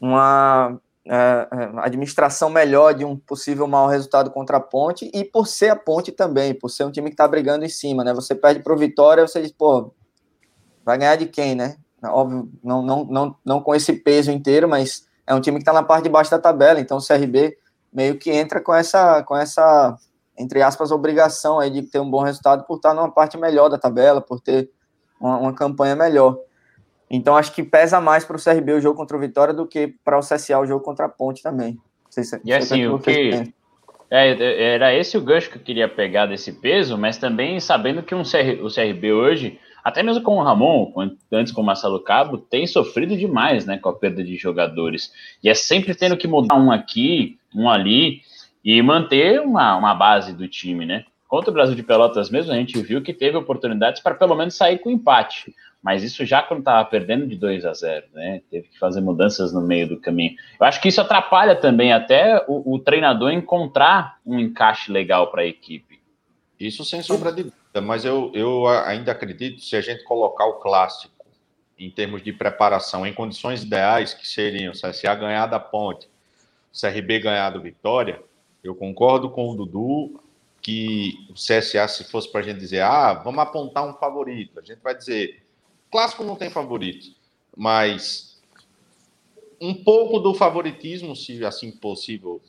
uma 0.00 0.80
é, 1.06 1.14
é, 1.14 1.70
administração 1.78 2.48
melhor 2.48 2.94
de 2.94 3.04
um 3.04 3.16
possível 3.16 3.66
mau 3.66 3.86
resultado 3.86 4.30
contra 4.30 4.56
a 4.56 4.60
Ponte 4.60 5.10
e 5.12 5.24
por 5.24 5.46
ser 5.46 5.70
a 5.70 5.76
Ponte 5.76 6.10
também, 6.10 6.54
por 6.54 6.70
ser 6.70 6.84
um 6.84 6.90
time 6.90 7.08
que 7.08 7.14
está 7.14 7.28
brigando 7.28 7.64
em 7.64 7.68
cima, 7.68 8.02
né? 8.02 8.14
Você 8.14 8.34
perde 8.34 8.62
para 8.62 8.72
o 8.72 8.78
Vitória, 8.78 9.26
você 9.26 9.42
diz, 9.42 9.52
pô, 9.52 9.92
vai 10.84 10.98
ganhar 10.98 11.16
de 11.16 11.26
quem, 11.26 11.54
né? 11.54 11.76
Óbvio, 12.02 12.50
não, 12.62 12.82
não, 12.82 13.04
não, 13.04 13.36
não 13.44 13.60
com 13.60 13.74
esse 13.74 13.92
peso 13.92 14.30
inteiro, 14.30 14.68
mas 14.68 15.06
é 15.26 15.34
um 15.34 15.40
time 15.40 15.58
que 15.58 15.62
está 15.62 15.72
na 15.72 15.82
parte 15.82 16.04
de 16.04 16.10
baixo 16.10 16.30
da 16.30 16.38
tabela, 16.38 16.80
então 16.80 16.98
o 16.98 17.06
CRB 17.06 17.56
meio 17.92 18.18
que 18.18 18.30
entra 18.30 18.60
com 18.60 18.74
essa, 18.74 19.22
com 19.22 19.36
essa 19.36 19.96
entre 20.36 20.62
aspas, 20.62 20.90
obrigação 20.90 21.60
aí 21.60 21.70
de 21.70 21.82
ter 21.82 22.00
um 22.00 22.10
bom 22.10 22.22
resultado 22.22 22.64
por 22.64 22.76
estar 22.76 22.92
numa 22.92 23.10
parte 23.10 23.38
melhor 23.38 23.68
da 23.68 23.78
tabela, 23.78 24.20
por 24.20 24.40
ter 24.40 24.70
uma, 25.20 25.38
uma 25.38 25.54
campanha 25.54 25.94
melhor. 25.94 26.36
Então 27.14 27.36
acho 27.36 27.52
que 27.52 27.62
pesa 27.62 28.00
mais 28.00 28.24
para 28.24 28.36
o 28.36 28.42
CRB 28.42 28.72
o 28.72 28.80
jogo 28.80 28.96
contra 28.96 29.16
o 29.16 29.20
Vitória 29.20 29.54
do 29.54 29.66
que 29.66 29.94
para 30.04 30.18
o 30.18 30.20
CSA 30.20 30.58
o 30.58 30.66
jogo 30.66 30.84
contra 30.84 31.06
a 31.06 31.08
Ponte 31.08 31.42
também. 31.42 31.78
Se, 32.10 32.40
e 32.44 32.52
assim, 32.52 32.86
o 32.86 32.98
que. 32.98 33.52
É, 34.10 34.74
era 34.74 34.94
esse 34.94 35.16
o 35.16 35.20
gancho 35.20 35.50
que 35.50 35.56
eu 35.56 35.62
queria 35.62 35.88
pegar 35.88 36.26
desse 36.26 36.52
peso, 36.52 36.96
mas 36.96 37.18
também 37.18 37.58
sabendo 37.58 38.02
que 38.02 38.14
um 38.14 38.22
CR, 38.22 38.62
o 38.62 38.72
CRB 38.72 39.12
hoje, 39.12 39.58
até 39.82 40.02
mesmo 40.02 40.22
com 40.22 40.36
o 40.36 40.42
Ramon, 40.42 40.92
antes 41.32 41.52
com 41.52 41.62
o 41.62 41.64
Marcelo 41.64 41.98
Cabo, 42.00 42.38
tem 42.38 42.66
sofrido 42.66 43.16
demais 43.16 43.66
né, 43.66 43.76
com 43.78 43.88
a 43.88 43.94
perda 43.94 44.22
de 44.22 44.36
jogadores. 44.36 45.12
E 45.42 45.48
é 45.48 45.54
sempre 45.54 45.94
tendo 45.94 46.16
que 46.16 46.28
mudar 46.28 46.54
um 46.54 46.70
aqui, 46.70 47.38
um 47.52 47.68
ali, 47.68 48.20
e 48.64 48.80
manter 48.82 49.40
uma, 49.40 49.76
uma 49.76 49.94
base 49.94 50.32
do 50.32 50.46
time, 50.46 50.86
né? 50.86 51.04
Contra 51.26 51.50
o 51.50 51.54
Brasil 51.54 51.74
de 51.74 51.82
Pelotas 51.82 52.30
mesmo, 52.30 52.52
a 52.52 52.56
gente 52.56 52.80
viu 52.80 53.02
que 53.02 53.12
teve 53.12 53.36
oportunidades 53.36 54.00
para 54.00 54.14
pelo 54.14 54.36
menos 54.36 54.54
sair 54.54 54.78
com 54.78 54.90
empate 54.90 55.52
mas 55.84 56.02
isso 56.02 56.24
já 56.24 56.40
quando 56.40 56.60
estava 56.60 56.82
perdendo 56.88 57.26
de 57.26 57.36
2 57.36 57.66
a 57.66 57.74
0, 57.74 58.06
né? 58.14 58.40
Teve 58.50 58.68
que 58.68 58.78
fazer 58.78 59.02
mudanças 59.02 59.52
no 59.52 59.60
meio 59.60 59.86
do 59.86 60.00
caminho. 60.00 60.34
Eu 60.58 60.66
acho 60.66 60.80
que 60.80 60.88
isso 60.88 60.98
atrapalha 60.98 61.54
também 61.54 61.92
até 61.92 62.42
o, 62.48 62.74
o 62.74 62.78
treinador 62.78 63.30
encontrar 63.30 64.18
um 64.24 64.40
encaixe 64.40 64.90
legal 64.90 65.30
para 65.30 65.42
a 65.42 65.46
equipe. 65.46 66.00
Isso 66.58 66.86
sem 66.86 67.02
sombra 67.02 67.30
de 67.30 67.42
dúvida, 67.42 67.82
mas 67.82 68.02
eu, 68.06 68.32
eu 68.32 68.66
ainda 68.66 69.12
acredito 69.12 69.60
se 69.60 69.76
a 69.76 69.82
gente 69.82 70.02
colocar 70.04 70.46
o 70.46 70.54
clássico 70.54 71.12
em 71.78 71.90
termos 71.90 72.22
de 72.22 72.32
preparação 72.32 73.06
em 73.06 73.12
condições 73.12 73.62
ideais, 73.62 74.14
que 74.14 74.26
seriam 74.26 74.72
o 74.72 74.74
CSA 74.74 75.14
ganhar 75.14 75.44
da 75.44 75.60
Ponte, 75.60 76.08
o 76.72 76.80
CRB 76.80 77.18
ganhar 77.18 77.50
do 77.50 77.60
Vitória, 77.60 78.22
eu 78.62 78.74
concordo 78.74 79.28
com 79.28 79.50
o 79.50 79.54
Dudu 79.54 80.18
que 80.62 81.26
o 81.28 81.34
CSA, 81.34 81.86
se 81.88 82.04
fosse 82.04 82.32
para 82.32 82.40
a 82.40 82.44
gente 82.44 82.58
dizer, 82.58 82.80
ah, 82.80 83.12
vamos 83.12 83.40
apontar 83.40 83.86
um 83.86 83.92
favorito, 83.92 84.58
a 84.58 84.62
gente 84.62 84.80
vai 84.80 84.96
dizer 84.96 85.43
Clássico 85.94 86.24
não 86.24 86.34
tem 86.34 86.50
favorito, 86.50 87.14
mas 87.56 88.42
um 89.60 89.72
pouco 89.72 90.18
do 90.18 90.34
favoritismo, 90.34 91.14
se 91.14 91.44
assim 91.44 91.70
possível 91.70 92.40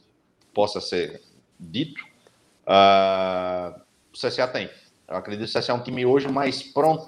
possa 0.51 0.81
ser 0.81 1.21
dito, 1.59 2.03
uh, 2.65 3.79
o 4.11 4.17
CSA 4.17 4.47
tem. 4.47 4.67
Eu 5.07 5.15
acredito 5.15 5.47
que 5.47 5.55
o 5.55 5.61
CSA 5.61 5.73
é 5.73 5.75
um 5.75 5.83
time 5.83 6.03
hoje 6.07 6.27
mais 6.27 6.63
pronto, 6.63 7.05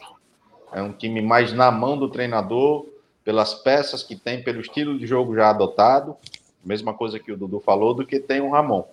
é 0.71 0.79
um 0.79 0.93
time 0.93 1.23
mais 1.23 1.53
na 1.53 1.71
mão 1.71 1.97
do 1.97 2.07
treinador, 2.07 2.85
pelas 3.23 3.55
peças 3.55 4.03
que 4.03 4.15
tem, 4.15 4.43
pelo 4.43 4.61
estilo 4.61 4.95
de 4.95 5.07
jogo 5.07 5.35
já 5.35 5.49
adotado, 5.49 6.15
mesma 6.63 6.93
coisa 6.93 7.17
que 7.17 7.31
o 7.31 7.35
Dudu 7.35 7.59
falou, 7.61 7.95
do 7.95 8.05
que 8.05 8.19
tem 8.19 8.41
o 8.41 8.51
Ramon. 8.51 8.87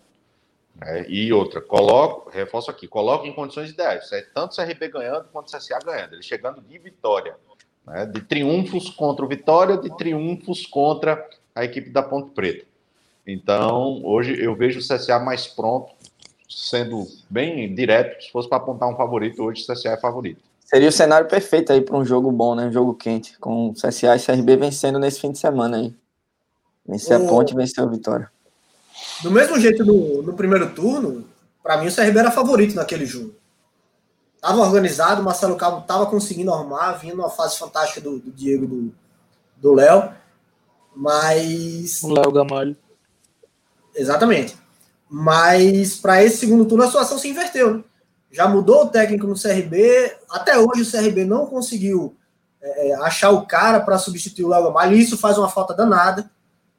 É, 0.83 1.09
e 1.09 1.33
outra, 1.33 1.61
coloco, 1.61 2.31
reforço 2.31 2.70
aqui, 2.70 2.89
coloco 2.89 3.27
em 3.27 3.33
condições 3.33 3.70
ideais. 3.70 4.11
É 4.12 4.22
tanto 4.22 4.53
o 4.53 4.57
CRB 4.57 4.89
ganhando 4.89 5.29
quanto 5.33 5.49
o 5.49 5.57
CSA 5.57 5.79
ganhando. 5.85 6.14
Ele 6.14 6.22
chegando 6.22 6.61
de 6.61 6.79
vitória. 6.79 7.37
Né, 7.87 8.07
de 8.07 8.22
triunfos 8.22 8.89
contra 8.91 9.25
o 9.25 9.29
Vitória, 9.29 9.77
de 9.77 9.95
triunfos 9.97 10.66
contra 10.66 11.29
a 11.55 11.64
equipe 11.64 11.91
da 11.91 12.03
Ponte 12.03 12.31
Preta. 12.31 12.64
Então, 13.27 14.03
hoje 14.05 14.43
eu 14.43 14.55
vejo 14.55 14.81
o 14.81 14.83
CSA 14.83 15.18
mais 15.18 15.47
pronto, 15.47 15.93
sendo 16.49 17.07
bem 17.29 17.75
direto. 17.75 18.22
Se 18.22 18.31
fosse 18.31 18.49
para 18.49 18.59
apontar 18.59 18.89
um 18.89 18.97
favorito, 18.97 19.43
hoje 19.43 19.62
o 19.62 19.72
CSA 19.72 19.91
é 19.91 19.97
favorito. 19.97 20.43
Seria 20.61 20.89
o 20.89 20.93
cenário 20.93 21.29
perfeito 21.29 21.72
aí 21.72 21.81
para 21.81 21.97
um 21.97 22.05
jogo 22.05 22.33
bom, 22.33 22.55
né? 22.55 22.66
Um 22.66 22.72
jogo 22.72 22.95
quente, 22.95 23.39
com 23.39 23.68
o 23.68 23.75
CSA 23.75 24.16
e 24.16 24.20
CRB 24.20 24.57
vencendo 24.57 24.99
nesse 24.99 25.20
fim 25.20 25.31
de 25.31 25.39
semana 25.39 25.77
aí. 25.77 25.95
Vencer 26.87 27.16
a 27.16 27.20
Ponte 27.20 27.53
e 27.53 27.57
vencer 27.57 27.85
o 27.85 27.91
Vitória. 27.91 28.31
Do 29.22 29.30
mesmo 29.30 29.59
jeito 29.59 29.84
no, 29.84 30.22
no 30.22 30.34
primeiro 30.34 30.74
turno, 30.74 31.26
para 31.62 31.78
mim 31.78 31.88
o 31.88 31.95
CRB 31.95 32.18
era 32.18 32.30
favorito 32.30 32.74
naquele 32.74 33.07
jogo. 33.07 33.34
Tava 34.40 34.61
organizado, 34.61 35.22
o 35.22 35.24
Marcelo 35.24 35.57
Cabo 35.57 35.80
tava 35.86 36.07
conseguindo 36.07 36.53
arrumar, 36.53 36.92
vindo 36.92 37.14
uma 37.14 37.30
fase 37.30 37.59
fantástica 37.59 38.01
do, 38.01 38.18
do 38.18 38.30
Diego 38.30 38.66
do, 38.66 38.95
do 39.57 39.72
Léo. 39.72 40.12
Mas. 40.95 42.03
O 42.03 42.12
Léo 42.12 42.30
Gamalho. 42.30 42.76
Exatamente. 43.95 44.57
Mas 45.09 45.97
para 45.97 46.22
esse 46.22 46.38
segundo 46.38 46.66
turno 46.66 46.84
a 46.84 46.88
situação 46.88 47.18
se 47.18 47.28
inverteu. 47.28 47.78
Né? 47.78 47.84
Já 48.30 48.49
mudou 48.49 48.82
o 48.82 48.88
técnico 48.88 49.26
no 49.26 49.40
CRB. 49.40 50.14
Até 50.28 50.59
hoje 50.59 50.82
o 50.82 50.90
CRB 50.90 51.24
não 51.24 51.47
conseguiu 51.47 52.14
é, 52.61 52.90
é 52.90 52.95
achar 52.97 53.30
o 53.30 53.47
cara 53.47 53.80
para 53.80 53.99
substituir 53.99 54.45
o 54.45 54.49
Léo 54.49 54.64
Gamalho. 54.64 54.97
E 54.97 55.01
isso 55.01 55.16
faz 55.16 55.38
uma 55.38 55.49
falta 55.49 55.72
danada. 55.72 56.30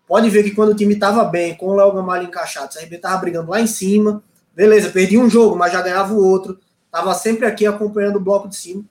Pode 0.08 0.30
ver 0.30 0.44
que 0.44 0.52
quando 0.52 0.70
o 0.70 0.76
time 0.76 0.94
estava 0.94 1.24
bem, 1.24 1.56
com 1.56 1.68
o 1.68 1.76
Léo 1.76 1.92
Gamalho 1.92 2.28
encaixado, 2.28 2.68
o 2.68 2.78
CRB 2.78 2.96
estava 2.98 3.18
brigando 3.18 3.50
lá 3.50 3.60
em 3.60 3.68
cima. 3.68 4.24
Beleza, 4.56 4.90
perdi 4.90 5.18
um 5.18 5.30
jogo, 5.30 5.56
mas 5.56 5.74
já 5.74 5.82
ganhava 5.82 6.14
o 6.14 6.24
outro. 6.24 6.60
Estava 6.86 7.14
sempre 7.14 7.46
aqui 7.46 7.66
acompanhando 7.66 8.18
o 8.18 8.20
bloco 8.20 8.48
de 8.48 8.56
cima. 8.56 8.84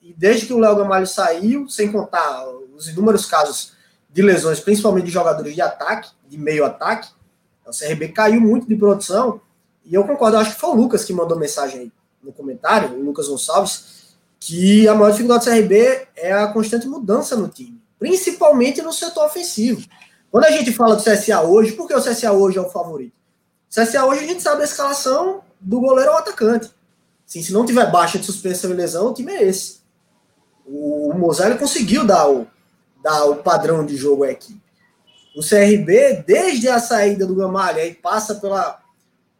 E 0.00 0.14
desde 0.16 0.46
que 0.46 0.52
o 0.52 0.58
Léo 0.58 0.76
Gamalho 0.76 1.06
saiu, 1.06 1.68
sem 1.68 1.90
contar 1.90 2.46
os 2.74 2.88
inúmeros 2.88 3.26
casos 3.26 3.72
de 4.08 4.22
lesões, 4.22 4.60
principalmente 4.60 5.04
de 5.06 5.10
jogadores 5.10 5.54
de 5.54 5.60
ataque, 5.60 6.10
de 6.28 6.38
meio 6.38 6.64
ataque, 6.64 7.08
o 7.66 7.70
CRB 7.70 8.08
caiu 8.08 8.40
muito 8.40 8.66
de 8.66 8.76
produção. 8.76 9.40
E 9.84 9.94
eu 9.94 10.04
concordo, 10.04 10.38
acho 10.38 10.54
que 10.54 10.60
foi 10.60 10.70
o 10.70 10.74
Lucas 10.74 11.04
que 11.04 11.12
mandou 11.12 11.38
mensagem 11.38 11.80
aí 11.80 11.92
no 12.22 12.32
comentário, 12.32 12.96
o 12.96 13.02
Lucas 13.02 13.28
Gonçalves, 13.28 14.16
que 14.38 14.88
a 14.88 14.94
maior 14.94 15.10
dificuldade 15.10 15.44
do 15.44 15.50
CRB 15.50 16.08
é 16.16 16.32
a 16.32 16.46
constante 16.48 16.86
mudança 16.86 17.36
no 17.36 17.48
time, 17.48 17.80
principalmente 17.98 18.82
no 18.82 18.92
setor 18.92 19.26
ofensivo. 19.26 19.86
Quando 20.30 20.44
a 20.44 20.50
gente 20.50 20.72
fala 20.72 20.94
do 20.94 21.02
CSA 21.02 21.42
hoje, 21.42 21.72
por 21.72 21.88
que 21.88 21.94
o 21.94 22.02
CSA 22.02 22.32
hoje 22.32 22.56
é 22.56 22.60
o 22.60 22.70
favorito? 22.70 23.14
O 23.68 23.74
CSA 23.74 24.06
hoje 24.06 24.24
a 24.24 24.26
gente 24.26 24.42
sabe 24.42 24.62
a 24.62 24.64
escalação 24.64 25.42
do 25.60 25.80
goleiro 25.80 26.12
ao 26.12 26.18
atacante. 26.18 26.70
Sim, 27.26 27.42
se 27.42 27.52
não 27.52 27.66
tiver 27.66 27.90
baixa 27.90 28.18
de 28.18 28.26
suspensão 28.26 28.70
e 28.70 28.74
lesão, 28.74 29.08
o 29.08 29.14
time 29.14 29.32
é 29.32 29.42
esse. 29.42 29.80
O, 30.64 31.10
o 31.10 31.18
Mozart 31.18 31.58
conseguiu 31.58 32.06
dar 32.06 32.28
o, 32.28 32.46
dar 33.02 33.24
o 33.24 33.36
padrão 33.36 33.84
de 33.84 33.96
jogo 33.96 34.24
à 34.24 34.30
equipe. 34.30 34.60
O 35.36 35.40
CRB, 35.40 36.24
desde 36.26 36.68
a 36.68 36.78
saída 36.78 37.26
do 37.26 37.34
Gamalha, 37.34 37.82
aí 37.82 37.94
passa 37.94 38.36
pela, 38.36 38.80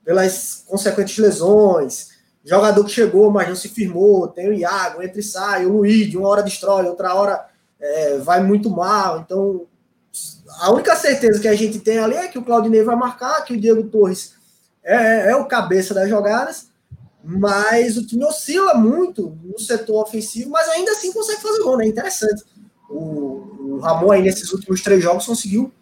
pelas 0.04 0.64
consequentes 0.66 1.18
lesões, 1.18 2.10
jogador 2.44 2.84
que 2.84 2.90
chegou, 2.90 3.30
mas 3.30 3.48
não 3.48 3.56
se 3.56 3.68
firmou, 3.68 4.28
tem 4.28 4.48
o 4.48 4.54
Iago, 4.54 5.02
entra 5.02 5.20
e 5.20 5.22
sai, 5.22 5.66
o 5.66 5.72
Luiz, 5.72 6.14
uma 6.14 6.28
hora 6.28 6.42
destrói, 6.42 6.86
outra 6.86 7.14
hora 7.14 7.46
é, 7.80 8.18
vai 8.18 8.42
muito 8.42 8.70
mal. 8.70 9.20
Então, 9.20 9.66
a 10.60 10.70
única 10.70 10.96
certeza 10.96 11.40
que 11.40 11.48
a 11.48 11.54
gente 11.54 11.78
tem 11.80 11.98
ali 11.98 12.16
é 12.16 12.28
que 12.28 12.38
o 12.38 12.44
Claudinei 12.44 12.82
vai 12.82 12.96
marcar, 12.96 13.44
que 13.44 13.54
o 13.54 13.60
Diego 13.60 13.84
Torres 13.84 14.34
é, 14.82 14.94
é, 14.94 15.30
é 15.30 15.36
o 15.36 15.46
cabeça 15.46 15.94
das 15.94 16.08
jogadas, 16.08 16.68
mas 17.22 17.96
o 17.96 18.06
time 18.06 18.24
oscila 18.24 18.74
muito 18.74 19.38
no 19.42 19.58
setor 19.58 20.02
ofensivo, 20.02 20.50
mas 20.50 20.68
ainda 20.68 20.92
assim 20.92 21.12
consegue 21.12 21.40
fazer 21.40 21.62
gol, 21.62 21.76
né? 21.76 21.86
Interessante. 21.86 22.44
O, 22.88 23.76
o 23.76 23.78
Ramon 23.78 24.10
aí 24.10 24.22
nesses 24.22 24.52
últimos 24.52 24.82
três 24.82 25.02
jogos 25.02 25.26
conseguiu 25.26 25.72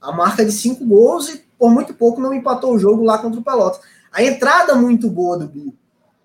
a 0.00 0.12
marca 0.12 0.44
de 0.44 0.52
cinco 0.52 0.84
gols 0.84 1.28
e 1.28 1.44
por 1.58 1.70
muito 1.70 1.94
pouco 1.94 2.20
não 2.20 2.34
empatou 2.34 2.74
o 2.74 2.78
jogo 2.78 3.02
lá 3.04 3.18
contra 3.18 3.40
o 3.40 3.44
Pelotas. 3.44 3.80
A 4.12 4.22
entrada 4.22 4.74
muito 4.74 5.08
boa 5.08 5.38
do 5.38 5.46
Bill. 5.46 5.74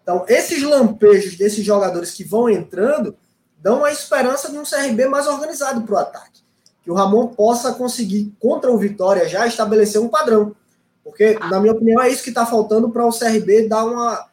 Então, 0.02 0.26
esses 0.28 0.62
lampejos 0.62 1.38
desses 1.38 1.64
jogadores 1.64 2.12
que 2.12 2.24
vão 2.24 2.50
entrando 2.50 3.16
dão 3.58 3.86
a 3.86 3.92
esperança 3.92 4.52
de 4.52 4.58
um 4.58 4.64
CRB 4.64 5.08
mais 5.08 5.26
organizado 5.28 5.82
para 5.84 5.96
o 5.96 5.98
ataque. 5.98 6.43
Que 6.84 6.92
o 6.92 6.94
Ramon 6.94 7.28
possa 7.28 7.74
conseguir, 7.74 8.34
contra 8.40 8.72
o 8.72 8.78
Vitória, 8.78 9.28
já 9.28 9.48
estabelecer 9.48 10.02
um 10.02 10.10
padrão. 10.10 10.56
Porque, 11.04 11.38
na 11.40 11.60
minha 11.60 11.74
opinião, 11.74 12.02
é 12.02 12.10
isso 12.10 12.24
que 12.24 12.30
está 12.30 12.46
faltando 12.46 12.90
para 12.90 13.06
o 13.06 13.18
CRB 13.18 13.68
dar 13.68 13.86
uma, 13.86 14.28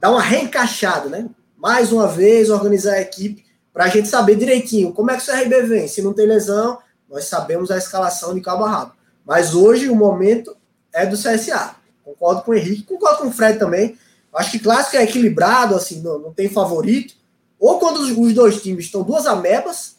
dar 0.00 0.10
uma 0.10 0.20
reencaixada, 0.20 1.08
né? 1.08 1.28
Mais 1.56 1.92
uma 1.92 2.06
vez, 2.06 2.50
organizar 2.50 2.94
a 2.94 3.00
equipe 3.00 3.44
para 3.72 3.84
a 3.84 3.88
gente 3.88 4.08
saber 4.08 4.36
direitinho 4.36 4.92
como 4.92 5.10
é 5.10 5.16
que 5.16 5.22
o 5.22 5.26
CRB 5.26 5.62
vem. 5.62 5.88
Se 5.88 6.00
não 6.02 6.12
tem 6.12 6.26
lesão, 6.26 6.78
nós 7.08 7.24
sabemos 7.26 7.70
a 7.70 7.78
escalação 7.78 8.34
de 8.34 8.40
cabo 8.40 8.64
a 8.64 8.70
rabo. 8.70 8.92
Mas 9.24 9.54
hoje 9.54 9.88
o 9.88 9.94
momento 9.94 10.56
é 10.92 11.04
do 11.04 11.16
CSA. 11.16 11.76
Concordo 12.04 12.42
com 12.42 12.52
o 12.52 12.54
Henrique, 12.54 12.84
concordo 12.84 13.22
com 13.22 13.28
o 13.28 13.32
Fred 13.32 13.58
também. 13.58 13.98
Acho 14.34 14.52
que 14.52 14.58
clássico 14.58 14.96
é 14.96 15.02
equilibrado, 15.02 15.74
assim, 15.74 16.00
não, 16.02 16.18
não 16.18 16.32
tem 16.32 16.48
favorito. 16.48 17.14
Ou 17.58 17.78
quando 17.78 17.98
os, 17.98 18.10
os 18.10 18.34
dois 18.34 18.62
times 18.62 18.84
estão 18.84 19.02
duas 19.02 19.26
amebas, 19.26 19.95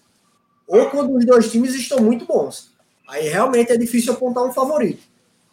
ou 0.67 0.89
quando 0.89 1.15
os 1.15 1.25
dois 1.25 1.51
times 1.51 1.73
estão 1.73 1.99
muito 1.99 2.25
bons. 2.25 2.71
Aí 3.07 3.29
realmente 3.29 3.71
é 3.71 3.77
difícil 3.77 4.13
apontar 4.13 4.43
um 4.43 4.51
favorito. 4.51 5.01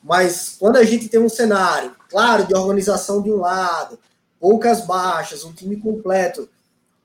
Mas 0.02 0.56
quando 0.58 0.76
a 0.76 0.84
gente 0.84 1.08
tem 1.08 1.20
um 1.20 1.28
cenário, 1.28 1.92
claro, 2.10 2.46
de 2.46 2.54
organização 2.54 3.22
de 3.22 3.30
um 3.30 3.36
lado, 3.36 3.98
poucas 4.38 4.84
baixas, 4.84 5.44
um 5.44 5.52
time 5.52 5.76
completo, 5.76 6.48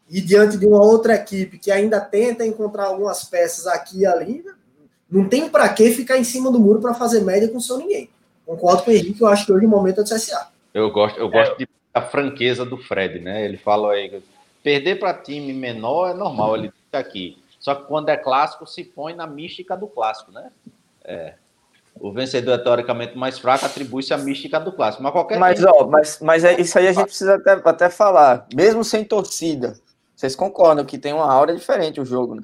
e 0.10 0.20
diante 0.20 0.58
de 0.58 0.66
uma 0.66 0.84
outra 0.84 1.14
equipe 1.16 1.60
que 1.60 1.72
ainda 1.72 2.02
tenta 2.02 2.46
encontrar 2.46 2.86
algumas 2.86 3.24
peças 3.24 3.68
aqui 3.68 4.00
e 4.00 4.06
ali, 4.06 4.44
não 5.10 5.30
tem 5.30 5.48
para 5.48 5.70
que 5.70 5.92
ficar 5.92 6.18
em 6.18 6.24
cima 6.24 6.52
do 6.52 6.60
muro 6.60 6.82
para 6.82 6.94
fazer 6.94 7.22
média 7.22 7.48
com 7.48 7.60
seu 7.60 7.78
ninguém. 7.78 8.10
Concordo 8.46 8.84
com 8.84 8.92
o 8.92 8.94
Henrique, 8.94 9.22
eu 9.22 9.28
acho 9.28 9.46
que 9.46 9.54
hoje 9.54 9.66
o 9.66 9.70
momento 9.70 10.02
é 10.02 10.04
do 10.04 10.10
CSA. 10.10 10.48
Eu 10.74 10.92
gosto, 10.92 11.20
eu 11.20 11.30
gosto 11.30 11.54
é. 11.54 11.58
de, 11.60 11.70
da 11.94 12.02
franqueza 12.02 12.66
do 12.66 12.78
Fred, 12.78 13.20
né? 13.20 13.46
Ele 13.46 13.58
fala 13.58 13.94
aí, 13.94 14.22
perder 14.64 15.00
para 15.00 15.14
time 15.14 15.54
menor 15.54 16.12
é 16.12 16.14
normal, 16.14 16.58
ele 16.58 16.72
fica 16.72 17.00
aqui. 17.00 17.38
Só 17.60 17.76
que 17.76 17.84
quando 17.84 18.10
é 18.10 18.18
clássico, 18.18 18.66
se 18.66 18.84
põe 18.84 19.14
na 19.14 19.28
mística 19.28 19.76
do 19.76 19.88
clássico, 19.88 20.32
né? 20.32 20.50
É. 21.04 21.34
O 22.00 22.14
vencedor 22.14 22.54
é 22.54 22.58
teoricamente 22.58 23.18
mais 23.18 23.38
fraco, 23.38 23.66
atribui-se 23.66 24.14
a 24.14 24.18
mística 24.18 24.60
do 24.60 24.72
clássico. 24.72 25.04
Mas 25.04 25.12
qualquer. 25.12 25.38
Mas, 25.38 25.64
ó, 25.66 25.86
mas, 25.86 26.20
mas 26.22 26.44
é, 26.46 26.60
isso 26.60 26.80
aí 26.80 26.88
a 26.88 26.94
gente 26.94 27.08
precisa 27.08 27.36
até, 27.36 27.52
até 27.52 27.90
falar. 27.90 28.48
Mesmo 28.56 28.84
sem 28.86 29.04
torcida, 29.04 29.78
vocês 30.16 30.36
concordam 30.36 30.86
que 30.86 30.98
tem 30.98 31.14
uma 31.14 31.30
aura 31.30 31.54
diferente 31.54 32.00
o 32.00 32.06
jogo, 32.06 32.36
né? 32.36 32.44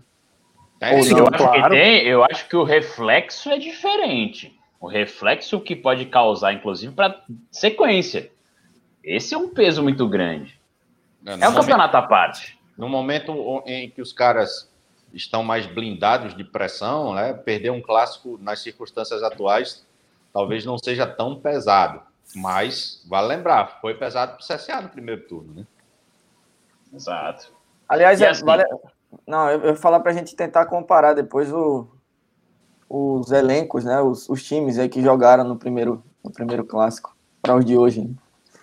É, 0.82 1.02
sim, 1.02 1.18
eu, 1.18 1.26
acho 1.26 1.52
que 1.52 1.70
tem, 1.70 2.06
eu 2.06 2.24
acho 2.24 2.50
que 2.50 2.56
o 2.58 2.64
reflexo 2.64 3.50
é 3.50 3.58
diferente. 3.58 4.54
O 4.80 4.88
reflexo 4.88 5.60
que 5.62 5.76
pode 5.76 6.06
causar, 6.06 6.52
inclusive, 6.52 6.94
para 6.94 7.24
sequência. 7.50 8.30
Esse 9.02 9.34
é 9.34 9.38
um 9.38 9.50
peso 9.50 9.82
muito 9.82 10.08
grande. 10.08 10.60
É, 11.26 11.32
é 11.32 11.36
um 11.36 11.40
momento, 11.40 11.56
campeonato 11.56 11.98
à 11.98 12.02
parte. 12.02 12.60
No 12.78 12.90
momento 12.90 13.64
em 13.66 13.90
que 13.90 14.02
os 14.02 14.12
caras 14.12 14.70
estão 15.16 15.42
mais 15.44 15.66
blindados 15.66 16.36
de 16.36 16.44
pressão, 16.44 17.14
né? 17.14 17.34
Perder 17.34 17.72
um 17.72 17.82
clássico 17.82 18.38
nas 18.42 18.60
circunstâncias 18.60 19.24
atuais 19.24 19.86
talvez 20.36 20.66
não 20.66 20.78
seja 20.78 21.08
tão 21.08 21.40
pesado. 21.40 22.02
Mas, 22.36 23.02
vale 23.08 23.28
lembrar, 23.28 23.80
foi 23.80 23.94
pesado 23.94 24.34
para 24.34 24.44
o 24.44 24.58
CSA 24.58 24.82
no 24.82 24.90
primeiro 24.90 25.22
turno, 25.22 25.54
né? 25.54 25.66
Exato. 26.94 27.54
Aliás, 27.88 28.20
é, 28.20 28.28
assim, 28.28 28.44
vale... 28.44 28.66
não, 29.26 29.50
eu, 29.50 29.62
eu 29.62 29.76
falar 29.78 30.02
para 30.02 30.12
a 30.12 30.14
gente 30.14 30.36
tentar 30.36 30.66
comparar 30.66 31.14
depois 31.14 31.54
o, 31.54 31.88
os 32.90 33.32
elencos, 33.32 33.86
né? 33.86 34.02
Os, 34.02 34.28
os, 34.28 34.44
times 34.44 34.78
aí 34.78 34.90
que 34.90 35.02
jogaram 35.02 35.46
no 35.46 35.56
primeiro, 35.56 36.04
no 36.22 36.32
primeiro 36.32 36.66
clássico 36.66 37.16
para 37.42 37.56
os 37.56 37.64
de 37.64 37.78
hoje. 37.78 38.02
Né? 38.02 38.14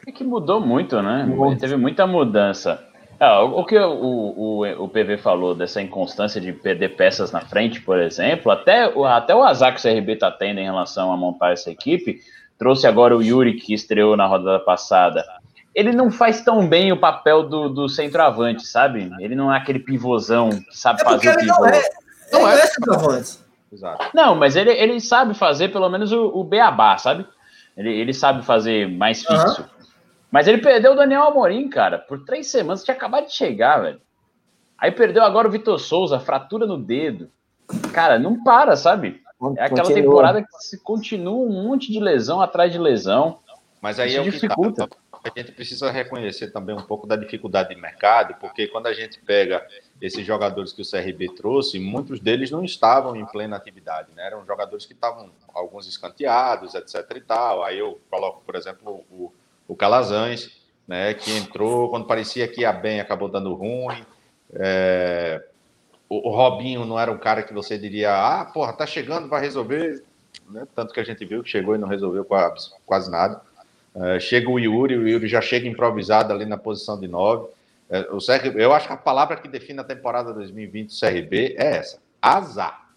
É 0.06 0.12
que 0.12 0.24
mudou 0.24 0.60
muito, 0.60 1.00
né? 1.00 1.24
Muito. 1.24 1.60
Teve 1.60 1.76
muita 1.76 2.06
mudança. 2.06 2.86
Ah, 3.24 3.40
o 3.44 3.64
que 3.64 3.78
o, 3.78 3.92
o, 3.92 4.84
o 4.84 4.88
PV 4.88 5.16
falou 5.16 5.54
dessa 5.54 5.80
inconstância 5.80 6.40
de 6.40 6.52
perder 6.52 6.96
peças 6.96 7.30
na 7.30 7.40
frente, 7.40 7.80
por 7.80 8.00
exemplo, 8.00 8.50
até, 8.50 8.92
até 9.06 9.32
o 9.32 9.44
azar 9.44 9.72
que 9.72 9.78
o 9.78 9.82
CRB 9.82 10.14
está 10.14 10.28
tendo 10.28 10.58
em 10.58 10.64
relação 10.64 11.12
a 11.12 11.16
montar 11.16 11.52
essa 11.52 11.70
equipe, 11.70 12.20
trouxe 12.58 12.84
agora 12.84 13.16
o 13.16 13.22
Yuri, 13.22 13.54
que 13.54 13.72
estreou 13.72 14.16
na 14.16 14.26
rodada 14.26 14.58
passada. 14.58 15.24
Ele 15.72 15.92
não 15.92 16.10
faz 16.10 16.40
tão 16.40 16.66
bem 16.66 16.90
o 16.90 16.96
papel 16.96 17.44
do, 17.44 17.68
do 17.68 17.88
centroavante, 17.88 18.66
sabe? 18.66 19.08
Ele 19.20 19.36
não 19.36 19.54
é 19.54 19.56
aquele 19.56 19.78
pivôzão 19.78 20.50
que 20.50 20.76
sabe 20.76 21.00
é 21.02 21.04
fazer 21.04 21.30
o 21.30 21.38
pivô. 21.38 21.60
Não 21.60 21.68
é, 21.68 21.82
não 22.32 22.48
é, 22.48 22.54
é 22.54 22.66
centroavante. 22.66 23.38
Exato. 23.72 24.10
Não, 24.12 24.34
mas 24.34 24.56
ele, 24.56 24.70
ele 24.70 25.00
sabe 25.00 25.34
fazer 25.34 25.68
pelo 25.68 25.88
menos 25.88 26.10
o, 26.10 26.26
o 26.26 26.42
beabá, 26.42 26.98
sabe? 26.98 27.24
Ele, 27.76 27.88
ele 27.88 28.12
sabe 28.12 28.44
fazer 28.44 28.90
mais 28.90 29.24
fixo. 29.24 29.62
Uhum. 29.62 29.81
Mas 30.32 30.48
ele 30.48 30.62
perdeu 30.62 30.92
o 30.92 30.96
Daniel 30.96 31.24
Amorim, 31.24 31.68
cara, 31.68 31.98
por 31.98 32.24
três 32.24 32.46
semanas, 32.46 32.82
tinha 32.82 32.96
acabado 32.96 33.26
de 33.26 33.34
chegar, 33.34 33.82
velho. 33.82 34.00
Aí 34.78 34.90
perdeu 34.90 35.22
agora 35.22 35.46
o 35.46 35.50
Vitor 35.50 35.78
Souza, 35.78 36.18
fratura 36.18 36.66
no 36.66 36.78
dedo. 36.78 37.30
Cara, 37.92 38.18
não 38.18 38.42
para, 38.42 38.74
sabe? 38.74 39.20
É 39.58 39.64
aquela 39.64 39.82
Continua. 39.82 40.02
temporada 40.02 40.42
que 40.42 40.48
se 40.60 40.82
continua 40.82 41.46
um 41.46 41.62
monte 41.62 41.92
de 41.92 42.00
lesão 42.00 42.40
atrás 42.40 42.72
de 42.72 42.78
lesão. 42.78 43.40
Mas 43.80 44.00
aí 44.00 44.08
Isso 44.08 44.18
é 44.18 44.20
o 44.20 44.24
dificulta. 44.24 44.88
que 44.88 44.96
tá. 44.96 45.02
A 45.24 45.38
gente 45.38 45.52
precisa 45.52 45.90
reconhecer 45.90 46.50
também 46.50 46.74
um 46.74 46.82
pouco 46.82 47.06
da 47.06 47.14
dificuldade 47.14 47.72
de 47.74 47.80
mercado, 47.80 48.34
porque 48.40 48.66
quando 48.66 48.86
a 48.86 48.92
gente 48.92 49.20
pega 49.20 49.64
esses 50.00 50.26
jogadores 50.26 50.72
que 50.72 50.82
o 50.82 50.90
CRB 50.90 51.34
trouxe, 51.36 51.78
muitos 51.78 52.18
deles 52.18 52.50
não 52.50 52.64
estavam 52.64 53.14
em 53.14 53.24
plena 53.26 53.54
atividade, 53.56 54.08
né? 54.16 54.26
Eram 54.26 54.44
jogadores 54.46 54.84
que 54.84 54.94
estavam 54.94 55.30
alguns 55.54 55.86
escanteados, 55.86 56.74
etc 56.74 57.08
e 57.16 57.20
tal. 57.20 57.62
Aí 57.62 57.78
eu 57.78 58.00
coloco, 58.10 58.42
por 58.44 58.56
exemplo, 58.56 59.04
o 59.10 59.32
o 59.72 59.74
Calazans, 59.74 60.50
né, 60.86 61.14
que 61.14 61.34
entrou 61.34 61.88
quando 61.88 62.06
parecia 62.06 62.46
que 62.46 62.60
ia 62.60 62.72
bem, 62.72 63.00
acabou 63.00 63.28
dando 63.28 63.54
ruim. 63.54 64.04
É, 64.54 65.42
o, 66.08 66.28
o, 66.28 66.36
Robinho 66.36 66.84
não 66.84 67.00
era 67.00 67.10
um 67.10 67.16
cara 67.16 67.42
que 67.42 67.54
você 67.54 67.78
diria, 67.78 68.12
ah, 68.12 68.44
porra, 68.44 68.74
tá 68.74 68.86
chegando, 68.86 69.28
vai 69.28 69.40
resolver. 69.40 70.04
Né? 70.50 70.66
Tanto 70.74 70.92
que 70.92 71.00
a 71.00 71.04
gente 71.04 71.24
viu 71.24 71.42
que 71.42 71.48
chegou 71.48 71.74
e 71.74 71.78
não 71.78 71.88
resolveu 71.88 72.22
quase, 72.22 72.70
quase 72.84 73.10
nada. 73.10 73.40
É, 73.94 74.20
chega 74.20 74.50
o 74.50 74.58
Yuri, 74.58 74.98
o 74.98 75.08
Yuri 75.08 75.26
já 75.26 75.40
chega 75.40 75.66
improvisado 75.66 76.32
ali 76.34 76.44
na 76.44 76.58
posição 76.58 77.00
de 77.00 77.08
9. 77.08 77.48
É, 77.88 78.00
o 78.10 78.18
CRB, 78.18 78.62
eu 78.62 78.74
acho 78.74 78.86
que 78.86 78.92
a 78.92 78.96
palavra 78.96 79.36
que 79.36 79.48
define 79.48 79.80
a 79.80 79.84
temporada 79.84 80.34
2020 80.34 80.88
do 80.88 81.00
CRB 81.00 81.56
é 81.58 81.78
essa: 81.78 81.98
azar. 82.20 82.91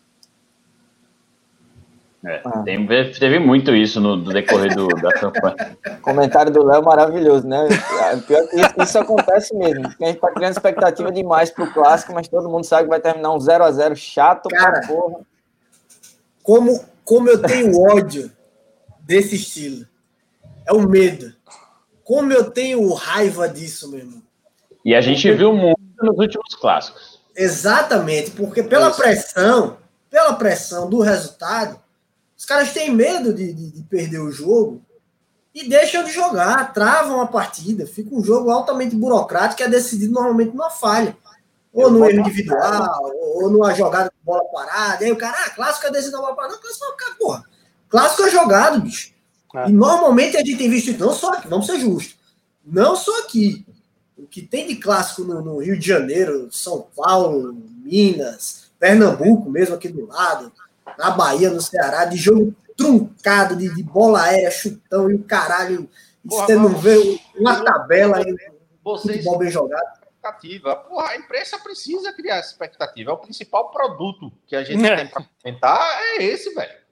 É, 2.26 2.42
ah. 2.44 2.64
tem, 2.64 2.88
teve 2.88 3.38
muito 3.38 3.76
isso 3.76 4.02
no, 4.02 4.16
no 4.16 4.34
decorrer 4.34 4.74
do, 4.74 4.88
da 4.88 5.12
campanha. 5.12 5.78
Comentário 6.02 6.52
do 6.52 6.66
Léo 6.66 6.84
maravilhoso, 6.84 7.48
né? 7.48 7.68
Pior 8.26 8.48
que 8.48 8.56
isso, 8.56 8.74
isso 8.80 9.00
acontece 9.00 9.56
mesmo. 9.56 9.86
A 9.88 10.06
gente 10.06 10.20
tá 10.20 10.32
criando 10.32 10.54
expectativa 10.54 11.12
demais 11.12 11.52
pro 11.52 11.72
clássico, 11.72 12.14
mas 12.14 12.28
todo 12.28 12.50
mundo 12.50 12.66
sabe 12.66 12.84
que 12.84 12.90
vai 12.90 13.00
terminar 13.00 13.32
um 13.32 13.40
0 13.40 13.64
a 13.64 13.72
0 13.72 13.96
chato 13.96 14.50
Cara, 14.50 14.80
pra 14.80 14.88
porra. 14.88 15.20
Como, 16.42 16.84
como 17.04 17.30
eu 17.30 17.40
tenho 17.42 17.80
ódio 17.80 18.32
desse 19.02 19.36
estilo. 19.36 19.86
É 20.66 20.74
o 20.74 20.82
medo. 20.82 21.32
Como 22.04 22.34
eu 22.34 22.50
tenho 22.50 22.92
raiva 22.94 23.48
disso, 23.48 23.90
meu 23.92 24.00
irmão. 24.00 24.22
E 24.84 24.96
a 24.96 25.02
gente 25.02 25.32
viu 25.32 25.54
muito 25.54 25.80
nos 26.02 26.18
últimos 26.18 26.56
clássicos. 26.56 27.20
Exatamente, 27.36 28.32
porque 28.32 28.64
pela 28.64 28.92
pressão, 28.92 29.78
pela 30.10 30.34
pressão 30.34 30.90
do 30.90 31.02
resultado, 31.02 31.80
os 32.46 32.48
caras 32.48 32.72
têm 32.72 32.94
medo 32.94 33.34
de, 33.34 33.52
de, 33.52 33.72
de, 33.72 33.82
perder 33.86 34.20
o 34.20 34.32
jogo 34.32 34.80
e 35.52 35.68
deixam 35.68 36.04
de 36.04 36.12
jogar, 36.12 36.74
travam 36.74 37.20
a 37.20 37.26
partida. 37.26 37.88
Fica 37.88 38.14
um 38.14 38.24
jogo 38.24 38.52
altamente 38.52 38.96
burocrático 38.96 39.58
que 39.58 39.64
é 39.64 39.68
decidido 39.68 40.14
normalmente 40.14 40.52
numa 40.52 40.70
falha. 40.70 41.18
Ou 41.74 41.90
no 41.90 42.06
erro 42.06 42.20
individual, 42.20 43.02
ou 43.34 43.50
numa 43.50 43.74
jogada 43.74 44.12
de 44.12 44.24
bola 44.24 44.46
parada. 44.54 45.04
Aí 45.04 45.12
o 45.12 45.18
cara, 45.18 45.36
ah, 45.44 45.50
clássico 45.50 45.88
é 45.88 45.90
decidido 45.90 46.18
na 46.18 46.22
bola 46.22 46.36
parada. 46.36 46.54
Não, 46.54 46.62
clássico 46.62 46.86
é, 46.86 47.14
porra. 47.16 47.44
Clássico 47.90 48.22
é 48.22 48.30
jogado, 48.30 48.82
bicho. 48.82 49.12
É. 49.56 49.68
E 49.68 49.72
normalmente 49.72 50.38
a 50.38 50.42
gente 50.42 50.56
tem 50.56 50.70
visto, 50.70 50.96
não 51.00 51.14
só 51.14 51.34
aqui, 51.34 51.48
vamos 51.48 51.66
ser 51.66 51.80
justos, 51.80 52.16
não 52.64 52.96
só 52.96 53.22
aqui. 53.22 53.66
O 54.16 54.28
que 54.28 54.44
tem 54.44 54.68
de 54.68 54.76
clássico 54.76 55.24
no, 55.24 55.42
no 55.42 55.58
Rio 55.58 55.80
de 55.80 55.88
Janeiro, 55.88 56.48
São 56.52 56.86
Paulo, 56.96 57.58
Minas, 57.84 58.66
Pernambuco 58.78 59.50
mesmo 59.50 59.74
aqui 59.74 59.90
do 59.90 60.06
lado, 60.06 60.52
na 60.98 61.12
Bahia, 61.12 61.50
no 61.50 61.62
Ceará, 61.62 62.06
de 62.06 62.18
jogo 62.18 62.56
truncado, 62.76 63.56
de, 63.56 63.74
de 63.74 63.84
bola 63.84 64.24
aérea, 64.24 64.52
chutão 64.52 65.10
e 65.10 65.16
o 65.16 65.24
caralho. 65.24 65.90
Você 66.24 66.56
não 66.56 66.70
vê 66.70 67.20
uma 67.36 67.64
tabela 67.64 68.18
aí, 68.18 68.36
vocês 68.84 69.18
futebol 69.18 69.38
bem 69.38 69.50
jogado. 69.50 69.84
Expectativa. 70.04 70.76
Porra, 70.76 71.10
a 71.10 71.18
imprensa 71.18 71.60
precisa 71.60 72.12
criar 72.14 72.40
expectativa. 72.40 73.12
É 73.12 73.14
o 73.14 73.18
principal 73.18 73.70
produto 73.70 74.32
que 74.48 74.56
a 74.56 74.64
gente 74.64 74.84
é. 74.84 74.96
tem 74.96 75.08
para 75.08 75.24
tentar 75.44 76.00
é 76.02 76.24
esse, 76.24 76.54
velho. 76.54 76.86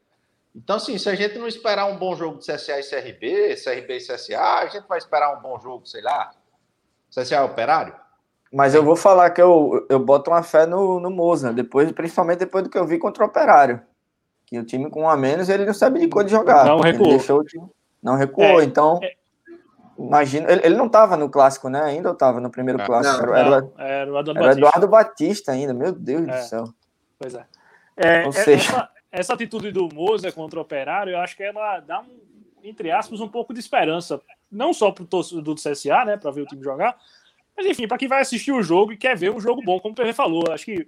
Então, 0.55 0.75
assim, 0.75 0.97
se 0.99 1.09
a 1.09 1.15
gente 1.15 1.37
não 1.39 1.47
esperar 1.47 1.87
um 1.87 1.97
bom 1.97 2.15
jogo 2.15 2.37
de 2.37 2.45
CSA 2.45 2.79
e 2.79 2.83
CRB, 2.83 3.55
CRB 3.55 3.97
e 3.97 4.07
CSA, 4.07 4.39
a 4.39 4.67
gente 4.67 4.87
vai 4.87 4.99
esperar 4.99 5.35
um 5.35 5.41
bom 5.41 5.59
jogo, 5.59 5.87
sei 5.87 6.01
lá, 6.01 6.31
CSA 7.09 7.43
Operário? 7.43 7.95
Mas 8.51 8.75
eu 8.75 8.83
vou 8.83 8.95
falar 8.95 9.31
que 9.31 9.41
eu, 9.41 9.83
eu 9.89 9.97
boto 9.97 10.29
uma 10.29 10.43
fé 10.43 10.67
no, 10.67 10.99
no 10.99 11.09
Moza, 11.09 11.51
depois, 11.51 11.91
principalmente 11.91 12.39
depois 12.39 12.63
do 12.63 12.69
que 12.69 12.77
eu 12.77 12.85
vi 12.85 12.99
contra 12.99 13.23
o 13.23 13.27
Operário. 13.27 13.81
Que 14.53 14.59
o 14.59 14.63
time 14.63 14.87
com 14.87 15.01
um 15.01 15.09
a 15.09 15.17
menos, 15.17 15.49
ele 15.49 15.65
não 15.65 15.73
sabe 15.73 15.99
de 15.99 16.07
cor 16.07 16.23
de 16.23 16.29
jogar. 16.29 16.63
Não 16.65 16.79
recuou. 16.79 17.07
Ele 17.09 17.17
deixou 17.17 17.39
o 17.39 17.43
time, 17.43 17.67
não 18.03 18.15
recuou, 18.15 18.61
É, 18.61 18.63
então. 18.63 18.99
é. 19.01 19.15
Imagina, 19.97 20.51
ele, 20.51 20.61
ele 20.63 20.75
não 20.75 20.85
estava 20.85 21.17
no 21.17 21.27
clássico, 21.27 21.69
né? 21.69 21.81
Ainda 21.81 22.09
eu 22.09 22.13
estava 22.13 22.39
no 22.39 22.51
primeiro 22.51 22.77
Não, 22.77 22.85
clássico. 22.85 23.25
não, 23.25 23.35
era, 23.35 23.47
era, 23.47 23.61
Não, 23.61 23.73
era 23.79 24.05
o 24.13 24.19
Eduardo 24.19 24.29
era 24.31 24.39
Batista. 24.41 24.59
Eduardo 24.59 24.87
Batista 24.87 25.51
ainda, 25.53 25.73
meu 25.73 25.91
Deus 25.91 26.27
É. 26.27 26.37
do 26.37 26.43
céu. 26.43 26.63
Pois 27.17 27.33
é. 27.33 27.45
É, 27.97 28.21
Ou 28.25 28.29
é- 28.29 28.31
seja- 28.31 28.69
essa, 28.69 28.89
essa 29.11 29.33
atitude 29.33 29.71
do 29.71 29.89
Moza 29.91 30.31
contra 30.31 30.59
o 30.59 30.61
Operário, 30.61 31.13
eu 31.13 31.17
acho 31.19 31.35
que 31.35 31.41
ela 31.41 31.79
dá, 31.79 32.01
um, 32.01 32.19
entre 32.63 32.91
aspas, 32.91 33.19
um 33.21 33.27
pouco 33.27 33.55
de 33.55 33.59
esperança. 33.59 34.21
Não 34.51 34.71
só 34.71 34.91
para 34.91 35.03
o 35.03 35.07
torcedor 35.07 35.41
do 35.41 35.55
CSA, 35.55 36.05
né, 36.05 36.15
para 36.15 36.29
ver 36.29 36.41
o 36.41 36.45
time 36.45 36.61
jogar, 36.63 36.95
mas 37.57 37.65
enfim, 37.65 37.87
para 37.87 37.97
quem 37.97 38.07
vai 38.07 38.21
assistir 38.21 38.51
o 38.51 38.61
jogo 38.61 38.91
e 38.93 38.97
quer 38.97 39.17
ver 39.17 39.31
um 39.31 39.39
jogo 39.39 39.63
bom, 39.65 39.79
como 39.79 39.93
o 39.93 39.95
PV 39.95 40.13
falou. 40.13 40.43
Acho 40.51 40.65
que 40.65 40.87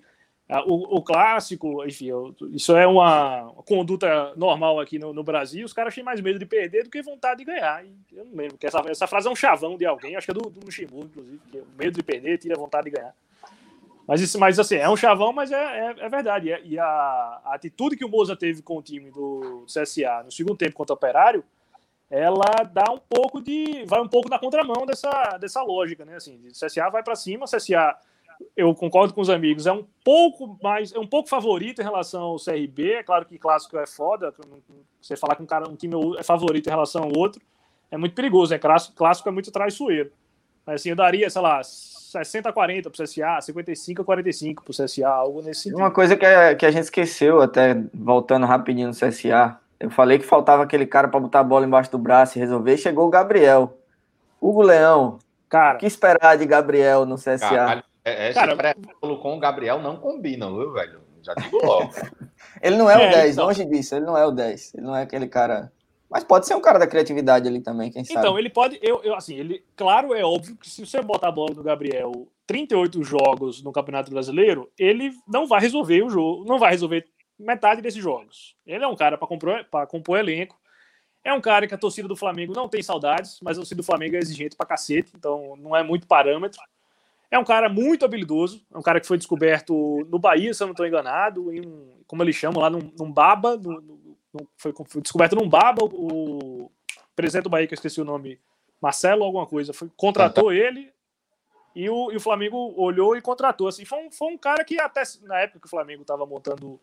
o, 0.68 0.98
o 0.98 1.02
clássico, 1.02 1.84
enfim, 1.86 2.10
isso 2.52 2.76
é 2.76 2.86
uma 2.86 3.52
conduta 3.66 4.34
normal 4.36 4.80
aqui 4.80 5.00
no, 5.00 5.12
no 5.12 5.24
Brasil. 5.24 5.66
Os 5.66 5.74
caras 5.74 5.96
têm 5.96 6.04
mais 6.04 6.22
medo 6.22 6.38
de 6.38 6.46
perder 6.46 6.84
do 6.84 6.90
que 6.90 7.02
vontade 7.02 7.40
de 7.40 7.46
ganhar. 7.46 7.84
Eu 8.14 8.26
não 8.26 8.36
lembro, 8.36 8.58
que 8.58 8.68
essa, 8.68 8.80
essa 8.88 9.08
frase 9.08 9.28
é 9.28 9.32
um 9.32 9.36
chavão 9.36 9.76
de 9.76 9.86
alguém, 9.86 10.16
acho 10.16 10.26
que 10.28 10.32
é 10.32 10.34
do, 10.36 10.52
Mushimu, 10.64 11.06
inclusive, 11.06 11.40
é 11.56 11.62
medo 11.78 11.96
de 11.96 12.04
perder 12.04 12.38
tira 12.38 12.56
vontade 12.56 12.86
de 12.86 12.96
ganhar. 12.96 13.16
Mas, 14.08 14.22
isso, 14.22 14.40
mas 14.40 14.60
assim, 14.60 14.76
é 14.76 14.88
um 14.88 14.96
chavão, 14.96 15.34
mas 15.34 15.52
é, 15.52 15.56
é, 15.56 15.96
é 16.06 16.10
verdade. 16.10 16.48
E, 16.50 16.54
a- 16.54 16.60
e 16.60 16.80
a, 16.80 16.86
a 17.44 17.56
atitude 17.56 17.98
que 17.98 18.06
o 18.06 18.10
Moza 18.10 18.36
teve 18.36 18.62
com 18.62 18.78
o 18.78 18.82
time 18.84 19.10
do 19.10 19.66
CSA 19.66 20.22
no 20.24 20.32
segundo 20.32 20.56
tempo 20.58 20.76
contra 20.76 20.94
o 20.94 20.96
Operário, 20.98 21.44
ela 22.08 22.46
dá 22.72 22.92
um 22.92 23.00
pouco 23.00 23.42
de. 23.42 23.84
vai 23.88 24.00
um 24.00 24.08
pouco 24.08 24.30
na 24.30 24.38
contramão 24.38 24.86
dessa, 24.86 25.40
dessa 25.40 25.64
lógica, 25.64 26.06
né? 26.06 26.18
Assim, 26.18 26.40
o 26.48 26.52
CSA 26.52 26.88
vai 26.92 27.02
para 27.02 27.16
cima, 27.16 27.46
o 27.46 27.50
CSA, 27.50 27.98
eu 28.56 28.74
concordo 28.74 29.14
com 29.14 29.22
os 29.22 29.30
amigos, 29.30 29.66
é 29.66 29.72
um 29.72 29.86
pouco 30.04 30.58
mais. 30.62 30.94
é 30.94 31.00
um 31.00 31.08
pouco 31.08 31.30
favorito 31.30 31.82
em 31.82 31.84
relação 31.84 32.22
ao 32.22 32.38
CRB. 32.38 32.94
É 32.94 33.04
claro 33.04 33.26
que 33.26 33.38
clássico 33.38 33.78
é 33.78 33.86
foda, 33.86 34.34
você 35.02 35.16
falar 35.16 35.36
que 35.36 35.44
um 35.44 35.46
cara, 35.46 35.70
um 35.70 35.76
time 35.76 35.96
é 36.18 36.24
favorito 36.24 36.68
em 36.68 36.70
relação 36.70 37.04
ao 37.04 37.18
outro, 37.18 37.42
é 37.92 37.98
muito 37.98 38.16
perigoso, 38.16 38.52
né? 38.52 38.60
Clássico, 38.60 38.96
clássico 38.96 39.30
é 39.30 39.32
muito 39.32 39.52
traiçoeiro. 39.52 40.12
Mas 40.66 40.82
assim, 40.82 40.90
eu 40.90 40.96
daria, 40.96 41.30
sei 41.30 41.42
lá, 41.42 41.62
60 41.64 42.50
a 42.50 42.54
40 42.54 42.90
pro 42.90 43.04
CSA, 43.04 43.40
55 43.42 44.02
a 44.02 44.06
45 44.06 44.64
pro 44.64 44.74
CSA, 44.74 45.08
algo 45.08 45.42
nesse 45.42 45.62
sentido. 45.62 45.78
Uma 45.78 45.92
coisa 45.92 46.16
que 46.16 46.26
a, 46.26 46.56
que 46.56 46.66
a 46.66 46.72
gente 46.72 46.86
esqueceu, 46.86 47.42
até 47.42 47.76
voltando 47.94 48.46
rapidinho 48.46 48.88
no 48.88 48.94
CSA, 48.94 49.60
eu 49.80 49.92
falei 49.92 50.18
que 50.18 50.26
faltava 50.26 50.64
aquele 50.64 50.86
cara 50.86 51.08
para 51.08 51.20
botar 51.20 51.42
a 51.42 51.44
bola 51.44 51.66
embaixo 51.66 51.92
do 51.92 52.00
braço 52.00 52.38
e 52.38 52.42
resolver, 52.42 52.78
chegou 52.78 53.06
o 53.06 53.12
Gabriel. 53.12 53.78
Hugo 54.42 54.64
Leão, 54.64 55.20
Cara, 55.50 55.76
o 55.76 55.80
que 55.80 55.86
esperar 55.86 56.38
de 56.38 56.46
Gabriel 56.46 57.06
no 57.06 57.16
CSA? 57.16 57.38
Caralho, 57.40 57.84
é, 58.06 58.30
esse 58.30 58.40
Cara, 58.40 58.56
preâmbulo 58.56 59.20
com 59.20 59.36
o 59.36 59.40
Gabriel 59.40 59.82
não 59.82 59.98
combinam, 59.98 60.56
viu, 60.56 60.72
velho? 60.72 61.02
Já 61.24 61.34
digo 61.34 61.58
logo. 61.66 61.92
Ele 62.62 62.78
não 62.78 62.90
é, 62.90 62.94
É, 62.94 63.08
o 63.08 63.12
10, 63.12 63.34
então. 63.34 63.46
longe 63.48 63.66
disso, 63.66 63.96
ele 63.96 64.06
não 64.06 64.16
é 64.16 64.26
o 64.26 64.32
10. 64.32 64.76
Ele 64.76 64.86
não 64.86 64.96
é 64.96 65.02
aquele 65.02 65.28
cara. 65.28 65.72
Mas 66.10 66.24
pode 66.24 66.46
ser 66.46 66.54
um 66.54 66.62
cara 66.62 66.78
da 66.78 66.86
criatividade 66.86 67.48
ali 67.48 67.62
também, 67.62 67.92
quem 67.92 68.04
sabe. 68.04 68.20
Então, 68.20 68.38
ele 68.38 68.50
pode. 68.50 68.80
Eu, 68.82 69.02
eu, 69.04 69.16
assim, 69.16 69.36
ele. 69.36 69.66
Claro, 69.76 70.14
é 70.14 70.24
óbvio 70.24 70.56
que 70.56 70.70
se 70.70 70.86
você 70.86 71.02
botar 71.02 71.30
a 71.30 71.32
bola 71.32 71.56
no 71.56 71.64
Gabriel 71.64 72.28
38 72.46 73.04
jogos 73.04 73.64
no 73.64 73.72
Campeonato 73.72 74.12
Brasileiro, 74.12 74.72
ele 74.78 75.12
não 75.28 75.48
vai 75.48 75.60
resolver 75.60 76.04
o 76.04 76.10
jogo, 76.10 76.46
não 76.46 76.60
vai 76.60 76.72
resolver 76.72 77.08
metade 77.40 77.82
desses 77.82 78.02
jogos. 78.02 78.56
Ele 78.66 78.84
é 78.84 78.88
um 78.88 78.96
cara 78.96 79.18
para 79.18 79.28
compor, 79.28 79.66
pra 79.66 79.88
compor 79.88 80.20
elenco. 80.20 80.56
É 81.24 81.34
um 81.34 81.42
cara 81.42 81.68
que 81.68 81.74
a 81.74 81.78
torcida 81.78 82.08
do 82.08 82.16
Flamengo 82.16 82.54
não 82.54 82.70
tem 82.70 82.84
saudades, 82.84 83.40
mas 83.42 83.58
a 83.58 83.62
torcida 83.62 83.82
do 83.82 83.86
Flamengo 83.86 84.16
é 84.16 84.20
exigente 84.20 84.56
pra 84.56 84.68
cacete, 84.68 85.12
então 85.16 85.56
não 85.58 85.76
é 85.76 85.82
muito 85.82 86.06
parâmetro. 86.06 86.62
É 87.32 87.40
um 87.40 87.44
cara 87.44 87.68
muito 87.70 88.06
habilidoso, 88.06 88.66
é 88.74 88.78
um 88.78 88.82
cara 88.82 89.00
que 89.02 89.08
foi 89.08 89.18
descoberto 89.18 90.06
no 90.10 90.20
Bahia, 90.20 90.54
se 90.54 90.62
eu 90.64 90.68
não 90.68 90.72
estou 90.74 90.86
enganado, 90.86 91.52
em 91.54 91.66
um, 91.66 91.90
como 92.08 92.24
eles 92.24 92.36
chamam 92.36 92.62
lá, 92.62 92.70
num, 92.70 92.92
num 92.98 93.12
baba, 93.12 93.58
no- 93.58 93.82
no- 93.82 94.48
foi, 94.58 94.74
foi 94.88 95.02
descoberto 95.02 95.36
num 95.36 95.48
baba, 95.50 95.84
o 95.86 96.70
presidente 97.16 97.44
do 97.46 97.50
Bahia, 97.50 97.68
que 97.68 97.74
eu 97.74 97.78
esqueci 97.78 98.00
o 98.02 98.06
nome, 98.06 98.40
Marcelo 98.82 99.24
alguma 99.24 99.46
coisa, 99.48 99.74
foi, 99.74 99.90
contratou 99.98 100.52
ele 100.52 100.92
e 101.76 101.90
o, 101.90 102.12
e 102.12 102.16
o 102.18 102.20
Flamengo 102.20 102.74
olhou 102.78 103.16
e 103.18 103.22
contratou. 103.22 103.68
Assim, 103.68 103.84
foi, 103.86 104.00
um, 104.06 104.12
foi 104.12 104.28
um 104.34 104.38
cara 104.38 104.64
que 104.64 104.80
até 104.80 105.02
na 105.24 105.40
época 105.40 105.60
que 105.62 105.68
o 105.68 105.70
Flamengo 105.70 106.02
estava 106.04 106.26
montando 106.26 106.80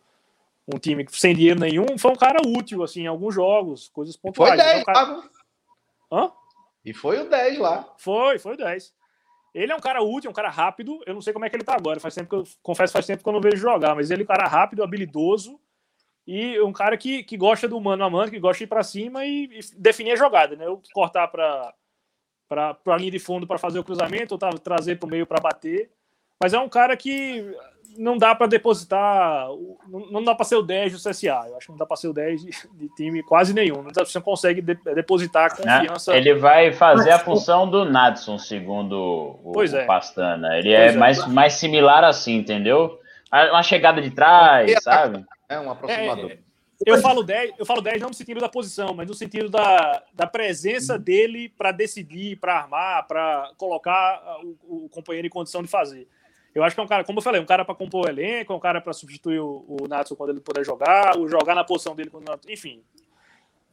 um 0.67 0.77
time 0.79 1.05
sem 1.09 1.35
dinheiro 1.35 1.59
nenhum, 1.59 1.97
foi 1.97 2.11
um 2.11 2.15
cara 2.15 2.39
útil 2.45 2.83
assim, 2.83 3.01
em 3.03 3.07
alguns 3.07 3.33
jogos, 3.35 3.89
coisas 3.89 4.15
Foi 4.15 4.31
pontuais. 4.31 4.53
Então, 4.53 4.65
10 4.65 4.81
um 4.81 4.83
cara-? 4.85 5.23
Hã? 6.11 6.31
E 6.85 6.93
foi 6.93 7.19
o 7.19 7.29
10 7.29 7.57
lá. 7.59 7.93
Foi, 7.97 8.37
foi 8.39 8.53
o 8.53 8.57
10. 8.57 8.93
Ele 9.53 9.71
é 9.71 9.75
um 9.75 9.79
cara 9.79 10.01
útil, 10.01 10.29
um 10.31 10.33
cara 10.33 10.49
rápido. 10.49 10.99
Eu 11.05 11.13
não 11.13 11.21
sei 11.21 11.31
como 11.31 11.45
é 11.45 11.49
que 11.49 11.55
ele 11.55 11.63
tá 11.63 11.75
agora. 11.75 11.99
Faz 11.99 12.15
tempo 12.15 12.29
que 12.29 12.35
eu 12.35 12.43
confesso, 12.61 12.91
faz 12.93 13.05
tempo 13.05 13.21
que 13.23 13.29
eu 13.29 13.33
não 13.33 13.41
vejo 13.41 13.57
jogar, 13.57 13.95
mas 13.95 14.09
ele 14.09 14.21
é 14.21 14.25
um 14.25 14.27
cara 14.27 14.47
rápido, 14.47 14.83
habilidoso 14.83 15.59
e 16.25 16.59
um 16.61 16.71
cara 16.73 16.97
que, 16.97 17.23
que 17.23 17.37
gosta 17.37 17.67
do 17.67 17.79
mano 17.79 18.03
a 18.03 18.09
mano, 18.09 18.31
que 18.31 18.39
gosta 18.39 18.59
de 18.59 18.63
ir 18.63 18.67
pra 18.67 18.81
cima 18.83 19.25
e, 19.25 19.45
e 19.45 19.59
definir 19.77 20.13
a 20.13 20.15
jogada, 20.15 20.55
né? 20.55 20.65
Eu 20.65 20.81
cortar 20.93 21.27
pra, 21.27 21.73
pra, 22.47 22.73
pra 22.73 22.97
linha 22.97 23.11
de 23.11 23.19
fundo 23.19 23.45
para 23.45 23.57
fazer 23.57 23.77
o 23.77 23.83
cruzamento, 23.83 24.33
ou 24.33 24.37
tá- 24.39 24.49
trazer 24.51 24.97
pro 24.97 25.09
meio 25.09 25.27
para 25.27 25.41
bater. 25.41 25.91
Mas 26.41 26.53
é 26.53 26.59
um 26.59 26.69
cara 26.69 26.97
que 26.97 27.55
não 27.97 28.17
dá 28.17 28.33
para 28.33 28.47
depositar, 28.47 29.47
não, 29.87 30.11
não 30.11 30.23
dá 30.23 30.33
para 30.35 30.45
ser 30.45 30.55
o 30.55 30.61
10 30.61 30.93
do 30.93 30.97
CSA. 31.09 31.45
Eu 31.47 31.57
acho 31.57 31.65
que 31.67 31.71
não 31.71 31.77
dá 31.77 31.85
para 31.85 31.97
ser 31.97 32.07
o 32.07 32.13
10 32.13 32.41
de, 32.41 32.51
de 32.73 32.89
time 32.95 33.23
quase 33.23 33.53
nenhum. 33.53 33.83
Você 33.83 34.17
não 34.17 34.21
consegue 34.23 34.61
de- 34.61 34.75
depositar 34.95 35.51
né? 35.65 35.79
confiança. 35.79 36.15
Ele 36.15 36.33
vai 36.35 36.71
fazer 36.71 37.11
a 37.11 37.19
função 37.19 37.69
do 37.69 37.85
Nadson, 37.85 38.37
segundo 38.37 39.37
o, 39.43 39.51
Pois 39.53 39.73
é. 39.73 39.83
o 39.83 39.87
Pastana. 39.87 40.57
Ele 40.57 40.69
Pois 40.75 40.91
é, 40.91 40.95
é. 40.95 40.97
Mais, 40.97 41.27
mais 41.27 41.53
similar 41.53 42.03
assim, 42.03 42.35
entendeu? 42.35 42.99
Uma 43.31 43.63
chegada 43.63 44.01
de 44.01 44.11
trás, 44.11 44.71
sabe? 44.83 45.25
É 45.49 45.59
um 45.59 45.69
aproximador. 45.71 46.31
É, 46.31 46.37
Eu 46.85 46.97
falo 46.99 47.23
10, 47.23 47.53
eu 47.57 47.65
falo 47.65 47.81
10 47.81 48.01
não 48.01 48.09
no 48.09 48.13
sentido 48.13 48.39
da 48.39 48.49
posição, 48.49 48.93
mas 48.93 49.07
no 49.07 49.13
sentido 49.13 49.49
da, 49.49 50.03
da 50.13 50.27
presença 50.27 50.99
dele 50.99 51.49
para 51.49 51.71
decidir, 51.71 52.37
para 52.37 52.57
armar, 52.59 53.07
para 53.07 53.51
colocar 53.57 54.21
o, 54.67 54.85
o 54.85 54.89
companheiro 54.89 55.25
em 55.27 55.29
condição 55.29 55.61
de 55.61 55.67
fazer. 55.69 56.07
Eu 56.53 56.63
acho 56.63 56.75
que 56.75 56.81
é 56.81 56.83
um 56.83 56.87
cara, 56.87 57.03
como 57.03 57.17
eu 57.19 57.23
falei, 57.23 57.41
um 57.41 57.45
cara 57.45 57.65
para 57.65 57.73
compor 57.75 58.05
o 58.05 58.09
elenco, 58.09 58.53
é 58.53 58.55
um 58.55 58.59
cara 58.59 58.79
para 58.79 58.93
substituir 58.93 59.39
o, 59.39 59.65
o 59.67 59.87
Natson 59.87 60.15
quando 60.15 60.29
ele 60.29 60.39
puder 60.39 60.63
jogar, 60.63 61.17
ou 61.17 61.27
jogar 61.27 61.55
na 61.55 61.63
posição 61.63 61.95
dele 61.95 62.09
quando. 62.09 62.25
Enfim. 62.47 62.83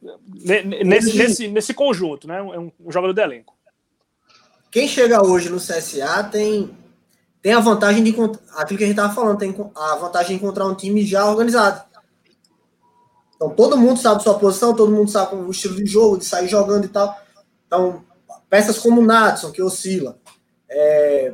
Ne- 0.01 0.63
ne- 0.63 0.83
Nesse, 0.83 1.15
nesse, 1.17 1.47
nesse 1.47 1.73
conjunto, 1.73 2.27
né? 2.27 2.37
É 2.39 2.41
um, 2.59 2.71
um 2.79 2.91
jogador 2.91 3.13
de 3.13 3.21
elenco. 3.21 3.55
Quem 4.71 4.87
chega 4.87 5.23
hoje 5.23 5.49
no 5.49 5.57
CSA 5.57 6.23
tem, 6.23 6.75
tem 7.41 7.53
a 7.53 7.59
vantagem 7.59 8.03
de 8.03 8.09
aquilo 8.11 8.77
que 8.77 8.83
a 8.83 8.87
gente 8.87 8.91
estava 8.91 9.13
falando, 9.13 9.37
tem 9.37 9.53
a 9.75 9.95
vantagem 9.97 10.37
de 10.37 10.43
encontrar 10.43 10.65
um 10.65 10.73
time 10.73 11.05
já 11.05 11.25
organizado. 11.29 11.83
Então 13.35 13.49
todo 13.49 13.77
mundo 13.77 13.99
sabe 13.99 14.23
sua 14.23 14.39
posição, 14.39 14.75
todo 14.75 14.91
mundo 14.91 15.09
sabe 15.09 15.35
o 15.35 15.51
estilo 15.51 15.75
de 15.75 15.85
jogo, 15.85 16.17
de 16.17 16.25
sair 16.25 16.47
jogando 16.47 16.85
e 16.85 16.89
tal. 16.89 17.15
Então, 17.67 18.05
peças 18.49 18.77
como 18.79 19.01
o 19.01 19.05
Natson, 19.05 19.51
que 19.51 19.61
oscila. 19.61 20.17
É, 20.69 21.33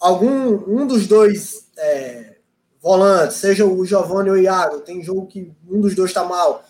algum 0.00 0.80
um 0.80 0.86
dos 0.86 1.06
dois 1.06 1.66
é, 1.76 2.36
volantes, 2.80 3.36
seja 3.36 3.64
o 3.64 3.84
Giovanni 3.84 4.30
ou 4.30 4.36
o 4.36 4.38
Iago, 4.38 4.80
tem 4.80 5.02
jogo 5.02 5.26
que 5.26 5.52
um 5.68 5.80
dos 5.80 5.94
dois 5.94 6.10
está 6.10 6.24
mal. 6.24 6.64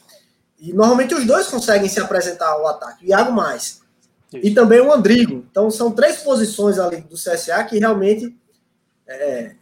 E 0.58 0.72
normalmente 0.72 1.14
os 1.14 1.24
dois 1.24 1.46
conseguem 1.46 1.88
se 1.88 2.00
apresentar 2.00 2.48
ao 2.48 2.66
ataque. 2.66 3.06
O 3.06 3.08
Iago 3.08 3.32
mais 3.32 3.80
e 4.32 4.52
também 4.52 4.80
o 4.80 4.92
Andrigo. 4.92 5.44
Então 5.50 5.70
são 5.70 5.90
três 5.90 6.18
posições 6.18 6.78
ali 6.78 7.00
do 7.02 7.16
CSA 7.16 7.64
que 7.64 7.78
realmente 7.78 8.36
é, 9.06 9.54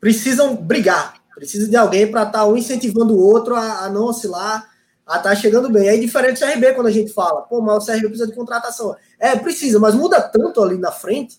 precisam 0.00 0.56
brigar. 0.56 1.14
Precisa 1.34 1.68
de 1.68 1.76
alguém 1.76 2.10
para 2.10 2.24
estar 2.24 2.46
um 2.46 2.56
incentivando 2.56 3.14
o 3.14 3.20
outro 3.20 3.54
a, 3.54 3.84
a 3.84 3.88
não 3.88 4.06
oscilar, 4.06 4.68
a 5.06 5.18
estar 5.18 5.36
chegando 5.36 5.70
bem. 5.70 5.88
Aí 5.88 6.00
diferente 6.00 6.40
do 6.40 6.46
CRB 6.46 6.74
quando 6.74 6.88
a 6.88 6.92
gente 6.92 7.12
fala, 7.12 7.42
pô, 7.42 7.60
mas 7.60 7.84
o 7.84 7.86
CRB 7.86 8.08
precisa 8.08 8.26
de 8.26 8.34
contratação. 8.34 8.96
É, 9.20 9.36
precisa, 9.36 9.78
mas 9.78 9.94
muda 9.94 10.20
tanto 10.20 10.62
ali 10.62 10.78
na 10.78 10.90
frente 10.90 11.38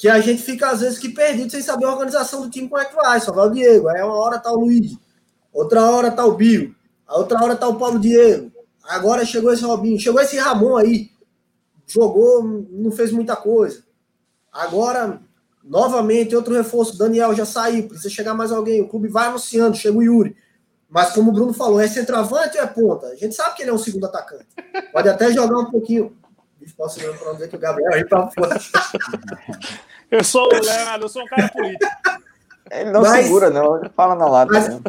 que 0.00 0.08
a 0.08 0.18
gente 0.18 0.42
fica 0.42 0.70
às 0.70 0.80
vezes 0.80 0.98
que 0.98 1.10
perdido 1.10 1.50
sem 1.50 1.60
saber 1.60 1.84
a 1.84 1.92
organização 1.92 2.40
do 2.40 2.48
time 2.48 2.66
como 2.70 2.80
é 2.80 2.86
que 2.86 2.94
vai. 2.96 3.20
Só 3.20 3.32
vai 3.32 3.46
o 3.46 3.50
Diego, 3.50 3.86
aí 3.86 4.02
uma 4.02 4.14
hora 4.14 4.38
tá 4.38 4.50
o 4.50 4.60
Luiz, 4.60 4.96
outra 5.52 5.84
hora 5.84 6.10
tá 6.10 6.24
o 6.24 6.32
Bill, 6.32 6.74
a 7.06 7.18
outra 7.18 7.38
hora 7.44 7.54
tá 7.54 7.68
o 7.68 7.78
Paulo 7.78 7.98
Diego. 7.98 8.50
Agora 8.82 9.26
chegou 9.26 9.52
esse 9.52 9.62
Robinho, 9.62 10.00
chegou 10.00 10.18
esse 10.22 10.38
Ramon 10.38 10.78
aí, 10.78 11.10
jogou, 11.86 12.42
não 12.70 12.90
fez 12.90 13.12
muita 13.12 13.36
coisa. 13.36 13.84
Agora, 14.50 15.20
novamente, 15.62 16.34
outro 16.34 16.54
reforço, 16.54 16.96
Daniel 16.96 17.34
já 17.34 17.44
saiu, 17.44 17.86
precisa 17.86 18.08
chegar 18.08 18.32
mais 18.32 18.50
alguém, 18.50 18.80
o 18.80 18.88
clube 18.88 19.08
vai 19.08 19.26
anunciando, 19.26 19.76
chega 19.76 19.98
o 19.98 20.02
Yuri. 20.02 20.34
Mas 20.88 21.12
como 21.12 21.30
o 21.30 21.34
Bruno 21.34 21.52
falou, 21.52 21.78
é 21.78 21.86
centroavante 21.86 22.56
ou 22.56 22.64
é 22.64 22.66
ponta? 22.66 23.06
A 23.08 23.16
gente 23.16 23.34
sabe 23.34 23.54
que 23.54 23.62
ele 23.62 23.70
é 23.70 23.74
um 23.74 23.78
segundo 23.78 24.06
atacante. 24.06 24.46
Pode 24.92 25.10
até 25.10 25.30
jogar 25.30 25.58
um 25.58 25.70
pouquinho. 25.70 26.16
Posso 26.80 26.98
não 27.26 27.34
dizer 27.34 27.48
que 27.48 27.56
o 27.56 27.58
Gabriel 27.58 27.92
aí 27.92 28.04
pra 28.06 28.26
fora. 28.30 28.58
Eu 30.10 30.24
sou 30.24 30.46
o 30.46 30.48
Leonardo, 30.48 31.04
eu 31.04 31.08
sou 31.10 31.22
um 31.22 31.26
cara 31.26 31.46
político. 31.50 31.92
Ele 32.70 32.90
não 32.90 33.02
Mas- 33.02 33.26
segura, 33.26 33.50
não. 33.50 33.76
Ele 33.76 33.90
fala 33.90 34.14
na 34.14 34.24
lata. 34.24 34.50
Mas- 34.50 34.68
mesmo. 34.68 34.82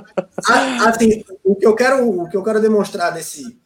A- 0.48 0.90
Assim, 0.90 1.26
o 1.44 1.54
que 1.54 1.68
eu 1.68 1.76
quero, 1.76 2.08
o 2.22 2.30
que 2.30 2.38
eu 2.38 2.44
quero 2.44 2.62
demonstrar 2.62 3.14
nesse, 3.14 3.60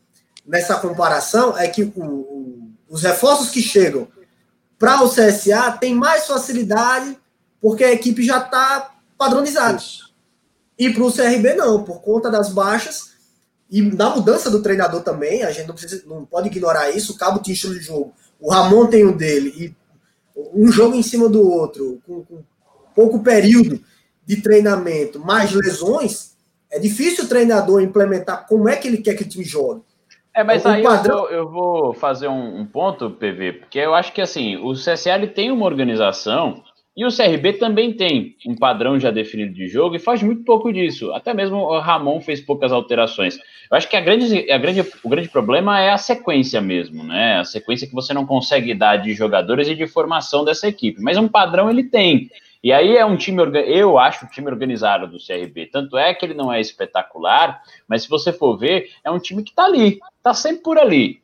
nessa 0.44 0.76
comparação 0.80 1.56
é 1.56 1.68
que 1.68 1.84
o- 1.96 2.02
o- 2.02 2.72
os 2.90 3.04
reforços 3.04 3.52
que 3.52 3.62
chegam 3.62 4.08
para 4.80 5.04
o 5.04 5.10
CSA 5.10 5.72
tem 5.74 5.94
mais 5.94 6.26
facilidade 6.26 7.16
porque 7.62 7.84
a 7.84 7.92
equipe 7.92 8.24
já 8.24 8.40
está 8.40 8.92
padronizada. 9.18 9.78
Isso. 9.78 10.12
E 10.80 10.90
para 10.90 11.04
o 11.04 11.12
CRB 11.12 11.54
não, 11.54 11.84
por 11.84 12.02
conta 12.02 12.32
das 12.32 12.50
baixas 12.50 13.12
e 13.70 13.82
da 13.82 14.10
mudança 14.10 14.50
do 14.50 14.62
treinador 14.62 15.02
também, 15.02 15.44
a 15.44 15.52
gente 15.52 15.68
não, 15.68 15.76
precisa, 15.76 16.04
não 16.06 16.26
pode 16.26 16.48
ignorar 16.48 16.92
isso. 16.92 17.14
O 17.14 17.18
Cabo 17.18 17.40
tinha 17.40 17.54
estilo 17.54 17.74
de 17.74 17.82
jogo, 17.82 18.14
o 18.40 18.52
Ramon 18.52 18.88
tem 18.88 19.06
o 19.06 19.16
dele, 19.16 19.54
e 19.58 19.76
um 20.54 20.72
jogo 20.72 20.96
em 20.96 21.04
cima 21.04 21.28
do 21.28 21.42
outro, 21.42 22.00
com, 22.06 22.24
com 22.24 22.44
pouco 22.94 23.24
período 23.24 23.82
de 24.26 24.42
treinamento, 24.42 25.20
mais 25.20 25.52
lesões, 25.52 26.36
é 26.72 26.80
difícil 26.80 27.26
o 27.26 27.28
treinador 27.28 27.82
implementar 27.82 28.48
como 28.48 28.68
é 28.68 28.76
que 28.76 28.88
ele 28.88 28.98
quer 28.98 29.16
que 29.16 29.24
o 29.24 29.28
time 29.30 29.46
jogue. 29.46 29.82
É, 30.34 30.44
mas 30.44 30.66
o 30.66 30.68
aí 30.68 30.84
padrão... 30.84 31.30
eu, 31.30 31.50
vou, 31.50 31.76
eu, 31.76 31.84
vou, 31.84 31.94
fazer 31.94 32.28
um, 32.28 32.60
um, 32.60 32.66
ponto, 32.66 33.10
PV, 33.10 33.54
porque 33.54 33.80
eu 33.80 33.94
acho 33.94 34.12
que 34.12 34.22
assim, 34.22 34.58
o 34.58 34.74
CSL 34.74 35.28
tem 35.28 35.52
uma 35.52 35.66
organização 35.66 36.62
e 36.96 37.06
o 37.06 37.10
CRB 37.10 37.54
também 37.54 37.92
tem 37.92 38.38
um 38.48 38.56
padrão 38.56 38.98
já 38.98 39.12
definido 39.12 39.54
de 39.54 39.68
jogo 39.68 39.96
e 39.96 40.00
faz 40.00 40.24
muito 40.24 40.44
pouco 40.44 40.72
disso. 40.72 41.12
Até 41.14 41.34
mesmo 41.34 41.58
o 41.58 41.80
Ramon 41.80 42.22
fez 42.22 42.40
poucas 42.40 42.72
alterações. 42.72 43.38
Eu 43.70 43.76
acho 43.76 43.90
que 43.90 43.98
a 43.98 44.02
grande, 44.02 44.50
a 44.50 44.58
grande, 44.58 44.82
o 45.04 45.10
grande 45.10 45.28
problema 45.28 45.80
é 45.82 45.92
a 45.92 45.98
sequência 45.98 46.62
mesmo, 46.62 47.04
né? 47.04 47.40
A 47.40 47.44
sequência 47.44 47.86
que 47.86 47.94
você 47.94 48.14
não 48.14 48.26
consegue 48.26 48.74
dar 48.74 48.96
de 48.96 49.14
jogadores 49.14 49.68
e 49.68 49.76
de 49.76 49.86
formação 49.88 50.46
dessa 50.46 50.68
equipe. 50.68 51.02
Mas 51.02 51.18
um 51.18 51.28
padrão 51.28 51.70
ele 51.70 51.84
tem. 51.84 52.30
E 52.64 52.72
aí 52.72 52.96
é 52.96 53.06
um 53.06 53.18
time, 53.18 53.44
eu 53.68 54.00
acho 54.00 54.26
o 54.26 54.30
time 54.30 54.48
organizado 54.48 55.06
do 55.06 55.18
CRB. 55.18 55.66
Tanto 55.68 55.98
é 55.98 56.14
que 56.14 56.26
ele 56.26 56.34
não 56.34 56.52
é 56.52 56.62
espetacular, 56.62 57.62
mas 57.88 58.04
se 58.04 58.10
você 58.10 58.32
for 58.32 58.58
ver, 58.58 58.90
é 59.04 59.12
um 59.12 59.20
time 59.20 59.44
que 59.44 59.54
tá 59.54 59.66
ali, 59.66 60.00
tá 60.24 60.34
sempre 60.34 60.64
por 60.64 60.78
ali 60.78 61.20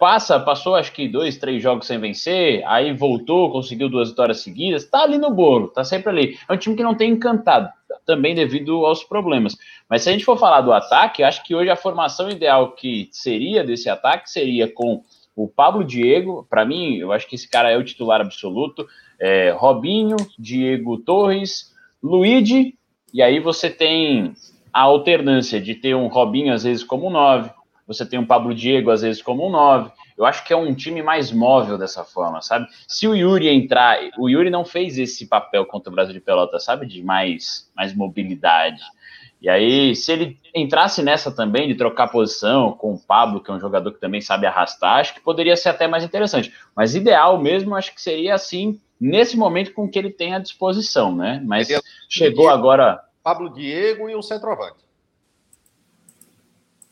passa, 0.00 0.40
passou 0.40 0.74
acho 0.74 0.92
que 0.92 1.06
dois, 1.06 1.36
três 1.36 1.62
jogos 1.62 1.86
sem 1.86 2.00
vencer, 2.00 2.64
aí 2.66 2.90
voltou, 2.92 3.52
conseguiu 3.52 3.90
duas 3.90 4.08
vitórias 4.08 4.40
seguidas, 4.40 4.86
tá 4.86 5.02
ali 5.02 5.18
no 5.18 5.30
bolo, 5.30 5.68
tá 5.68 5.84
sempre 5.84 6.08
ali. 6.08 6.38
É 6.48 6.52
um 6.54 6.56
time 6.56 6.74
que 6.74 6.82
não 6.82 6.94
tem 6.94 7.12
encantado, 7.12 7.68
também 8.06 8.34
devido 8.34 8.86
aos 8.86 9.04
problemas. 9.04 9.54
Mas 9.88 10.02
se 10.02 10.08
a 10.08 10.12
gente 10.12 10.24
for 10.24 10.38
falar 10.38 10.62
do 10.62 10.72
ataque, 10.72 11.22
acho 11.22 11.44
que 11.44 11.54
hoje 11.54 11.68
a 11.68 11.76
formação 11.76 12.30
ideal 12.30 12.72
que 12.72 13.10
seria 13.12 13.62
desse 13.62 13.90
ataque 13.90 14.30
seria 14.30 14.66
com 14.72 15.02
o 15.36 15.46
Pablo 15.46 15.84
Diego, 15.84 16.46
para 16.48 16.64
mim, 16.64 16.96
eu 16.96 17.12
acho 17.12 17.28
que 17.28 17.34
esse 17.34 17.48
cara 17.48 17.70
é 17.70 17.76
o 17.76 17.84
titular 17.84 18.22
absoluto, 18.22 18.88
é, 19.20 19.50
Robinho, 19.50 20.16
Diego 20.38 20.96
Torres, 20.96 21.74
Luigi, 22.02 22.74
e 23.12 23.22
aí 23.22 23.38
você 23.38 23.68
tem 23.68 24.32
a 24.72 24.80
alternância 24.80 25.60
de 25.60 25.74
ter 25.74 25.94
um 25.94 26.06
Robinho 26.06 26.54
às 26.54 26.62
vezes 26.64 26.82
como 26.82 27.10
nove, 27.10 27.50
você 27.90 28.06
tem 28.06 28.20
um 28.20 28.26
Pablo 28.26 28.54
Diego, 28.54 28.92
às 28.92 29.02
vezes, 29.02 29.20
como 29.20 29.44
um 29.44 29.50
9. 29.50 29.90
Eu 30.16 30.24
acho 30.24 30.44
que 30.44 30.52
é 30.52 30.56
um 30.56 30.72
time 30.72 31.02
mais 31.02 31.32
móvel 31.32 31.76
dessa 31.76 32.04
forma, 32.04 32.40
sabe? 32.40 32.68
Se 32.86 33.08
o 33.08 33.16
Yuri 33.16 33.48
entrar, 33.48 33.98
o 34.16 34.28
Yuri 34.28 34.48
não 34.48 34.64
fez 34.64 34.96
esse 34.96 35.26
papel 35.26 35.66
contra 35.66 35.90
o 35.90 35.94
Brasil 35.94 36.14
de 36.14 36.20
Pelota, 36.20 36.60
sabe? 36.60 36.86
De 36.86 37.02
mais, 37.02 37.68
mais 37.74 37.92
mobilidade. 37.92 38.80
E 39.42 39.48
aí, 39.48 39.96
se 39.96 40.12
ele 40.12 40.38
entrasse 40.54 41.02
nessa 41.02 41.32
também, 41.32 41.66
de 41.66 41.74
trocar 41.74 42.08
posição 42.08 42.72
com 42.72 42.92
o 42.92 42.98
Pablo, 42.98 43.42
que 43.42 43.50
é 43.50 43.54
um 43.54 43.60
jogador 43.60 43.90
que 43.90 43.98
também 43.98 44.20
sabe 44.20 44.46
arrastar, 44.46 45.00
acho 45.00 45.14
que 45.14 45.20
poderia 45.20 45.56
ser 45.56 45.70
até 45.70 45.88
mais 45.88 46.04
interessante. 46.04 46.54
Mas 46.76 46.94
ideal 46.94 47.40
mesmo, 47.40 47.74
acho 47.74 47.92
que 47.92 48.00
seria 48.00 48.34
assim, 48.34 48.80
nesse 49.00 49.36
momento 49.36 49.72
com 49.72 49.88
que 49.88 49.98
ele 49.98 50.10
tem 50.10 50.34
à 50.34 50.38
disposição, 50.38 51.16
né? 51.16 51.42
Mas 51.44 51.66
chegou 52.08 52.50
agora. 52.50 53.00
Pablo 53.20 53.52
Diego 53.52 54.08
e 54.08 54.14
o 54.14 54.22
centroavante. 54.22 54.89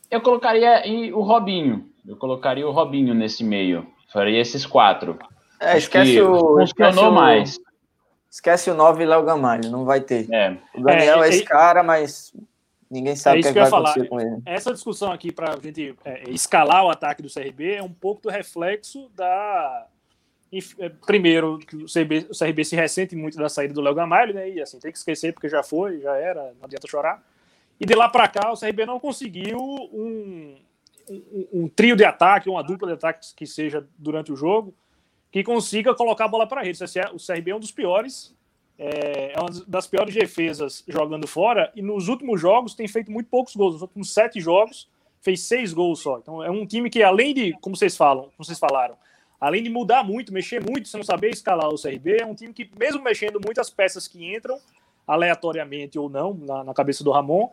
Eu 0.09 0.21
colocaria 0.21 0.83
o 1.13 1.21
Robinho. 1.21 1.89
Eu 2.07 2.15
colocaria 2.17 2.67
o 2.67 2.71
Robinho 2.71 3.13
nesse 3.13 3.43
meio. 3.43 3.85
Faria 4.11 4.39
esses 4.39 4.65
quatro. 4.65 5.19
É, 5.59 5.77
esquece 5.77 6.19
o. 6.21 6.31
Funcionou 6.31 6.63
esquece 6.63 7.09
mais. 7.09 7.57
O, 7.57 7.61
esquece 8.31 8.71
o 8.71 8.73
9 8.73 9.05
Léo 9.05 9.23
Gamalho, 9.23 9.69
não 9.69 9.85
vai 9.85 10.01
ter. 10.01 10.31
É. 10.33 10.57
O 10.73 10.81
Daniel 10.81 11.23
é, 11.23 11.27
é 11.27 11.29
esse 11.29 11.43
cara, 11.43 11.83
mas 11.83 12.33
ninguém 12.89 13.15
sabe 13.15 13.37
é 13.37 13.39
o 13.39 13.43
que, 13.43 13.47
é 13.49 13.53
que 13.53 13.59
vai 13.59 13.67
acontecer 13.67 14.07
com 14.07 14.19
ele. 14.19 14.41
Essa 14.45 14.73
discussão 14.73 15.11
aqui 15.11 15.31
para 15.31 15.53
a 15.53 15.59
gente 15.59 15.95
é, 16.05 16.29
escalar 16.29 16.85
o 16.85 16.89
ataque 16.89 17.21
do 17.21 17.31
CRB 17.31 17.75
é 17.75 17.83
um 17.83 17.91
pouco 17.91 18.21
do 18.23 18.29
reflexo 18.29 19.09
da. 19.15 19.87
É, 20.79 20.89
primeiro, 21.05 21.59
que 21.59 21.75
o 21.75 21.85
CRB, 21.85 22.27
o 22.31 22.37
CRB 22.37 22.65
se 22.65 22.75
ressente 22.75 23.15
muito 23.15 23.37
da 23.37 23.49
saída 23.49 23.73
do 23.73 23.81
Léo 23.81 23.93
Gamalho, 23.93 24.33
né? 24.33 24.49
E 24.49 24.61
assim, 24.61 24.79
tem 24.79 24.91
que 24.91 24.97
esquecer 24.97 25.33
porque 25.33 25.47
já 25.47 25.61
foi, 25.61 25.99
já 25.99 26.15
era, 26.17 26.53
não 26.59 26.65
adianta 26.65 26.87
chorar. 26.87 27.23
E 27.79 27.85
de 27.85 27.95
lá 27.95 28.09
para 28.09 28.27
cá, 28.27 28.51
o 28.51 28.59
CRB 28.59 28.85
não 28.85 28.99
conseguiu 28.99 29.57
um, 29.57 30.55
um, 31.09 31.47
um, 31.53 31.67
trio 31.69 31.95
de 31.95 32.03
ataque, 32.03 32.49
uma 32.49 32.61
dupla 32.61 32.89
de 32.89 32.93
ataque 32.95 33.33
que 33.35 33.47
seja 33.47 33.87
durante 33.97 34.33
o 34.33 34.35
jogo, 34.35 34.73
que 35.31 35.43
consiga 35.43 35.95
colocar 35.95 36.25
a 36.25 36.27
bola 36.27 36.45
para 36.45 36.61
a 36.61 36.63
rede. 36.63 36.79
O 37.13 37.17
CRB 37.17 37.51
é 37.51 37.55
um 37.55 37.59
dos 37.59 37.71
piores, 37.71 38.35
é, 38.77 39.33
é, 39.33 39.39
uma 39.39 39.49
das 39.65 39.87
piores 39.87 40.13
defesas 40.13 40.83
jogando 40.87 41.25
fora, 41.25 41.71
e 41.73 41.81
nos 41.81 42.09
últimos 42.09 42.41
jogos 42.41 42.73
tem 42.73 42.87
feito 42.87 43.11
muito 43.11 43.29
poucos 43.29 43.55
gols. 43.55 43.73
Nos 43.73 43.81
últimos 43.83 44.13
sete 44.13 44.41
jogos, 44.41 44.89
fez 45.21 45.41
seis 45.41 45.71
gols 45.71 46.01
só. 46.01 46.17
Então 46.17 46.43
é 46.43 46.49
um 46.49 46.65
time 46.65 46.89
que, 46.89 47.01
além 47.01 47.33
de, 47.33 47.53
como 47.61 47.77
vocês 47.77 47.95
falam, 47.95 48.23
como 48.23 48.43
vocês 48.43 48.59
falaram, 48.59 48.97
além 49.39 49.63
de 49.63 49.69
mudar 49.69 50.03
muito, 50.03 50.33
mexer 50.33 50.61
muito, 50.61 50.89
você 50.89 50.97
não 50.97 51.03
saber 51.03 51.29
escalar 51.29 51.69
o 51.69 51.81
CRB, 51.81 52.21
é 52.21 52.25
um 52.25 52.35
time 52.35 52.53
que, 52.53 52.69
mesmo 52.77 53.01
mexendo 53.01 53.39
muitas 53.43 53.69
peças 53.69 54.05
que 54.05 54.35
entram, 54.35 54.59
aleatoriamente 55.07 55.97
ou 55.97 56.09
não, 56.09 56.33
na, 56.33 56.63
na 56.65 56.73
cabeça 56.73 57.03
do 57.03 57.11
Ramon, 57.11 57.49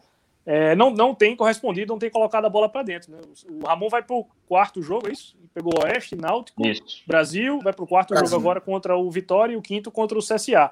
é, 0.46 0.76
não, 0.76 0.90
não 0.90 1.12
tem 1.12 1.34
correspondido, 1.34 1.92
não 1.92 1.98
tem 1.98 2.08
colocado 2.08 2.44
a 2.44 2.48
bola 2.48 2.68
para 2.68 2.84
dentro. 2.84 3.10
Né? 3.10 3.18
O 3.50 3.66
Ramon 3.66 3.88
vai 3.88 4.00
para 4.00 4.14
o 4.14 4.24
quarto 4.46 4.80
jogo, 4.80 5.08
é 5.08 5.12
isso? 5.12 5.36
Pegou 5.52 5.72
o 5.74 5.84
Oeste, 5.84 6.14
Náutico, 6.14 6.64
isso. 6.64 7.02
Brasil, 7.04 7.58
vai 7.60 7.72
para 7.72 7.84
o 7.84 7.88
quarto 7.88 8.10
Brasil. 8.10 8.28
jogo 8.28 8.42
agora 8.42 8.60
contra 8.60 8.96
o 8.96 9.10
Vitória 9.10 9.54
e 9.54 9.56
o 9.56 9.62
quinto 9.62 9.90
contra 9.90 10.16
o 10.16 10.22
CSA. 10.22 10.70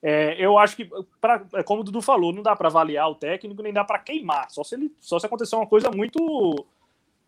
É, 0.00 0.36
eu 0.38 0.56
acho 0.56 0.76
que, 0.76 0.88
pra, 1.20 1.42
é 1.54 1.62
como 1.64 1.80
o 1.80 1.84
Dudu 1.84 2.00
falou, 2.00 2.32
não 2.32 2.42
dá 2.42 2.54
para 2.54 2.68
avaliar 2.68 3.10
o 3.10 3.16
técnico, 3.16 3.62
nem 3.62 3.72
dá 3.72 3.82
para 3.82 3.98
queimar, 3.98 4.48
só 4.50 4.62
se, 4.62 4.76
ele, 4.76 4.94
só 5.00 5.18
se 5.18 5.26
acontecer 5.26 5.56
uma 5.56 5.66
coisa 5.66 5.90
muito 5.90 6.64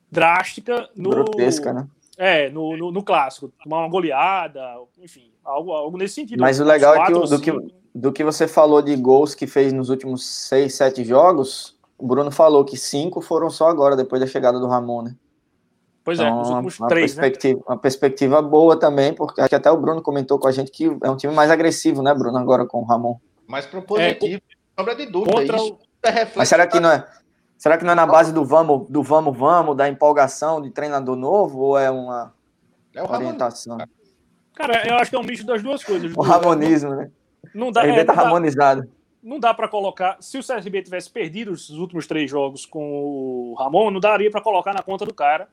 drástica 0.08 0.88
no. 0.94 1.10
Grotesca, 1.10 1.72
né? 1.72 1.88
É, 2.16 2.50
no, 2.50 2.76
no, 2.76 2.92
no, 2.92 3.02
clássico, 3.02 3.52
tomar 3.62 3.78
uma 3.78 3.88
goleada, 3.88 4.76
enfim, 5.00 5.30
algo, 5.44 5.72
algo 5.72 5.96
nesse 5.96 6.14
sentido. 6.14 6.40
Mas 6.40 6.60
o 6.60 6.64
legal 6.64 6.94
é 6.94 7.06
que, 7.06 7.12
do, 7.12 7.22
assim, 7.22 7.40
que 7.40 7.50
do 7.94 8.12
que 8.12 8.22
você 8.22 8.46
falou 8.46 8.82
de 8.82 8.94
gols 8.96 9.34
que 9.34 9.46
fez 9.46 9.72
nos 9.72 9.88
últimos 9.88 10.24
seis, 10.24 10.74
sete 10.74 11.04
jogos, 11.04 11.77
o 11.98 12.06
Bruno 12.06 12.30
falou 12.30 12.64
que 12.64 12.76
cinco 12.76 13.20
foram 13.20 13.50
só 13.50 13.68
agora, 13.68 13.96
depois 13.96 14.20
da 14.20 14.26
chegada 14.26 14.60
do 14.60 14.68
Ramon, 14.68 15.02
né? 15.02 15.16
Pois 16.04 16.20
é, 16.20 16.22
então, 16.22 16.38
é, 16.38 16.42
os 16.42 16.48
últimos 16.48 16.78
uma, 16.78 16.88
três, 16.88 17.16
né? 17.16 17.22
perspectiva, 17.22 17.58
né? 17.58 17.64
Uma 17.68 17.78
perspectiva 17.78 18.40
boa 18.40 18.78
também, 18.78 19.12
porque 19.12 19.40
acho 19.40 19.50
que 19.50 19.54
até 19.54 19.70
o 19.70 19.76
Bruno 19.76 20.00
comentou 20.00 20.38
com 20.38 20.46
a 20.46 20.52
gente 20.52 20.70
que 20.70 20.84
é 21.02 21.10
um 21.10 21.16
time 21.16 21.34
mais 21.34 21.50
agressivo, 21.50 22.00
né, 22.00 22.14
Bruno, 22.14 22.38
agora 22.38 22.64
com 22.64 22.80
o 22.80 22.84
Ramon. 22.84 23.18
Mais 23.48 23.66
propositivo, 23.66 24.40
é, 24.48 24.80
sobra 24.80 24.94
de 24.94 25.06
dúvida. 25.06 25.42
Isso 25.42 25.78
é 26.04 26.28
Mas 26.36 26.48
será 26.48 26.66
que 26.66 26.78
não 26.78 26.90
é... 26.90 27.04
Será 27.58 27.76
que 27.76 27.84
não 27.84 27.90
é 27.90 27.96
na 27.96 28.06
base 28.06 28.32
do 28.32 28.44
vamos, 28.44 28.88
do 28.88 29.02
vamos, 29.02 29.36
vamos, 29.36 29.76
da 29.76 29.88
empolgação 29.88 30.62
de 30.62 30.70
treinador 30.70 31.16
novo, 31.16 31.58
ou 31.58 31.76
é 31.76 31.90
uma 31.90 32.32
é 32.94 33.02
orientação? 33.02 33.76
Cara, 34.54 34.86
eu 34.86 34.94
acho 34.94 35.10
que 35.10 35.16
é 35.16 35.18
um 35.18 35.24
misto 35.24 35.44
das 35.44 35.60
duas 35.60 35.82
coisas. 35.82 36.12
O 36.16 36.22
ramonismo, 36.22 36.94
né? 36.94 37.10
Não 37.52 37.72
dá, 37.72 37.84
é, 37.84 38.04
tá 38.04 38.12
harmonizado 38.12 38.88
não 39.22 39.38
dá 39.38 39.52
para 39.52 39.68
colocar. 39.68 40.16
Se 40.20 40.38
o 40.38 40.46
CRB 40.46 40.82
tivesse 40.82 41.10
perdido 41.10 41.52
os 41.52 41.70
últimos 41.70 42.06
três 42.06 42.30
jogos 42.30 42.64
com 42.64 43.52
o 43.52 43.54
Ramon, 43.54 43.90
não 43.90 44.00
daria 44.00 44.30
para 44.30 44.40
colocar 44.40 44.72
na 44.72 44.82
conta 44.82 45.04
do 45.04 45.14
cara 45.14 45.48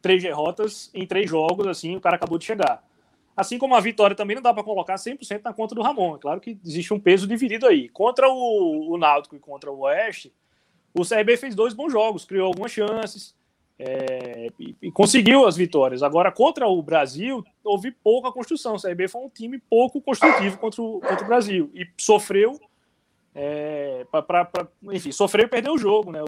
três 0.00 0.22
derrotas 0.22 0.90
em 0.94 1.06
três 1.06 1.28
jogos, 1.28 1.66
assim, 1.66 1.96
o 1.96 2.00
cara 2.00 2.16
acabou 2.16 2.38
de 2.38 2.44
chegar. 2.44 2.84
Assim 3.36 3.58
como 3.58 3.74
a 3.74 3.80
vitória 3.80 4.16
também 4.16 4.34
não 4.34 4.42
dá 4.42 4.52
para 4.52 4.64
colocar 4.64 4.96
100% 4.96 5.42
na 5.44 5.52
conta 5.52 5.74
do 5.74 5.82
Ramon. 5.82 6.16
É 6.16 6.18
claro 6.18 6.40
que 6.40 6.58
existe 6.64 6.92
um 6.92 6.98
peso 6.98 7.26
dividido 7.26 7.66
aí. 7.66 7.88
Contra 7.88 8.28
o, 8.28 8.92
o 8.92 8.98
Náutico 8.98 9.36
e 9.36 9.38
contra 9.38 9.70
o 9.70 9.80
Oeste, 9.80 10.32
o 10.92 11.06
CRB 11.06 11.36
fez 11.36 11.54
dois 11.54 11.72
bons 11.72 11.92
jogos, 11.92 12.24
criou 12.24 12.46
algumas 12.46 12.72
chances 12.72 13.36
é, 13.78 14.48
e, 14.58 14.74
e, 14.82 14.90
conseguiu 14.90 15.46
as 15.46 15.56
vitórias. 15.56 16.02
Agora, 16.02 16.32
contra 16.32 16.66
o 16.66 16.82
Brasil, 16.82 17.44
houve 17.62 17.92
pouca 17.92 18.32
construção. 18.32 18.74
O 18.74 18.82
CRB 18.82 19.06
foi 19.06 19.20
um 19.20 19.28
time 19.28 19.60
pouco 19.70 20.00
construtivo 20.00 20.58
contra 20.58 20.82
o, 20.82 21.00
contra 21.00 21.24
o 21.24 21.28
Brasil 21.28 21.70
e 21.72 21.86
sofreu 21.96 22.58
é, 23.40 24.04
para 24.10 24.68
enfim, 24.90 25.12
sofreu 25.12 25.46
e 25.46 25.48
perdeu 25.48 25.74
o 25.74 25.78
jogo, 25.78 26.10
né? 26.10 26.20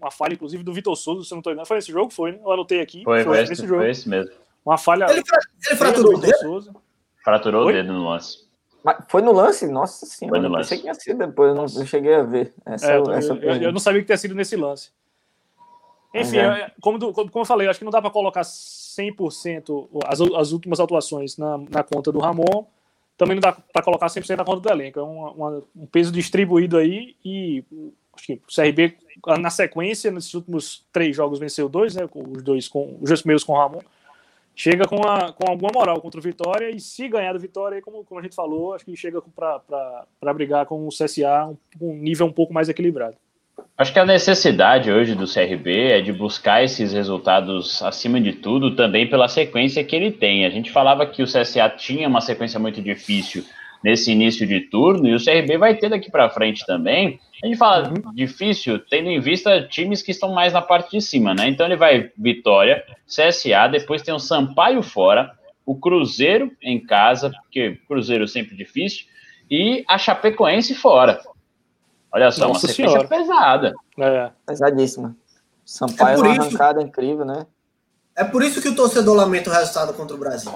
Uma 0.00 0.12
falha, 0.12 0.34
inclusive, 0.34 0.62
do 0.62 0.72
Vitor 0.72 0.94
Souza, 0.96 1.24
se 1.24 1.32
não 1.32 1.38
estou 1.38 1.52
engano. 1.52 1.66
Foi 1.66 1.78
esse 1.78 1.90
jogo? 1.90 2.12
Foi, 2.12 2.32
né? 2.32 2.38
Eu 2.40 2.52
anotei 2.52 2.80
aqui. 2.80 3.02
Foi, 3.02 3.24
foi, 3.24 3.42
esse, 3.42 3.66
jogo. 3.66 3.80
foi 3.80 3.90
esse 3.90 4.08
mesmo. 4.08 4.30
Uma 4.64 4.78
falha. 4.78 5.06
Ele, 5.10 5.22
ele 5.66 5.76
fraturou 5.76 6.14
o 6.14 6.20
dedo? 6.20 6.38
Souza. 6.38 6.72
Fraturou 7.24 7.64
foi? 7.64 7.72
o 7.72 7.76
dedo 7.76 7.92
no 7.92 8.08
lance. 8.08 8.46
Mas 8.84 8.96
foi 9.08 9.22
no 9.22 9.32
lance? 9.32 9.66
Nossa 9.66 10.06
senhora, 10.06 10.38
foi 10.38 10.48
no 10.48 10.54
lance. 10.54 10.68
pensei 10.70 10.76
que 10.78 10.82
tinha 10.82 10.94
sido 10.94 11.26
depois, 11.26 11.48
eu 11.50 11.54
não, 11.54 11.64
eu 11.64 11.86
cheguei 11.86 12.14
a 12.14 12.22
ver. 12.22 12.54
Essa, 12.64 12.92
é, 12.92 12.96
eu, 12.96 13.10
essa 13.10 13.32
eu, 13.34 13.62
eu, 13.62 13.72
não 13.72 13.80
sabia 13.80 14.00
que 14.00 14.06
tinha 14.06 14.18
sido 14.18 14.34
nesse 14.34 14.54
lance. 14.54 14.90
Enfim, 16.14 16.38
é. 16.38 16.42
é. 16.42 16.72
como, 16.80 16.98
como, 17.12 17.30
como 17.30 17.42
eu 17.42 17.46
falei, 17.46 17.66
acho 17.66 17.78
que 17.78 17.84
não 17.84 17.92
dá 17.92 18.00
para 18.00 18.10
colocar 18.10 18.42
100% 18.42 19.88
as, 20.06 20.20
as 20.20 20.52
últimas 20.52 20.78
atuações 20.78 21.36
na, 21.36 21.58
na 21.58 21.82
conta 21.82 22.12
do 22.12 22.20
Ramon, 22.20 22.66
também 23.16 23.34
não 23.36 23.40
dá 23.40 23.52
para 23.52 23.82
colocar 23.82 24.06
100% 24.06 24.36
na 24.36 24.44
conta 24.44 24.60
do 24.60 24.70
elenco. 24.70 24.98
É 24.98 25.02
uma, 25.02 25.30
uma, 25.32 25.62
um 25.76 25.86
peso 25.86 26.10
distribuído 26.12 26.76
aí 26.76 27.16
e 27.24 27.64
acho 28.14 28.26
que 28.26 28.32
o 28.34 28.54
CRB, 28.54 28.96
na 29.40 29.50
sequência, 29.50 30.10
nesses 30.10 30.34
últimos 30.34 30.86
três 30.92 31.14
jogos, 31.14 31.38
venceu 31.38 31.68
dois, 31.68 31.94
né? 31.94 32.08
Os 32.14 32.42
dois 32.42 32.68
com 32.68 32.98
os 33.00 33.08
dois 33.08 33.20
primeiros 33.20 33.44
com 33.44 33.52
o 33.52 33.56
Ramon. 33.56 33.80
chega 34.54 34.86
com, 34.86 35.06
a, 35.06 35.32
com 35.32 35.50
alguma 35.50 35.70
moral 35.72 36.00
contra 36.00 36.20
o 36.20 36.22
Vitória 36.22 36.70
e 36.70 36.80
se 36.80 37.08
ganhar 37.08 37.32
do 37.32 37.38
Vitória, 37.38 37.80
como, 37.80 38.04
como 38.04 38.20
a 38.20 38.22
gente 38.22 38.34
falou, 38.34 38.74
acho 38.74 38.84
que 38.84 38.96
chega 38.96 39.22
para 39.22 40.34
brigar 40.34 40.66
com 40.66 40.86
o 40.86 40.90
CSA 40.90 41.46
um, 41.46 41.56
um 41.80 41.96
nível 41.96 42.26
um 42.26 42.32
pouco 42.32 42.52
mais 42.52 42.68
equilibrado. 42.68 43.16
Acho 43.82 43.92
que 43.92 43.98
a 43.98 44.06
necessidade 44.06 44.92
hoje 44.92 45.16
do 45.16 45.26
CRB 45.26 45.90
é 45.90 46.00
de 46.00 46.12
buscar 46.12 46.62
esses 46.62 46.92
resultados 46.92 47.82
acima 47.82 48.20
de 48.20 48.32
tudo 48.32 48.76
também 48.76 49.10
pela 49.10 49.26
sequência 49.26 49.82
que 49.82 49.96
ele 49.96 50.12
tem. 50.12 50.46
A 50.46 50.50
gente 50.50 50.70
falava 50.70 51.04
que 51.04 51.20
o 51.20 51.26
CSA 51.26 51.68
tinha 51.68 52.06
uma 52.06 52.20
sequência 52.20 52.60
muito 52.60 52.80
difícil 52.80 53.44
nesse 53.82 54.12
início 54.12 54.46
de 54.46 54.60
turno 54.60 55.08
e 55.08 55.14
o 55.16 55.18
CRB 55.18 55.58
vai 55.58 55.74
ter 55.74 55.88
daqui 55.88 56.12
para 56.12 56.30
frente 56.30 56.64
também. 56.64 57.18
A 57.42 57.46
gente 57.48 57.58
fala 57.58 57.88
uhum. 57.88 58.14
difícil, 58.14 58.78
tendo 58.78 59.10
em 59.10 59.18
vista 59.18 59.60
times 59.62 60.00
que 60.00 60.12
estão 60.12 60.32
mais 60.32 60.52
na 60.52 60.62
parte 60.62 60.92
de 60.92 61.00
cima, 61.00 61.34
né? 61.34 61.48
Então 61.48 61.66
ele 61.66 61.74
vai 61.74 62.08
Vitória, 62.16 62.84
CSA, 63.04 63.66
depois 63.66 64.00
tem 64.00 64.14
o 64.14 64.20
Sampaio 64.20 64.80
fora, 64.84 65.32
o 65.66 65.74
Cruzeiro 65.74 66.52
em 66.62 66.78
casa, 66.78 67.30
porque 67.30 67.80
Cruzeiro 67.88 68.28
sempre 68.28 68.54
difícil, 68.54 69.06
e 69.50 69.84
a 69.88 69.98
Chapecoense 69.98 70.72
fora. 70.72 71.20
Olha 72.12 72.30
só, 72.30 72.48
Nossa 72.48 72.66
uma 72.66 72.72
sequência 72.72 73.00
senhora. 73.00 73.08
pesada. 73.08 73.72
É. 73.98 74.30
Pesadíssima. 74.46 75.16
Sampaio 75.64 76.18
é 76.18 76.20
uma 76.20 76.32
isso, 76.32 76.42
arrancada 76.42 76.82
incrível, 76.82 77.24
né? 77.24 77.46
É 78.14 78.22
por 78.22 78.42
isso 78.42 78.60
que 78.60 78.68
o 78.68 78.74
torcedor 78.74 79.14
lamenta 79.16 79.48
o 79.48 79.52
resultado 79.52 79.94
contra 79.94 80.14
o 80.14 80.18
Brasil. 80.18 80.52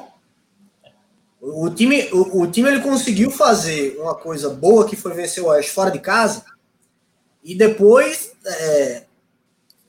O, 1.40 1.70
time, 1.70 2.08
o, 2.12 2.42
o, 2.42 2.46
time 2.50 2.68
ele 2.68 2.80
conseguiu 2.80 3.30
fazer 3.30 3.96
uma 3.98 4.14
coisa 4.14 4.50
boa 4.50 4.86
que 4.86 4.96
foi 4.96 5.14
vencer 5.14 5.42
o 5.42 5.46
Oeste 5.46 5.70
fora 5.70 5.90
de 5.90 6.00
casa 6.00 6.44
e 7.42 7.54
depois 7.54 8.32
é, 8.44 9.04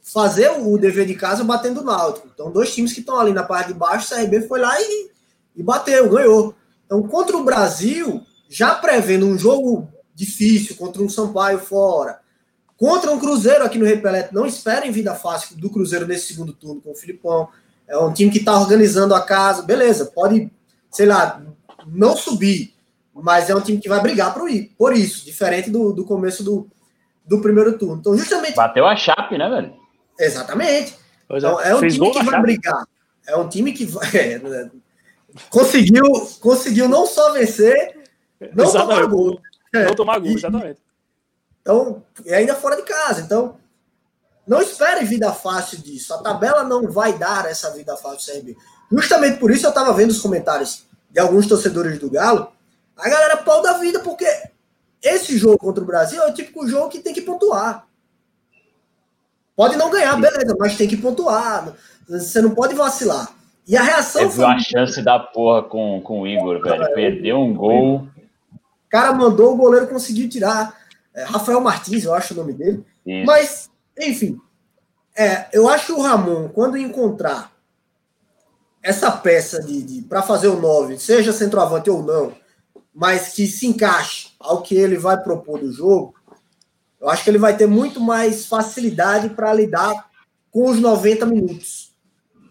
fazer 0.02 0.52
o 0.52 0.78
dever 0.78 1.06
de 1.06 1.16
casa 1.16 1.44
batendo 1.44 1.82
o 1.82 1.84
Náutico. 1.84 2.30
Então, 2.34 2.52
dois 2.52 2.74
times 2.74 2.94
que 2.94 3.00
estão 3.00 3.20
ali 3.20 3.34
na 3.34 3.44
parte 3.44 3.70
de 3.70 3.74
baixo, 3.74 4.14
o 4.14 4.18
CRB 4.18 4.48
foi 4.48 4.60
lá 4.60 4.80
e, 4.80 5.10
e 5.56 5.64
bateu, 5.64 6.10
ganhou. 6.10 6.56
Então, 6.86 7.02
contra 7.04 7.36
o 7.36 7.44
Brasil, 7.44 8.22
já 8.48 8.76
prevendo 8.76 9.26
um 9.26 9.38
jogo 9.38 9.90
difícil 10.18 10.76
contra 10.76 11.02
um 11.02 11.08
Sampaio 11.08 11.60
fora, 11.60 12.20
contra 12.76 13.12
um 13.12 13.20
Cruzeiro 13.20 13.64
aqui 13.64 13.78
no 13.78 13.86
Repelete, 13.86 14.34
não 14.34 14.48
esperem 14.48 14.92
vida 14.92 15.14
fácil 15.14 15.56
do 15.56 15.70
Cruzeiro 15.70 16.08
nesse 16.08 16.34
segundo 16.34 16.54
turno 16.54 16.82
com 16.82 16.92
o 16.92 16.96
Filipão. 16.96 17.48
É 17.88 17.96
um 18.00 18.12
time 18.12 18.32
que 18.32 18.40
está 18.40 18.60
organizando 18.60 19.14
a 19.14 19.22
casa, 19.22 19.62
beleza, 19.62 20.08
pode, 20.08 20.52
sei 20.92 21.06
lá, 21.06 21.40
não 21.86 22.18
subir, 22.18 22.74
mas 23.14 23.48
é 23.48 23.56
um 23.56 23.62
time 23.62 23.78
que 23.78 23.88
vai 23.88 24.02
brigar 24.02 24.34
por, 24.34 24.50
por 24.76 24.94
isso, 24.94 25.24
diferente 25.24 25.70
do, 25.70 25.94
do 25.94 26.04
começo 26.04 26.44
do, 26.44 26.68
do 27.24 27.40
primeiro 27.40 27.78
turno. 27.78 27.98
Então, 27.98 28.18
justamente. 28.18 28.56
Bateu 28.56 28.88
a 28.88 28.96
chape, 28.96 29.38
né, 29.38 29.48
velho? 29.48 29.74
Exatamente. 30.20 30.96
É. 31.30 31.38
Então, 31.38 31.62
é 31.62 31.76
um 31.76 31.80
Fez 31.80 31.94
time 31.94 32.12
que 32.12 32.24
vai 32.24 32.26
chape. 32.26 32.42
brigar. 32.42 32.88
É 33.28 33.38
um 33.38 33.48
time 33.48 33.72
que 33.72 33.86
vai. 33.86 34.08
É, 34.18 34.40
né, 34.40 34.72
conseguiu, 35.52 36.04
conseguiu 36.40 36.90
não 36.90 37.06
só 37.06 37.34
vencer, 37.34 37.96
não 38.56 38.66
Exatamente. 38.66 39.02
tomar 39.02 39.06
gol. 39.08 39.40
É. 39.78 39.86
Não 39.86 39.96
tomar 39.96 40.20
gol, 40.20 40.32
exatamente. 40.32 40.80
Então, 41.62 42.04
é 42.26 42.36
ainda 42.36 42.56
fora 42.56 42.76
de 42.76 42.84
casa. 42.84 43.22
Então, 43.22 43.58
não 44.48 44.62
espere 44.62 45.04
vida 45.04 45.32
fácil 45.34 45.80
disso. 45.80 46.14
A 46.14 46.20
tabela 46.20 46.64
não 46.64 46.90
vai 46.90 47.18
dar 47.18 47.46
essa 47.46 47.70
vida 47.72 47.98
fácil 47.98 48.34
CRB. 48.34 48.56
Justamente 48.90 49.38
por 49.38 49.52
isso 49.52 49.66
eu 49.66 49.70
estava 49.70 49.92
vendo 49.92 50.12
os 50.12 50.22
comentários 50.22 50.86
de 51.12 51.20
alguns 51.20 51.46
torcedores 51.46 52.00
do 52.00 52.10
Galo. 52.10 52.52
A 52.96 53.10
galera 53.10 53.38
pau 53.38 53.62
da 53.62 53.74
vida, 53.74 54.00
porque 54.00 54.26
esse 55.04 55.38
jogo 55.38 55.58
contra 55.58 55.84
o 55.84 55.88
Brasil 55.88 56.22
é 56.24 56.30
o 56.30 56.34
típico 56.34 56.68
jogo 56.68 56.90
que 56.90 57.00
tem 57.00 57.14
que 57.14 57.22
pontuar. 57.22 57.86
Pode 59.56 59.76
não 59.76 59.90
ganhar, 59.90 60.16
beleza, 60.16 60.56
mas 60.58 60.78
tem 60.78 60.88
que 60.88 60.96
pontuar. 60.96 61.74
Você 62.08 62.42
não 62.42 62.52
pode 62.52 62.74
vacilar. 62.74 63.36
E 63.68 63.76
a 63.76 63.82
reação 63.82 64.22
Teve 64.22 64.36
foi. 64.36 64.46
uma 64.46 64.60
chance 64.60 65.02
da 65.02 65.20
porra 65.20 65.64
com, 65.64 66.00
com 66.02 66.22
o 66.22 66.28
Igor, 66.28 66.62
velho. 66.62 66.94
Perdeu 66.94 67.38
um 67.38 67.54
gol 67.54 68.08
cara 68.90 69.14
mandou, 69.14 69.54
o 69.54 69.58
goleiro 69.58 69.88
conseguiu 69.88 70.30
tirar. 70.30 70.76
É, 71.14 71.24
Rafael 71.24 71.62
Martins, 71.62 72.04
eu 72.04 72.14
acho 72.14 72.34
o 72.34 72.38
nome 72.38 72.54
dele. 72.54 72.86
Isso. 73.06 73.26
Mas, 73.26 73.70
enfim, 74.00 74.40
é, 75.16 75.48
eu 75.52 75.68
acho 75.68 75.88
que 75.88 75.92
o 75.94 76.02
Ramon, 76.02 76.50
quando 76.50 76.78
encontrar 76.78 77.52
essa 78.84 79.12
peça 79.12 79.62
de, 79.62 79.82
de 79.82 80.02
para 80.04 80.22
fazer 80.22 80.48
o 80.48 80.62
9, 80.62 81.00
seja 81.00 81.34
centroavante 81.34 81.90
ou 81.90 82.04
não, 82.04 82.34
mas 82.94 83.34
que 83.34 83.48
se 83.48 83.68
encaixe 83.68 84.30
ao 84.40 84.62
que 84.62 84.76
ele 84.76 84.98
vai 84.98 85.22
propor 85.22 85.60
do 85.60 85.72
jogo, 85.72 86.16
eu 87.00 87.10
acho 87.10 87.24
que 87.24 87.30
ele 87.30 87.38
vai 87.38 87.56
ter 87.56 87.68
muito 87.68 88.00
mais 88.00 88.46
facilidade 88.46 89.30
para 89.30 89.54
lidar 89.54 90.10
com 90.52 90.70
os 90.70 90.80
90 90.80 91.26
minutos. 91.26 91.96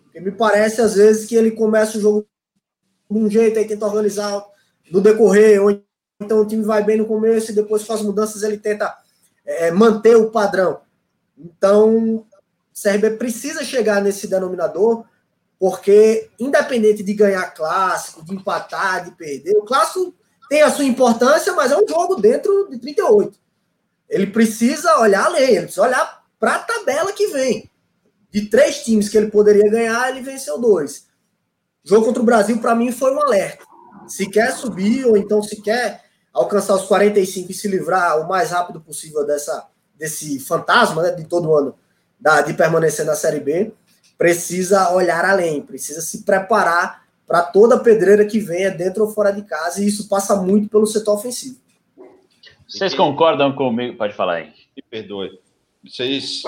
Porque 0.04 0.20
me 0.20 0.30
parece, 0.30 0.80
às 0.80 0.94
vezes, 0.94 1.26
que 1.26 1.34
ele 1.34 1.50
começa 1.50 1.98
o 1.98 2.00
jogo 2.00 2.26
de 3.10 3.18
um 3.18 3.28
jeito, 3.28 3.58
aí 3.58 3.66
tenta 3.66 3.86
organizar 3.86 4.44
no 4.90 5.00
decorrer, 5.00 5.60
ou 5.62 5.82
então 6.20 6.40
o 6.40 6.46
time 6.46 6.64
vai 6.64 6.82
bem 6.82 6.96
no 6.96 7.06
começo 7.06 7.50
e 7.50 7.54
depois 7.54 7.88
as 7.88 8.02
mudanças 8.02 8.42
ele 8.42 8.56
tenta 8.56 8.96
é, 9.44 9.70
manter 9.70 10.16
o 10.16 10.30
padrão. 10.30 10.80
Então, 11.36 12.24
CRB 12.72 13.10
precisa 13.12 13.62
chegar 13.62 14.00
nesse 14.00 14.26
denominador, 14.26 15.04
porque 15.58 16.30
independente 16.38 17.02
de 17.02 17.14
ganhar 17.14 17.50
clássico, 17.50 18.24
de 18.24 18.34
empatar, 18.34 19.04
de 19.04 19.10
perder, 19.12 19.56
o 19.56 19.64
clássico 19.64 20.14
tem 20.48 20.62
a 20.62 20.70
sua 20.70 20.84
importância, 20.84 21.52
mas 21.52 21.72
é 21.72 21.76
um 21.76 21.86
jogo 21.86 22.16
dentro 22.16 22.68
de 22.70 22.78
38. 22.78 23.38
Ele 24.08 24.28
precisa 24.28 24.98
olhar 25.00 25.26
além, 25.26 25.50
ele 25.50 25.62
precisa 25.62 25.82
olhar 25.82 26.24
para 26.38 26.54
a 26.54 26.58
tabela 26.58 27.12
que 27.12 27.26
vem. 27.28 27.70
De 28.30 28.48
três 28.48 28.84
times 28.84 29.08
que 29.08 29.16
ele 29.16 29.30
poderia 29.30 29.70
ganhar, 29.70 30.08
ele 30.10 30.20
venceu 30.20 30.58
dois. 30.58 31.06
O 31.84 31.88
jogo 31.88 32.06
contra 32.06 32.22
o 32.22 32.26
Brasil, 32.26 32.58
para 32.58 32.74
mim, 32.74 32.92
foi 32.92 33.14
um 33.14 33.20
alerta. 33.20 33.64
Se 34.06 34.28
quer 34.30 34.52
subir, 34.52 35.04
ou 35.06 35.16
então 35.16 35.42
se 35.42 35.60
quer 35.60 36.05
alcançar 36.36 36.74
os 36.74 36.84
45 36.84 37.50
e 37.50 37.54
se 37.54 37.66
livrar 37.66 38.20
o 38.20 38.28
mais 38.28 38.50
rápido 38.50 38.80
possível 38.80 39.26
dessa, 39.26 39.66
desse 39.94 40.38
fantasma 40.38 41.02
né, 41.02 41.10
de 41.10 41.24
todo 41.24 41.54
ano 41.54 41.74
da, 42.20 42.42
de 42.42 42.54
permanecer 42.54 43.04
na 43.04 43.14
Série 43.14 43.40
B, 43.40 43.72
precisa 44.16 44.92
olhar 44.92 45.24
além, 45.24 45.62
precisa 45.62 46.00
se 46.00 46.24
preparar 46.24 47.04
para 47.26 47.42
toda 47.42 47.78
pedreira 47.78 48.24
que 48.24 48.38
venha 48.38 48.70
dentro 48.70 49.04
ou 49.04 49.10
fora 49.10 49.32
de 49.32 49.42
casa, 49.42 49.82
e 49.82 49.86
isso 49.86 50.08
passa 50.08 50.36
muito 50.36 50.68
pelo 50.68 50.86
setor 50.86 51.14
ofensivo. 51.14 51.56
Vocês 52.68 52.94
concordam 52.94 53.52
comigo? 53.52 53.96
Pode 53.96 54.14
falar 54.14 54.34
aí. 54.34 54.52
Me 54.76 54.82
perdoe. 54.88 55.40
Vocês. 55.84 56.42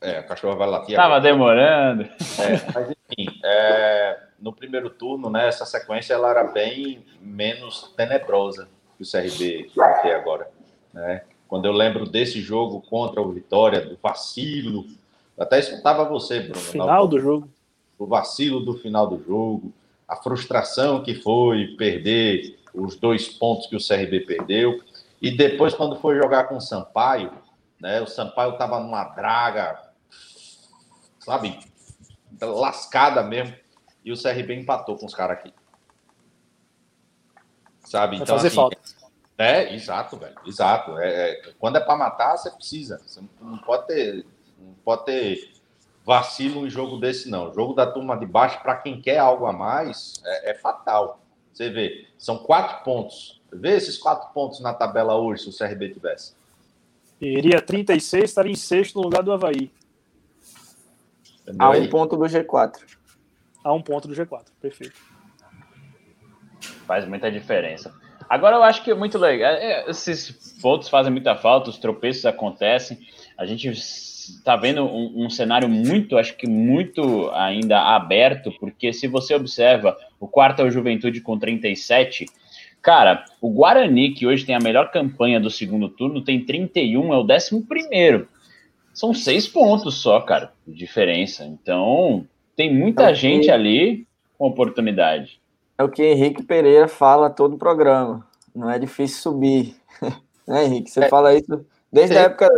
É, 0.00 0.18
a 0.18 0.22
cachorra 0.22 0.56
vai 0.56 0.68
latir. 0.68 0.90
Estava 0.90 1.20
demorando. 1.20 2.02
É, 2.02 2.72
mas 2.74 2.90
enfim, 2.90 3.40
é, 3.44 4.25
no 4.38 4.52
primeiro 4.52 4.90
turno, 4.90 5.30
né, 5.30 5.48
essa 5.48 5.64
sequência 5.64 6.14
ela 6.14 6.30
era 6.30 6.44
bem 6.44 7.04
menos 7.20 7.92
tenebrosa 7.96 8.68
que 8.96 9.02
o 9.02 9.10
CRB 9.10 9.70
tem 10.02 10.12
agora. 10.12 10.50
Né? 10.92 11.22
Quando 11.48 11.66
eu 11.66 11.72
lembro 11.72 12.06
desse 12.06 12.40
jogo 12.40 12.80
contra 12.80 13.20
o 13.20 13.32
Vitória, 13.32 13.80
do 13.80 13.96
vacilo, 14.02 14.86
até 15.38 15.58
escutava 15.58 16.04
você, 16.04 16.40
Bruno. 16.40 16.56
Final 16.56 17.06
do 17.06 17.20
jogo. 17.20 17.48
O 17.98 18.06
vacilo 18.06 18.60
do 18.60 18.74
final 18.74 19.06
do 19.06 19.22
jogo, 19.22 19.72
a 20.06 20.16
frustração 20.16 21.02
que 21.02 21.14
foi 21.14 21.74
perder 21.78 22.58
os 22.74 22.96
dois 22.96 23.28
pontos 23.28 23.66
que 23.66 23.76
o 23.76 23.80
CRB 23.80 24.20
perdeu. 24.20 24.82
E 25.20 25.30
depois, 25.30 25.74
quando 25.74 25.96
foi 25.96 26.16
jogar 26.16 26.44
com 26.44 26.56
o 26.56 26.60
Sampaio, 26.60 27.32
né, 27.80 28.00
o 28.02 28.06
Sampaio 28.06 28.52
estava 28.52 28.80
numa 28.80 29.04
draga, 29.04 29.80
sabe, 31.20 31.58
lascada 32.40 33.22
mesmo 33.22 33.54
e 34.06 34.12
o 34.12 34.16
CRB 34.16 34.54
empatou 34.54 34.96
com 34.96 35.04
os 35.04 35.14
caras 35.14 35.38
aqui. 35.38 35.52
Sabe? 37.80 38.16
Então, 38.16 38.36
fazer 38.36 38.46
assim, 38.46 38.56
falta. 38.56 38.78
É, 39.36 39.74
exato, 39.74 40.16
velho. 40.16 40.36
Exato. 40.46 40.96
É, 40.98 41.32
é, 41.32 41.52
quando 41.58 41.76
é 41.76 41.80
para 41.80 41.96
matar, 41.96 42.36
você 42.36 42.48
precisa. 42.52 43.02
Você 43.04 43.20
não 43.40 43.58
pode 43.58 43.88
ter, 43.88 44.24
não 44.58 44.74
pode 44.84 45.06
ter 45.06 45.52
vacilo 46.04 46.64
em 46.64 46.70
jogo 46.70 46.98
desse, 46.98 47.28
não. 47.28 47.50
O 47.50 47.52
jogo 47.54 47.74
da 47.74 47.84
turma 47.84 48.16
de 48.16 48.26
baixo, 48.26 48.62
para 48.62 48.76
quem 48.76 49.00
quer 49.00 49.18
algo 49.18 49.44
a 49.44 49.52
mais, 49.52 50.22
é, 50.24 50.52
é, 50.52 50.54
fatal. 50.54 51.20
Você 51.52 51.68
vê, 51.68 52.06
são 52.16 52.38
quatro 52.38 52.84
pontos. 52.84 53.42
Vê 53.52 53.74
esses 53.76 53.98
quatro 53.98 54.32
pontos 54.32 54.60
na 54.60 54.72
tabela 54.72 55.16
hoje, 55.16 55.42
se 55.42 55.48
o 55.48 55.56
CRB 55.56 55.94
tivesse. 55.94 56.34
Iria 57.20 57.60
36, 57.60 58.24
estaria 58.24 58.52
em 58.52 58.56
sexto 58.56 58.96
no 58.96 59.02
lugar 59.02 59.24
do 59.24 59.32
Havaí. 59.32 59.70
A 61.58 61.70
um 61.70 61.88
ponto 61.88 62.16
do 62.16 62.24
G4 62.24 62.96
a 63.66 63.72
um 63.72 63.82
ponto 63.82 64.06
do 64.06 64.14
G4. 64.14 64.44
Perfeito. 64.60 64.94
Faz 66.86 67.06
muita 67.06 67.30
diferença. 67.30 67.92
Agora 68.28 68.56
eu 68.56 68.62
acho 68.62 68.82
que 68.84 68.90
é 68.92 68.94
muito 68.94 69.18
legal. 69.18 69.52
É, 69.54 69.90
esses 69.90 70.30
pontos 70.62 70.88
fazem 70.88 71.10
muita 71.10 71.34
falta, 71.34 71.70
os 71.70 71.78
tropeços 71.78 72.24
acontecem. 72.26 72.98
A 73.36 73.44
gente 73.44 73.68
está 73.68 74.56
vendo 74.56 74.84
um, 74.84 75.24
um, 75.24 75.30
cenário 75.30 75.68
muito, 75.68 76.16
acho 76.16 76.36
que 76.36 76.48
muito 76.48 77.28
ainda 77.32 77.80
aberto, 77.96 78.52
porque 78.58 78.92
se 78.92 79.08
você 79.08 79.34
observa 79.34 79.96
o 80.18 80.28
quarto 80.28 80.62
é 80.62 80.64
o 80.64 80.70
Juventude 80.70 81.20
com 81.20 81.38
37. 81.38 82.26
Cara, 82.80 83.24
o 83.40 83.50
Guarani, 83.50 84.14
que 84.14 84.28
hoje 84.28 84.46
tem 84.46 84.54
a 84.54 84.60
melhor 84.60 84.92
campanha 84.92 85.40
do 85.40 85.50
segundo 85.50 85.88
turno, 85.88 86.22
tem 86.22 86.44
31, 86.44 87.12
é 87.12 87.16
o 87.16 87.24
décimo 87.24 87.66
primeiro. 87.66 88.28
São 88.94 89.12
seis 89.12 89.48
pontos 89.48 89.96
só, 89.96 90.20
cara, 90.20 90.52
de 90.66 90.74
diferença. 90.74 91.44
Então, 91.44 92.26
tem 92.56 92.74
muita 92.74 93.10
é 93.10 93.14
gente 93.14 93.50
ali 93.50 94.06
com 94.38 94.46
oportunidade. 94.46 95.40
É 95.78 95.84
o 95.84 95.88
que 95.88 96.02
Henrique 96.02 96.42
Pereira 96.42 96.88
fala 96.88 97.28
todo 97.28 97.54
o 97.54 97.58
programa. 97.58 98.26
Não 98.54 98.70
é 98.70 98.78
difícil 98.78 99.20
subir. 99.20 99.76
né, 100.48 100.64
Henrique? 100.64 100.90
Você 100.90 101.04
é, 101.04 101.08
fala 101.08 101.34
isso 101.34 101.64
desde 101.92 102.16
a 102.16 102.22
época. 102.22 102.48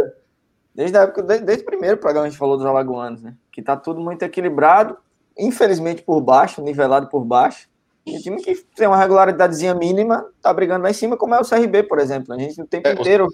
Desde 0.73 0.97
a 0.97 1.03
época, 1.03 1.23
desde, 1.23 1.45
desde, 1.45 1.65
o 1.65 1.67
primeiro 1.67 1.97
programa 1.97 2.27
a 2.27 2.31
gente 2.31 2.39
falou 2.39 2.57
dos 2.57 2.65
alagoanos, 2.65 3.21
né? 3.21 3.35
Que 3.51 3.61
tá 3.61 3.77
tudo 3.77 4.01
muito 4.01 4.23
equilibrado, 4.23 4.97
infelizmente 5.37 6.03
por 6.03 6.21
baixo, 6.21 6.63
nivelado 6.63 7.09
por 7.09 7.25
baixo. 7.25 7.69
E 8.07 8.17
o 8.17 8.23
time 8.23 8.41
que 8.41 8.55
tem 8.77 8.87
uma 8.87 8.97
regularidadezinha 8.97 9.75
mínima 9.75 10.25
tá 10.41 10.53
brigando 10.55 10.85
lá 10.85 10.91
em 10.91 10.95
cima, 10.95 11.17
como 11.17 11.35
é 11.35 11.41
o 11.41 11.45
CRB, 11.45 11.83
por 11.83 11.99
exemplo. 11.99 12.33
A 12.33 12.39
gente 12.39 12.63
o 12.63 12.67
tempo 12.67 12.87
é, 12.87 12.93
inteiro. 12.93 13.27
O 13.27 13.31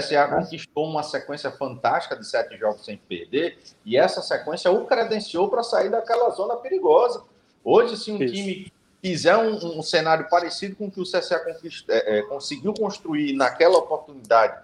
SA 0.00 0.26
conquistou 0.28 0.86
uma 0.86 1.02
sequência 1.02 1.50
fantástica 1.50 2.16
de 2.16 2.26
sete 2.26 2.56
jogos 2.56 2.84
sem 2.84 2.96
perder, 2.96 3.58
e 3.84 3.96
essa 3.96 4.22
sequência 4.22 4.70
o 4.70 4.86
credenciou 4.86 5.48
para 5.48 5.62
sair 5.62 5.90
daquela 5.90 6.30
zona 6.30 6.56
perigosa. 6.56 7.22
Hoje, 7.62 7.96
se 7.96 8.10
um 8.10 8.22
Isso. 8.22 8.32
time 8.32 8.72
fizer 9.02 9.36
um, 9.36 9.78
um, 9.78 9.82
cenário 9.82 10.28
parecido 10.30 10.76
com 10.76 10.86
o 10.86 10.90
que 10.90 11.00
o 11.00 11.04
CSA 11.04 11.42
é, 11.88 12.18
é, 12.18 12.22
conseguiu 12.22 12.72
construir 12.72 13.34
naquela 13.34 13.78
oportunidade, 13.78 14.62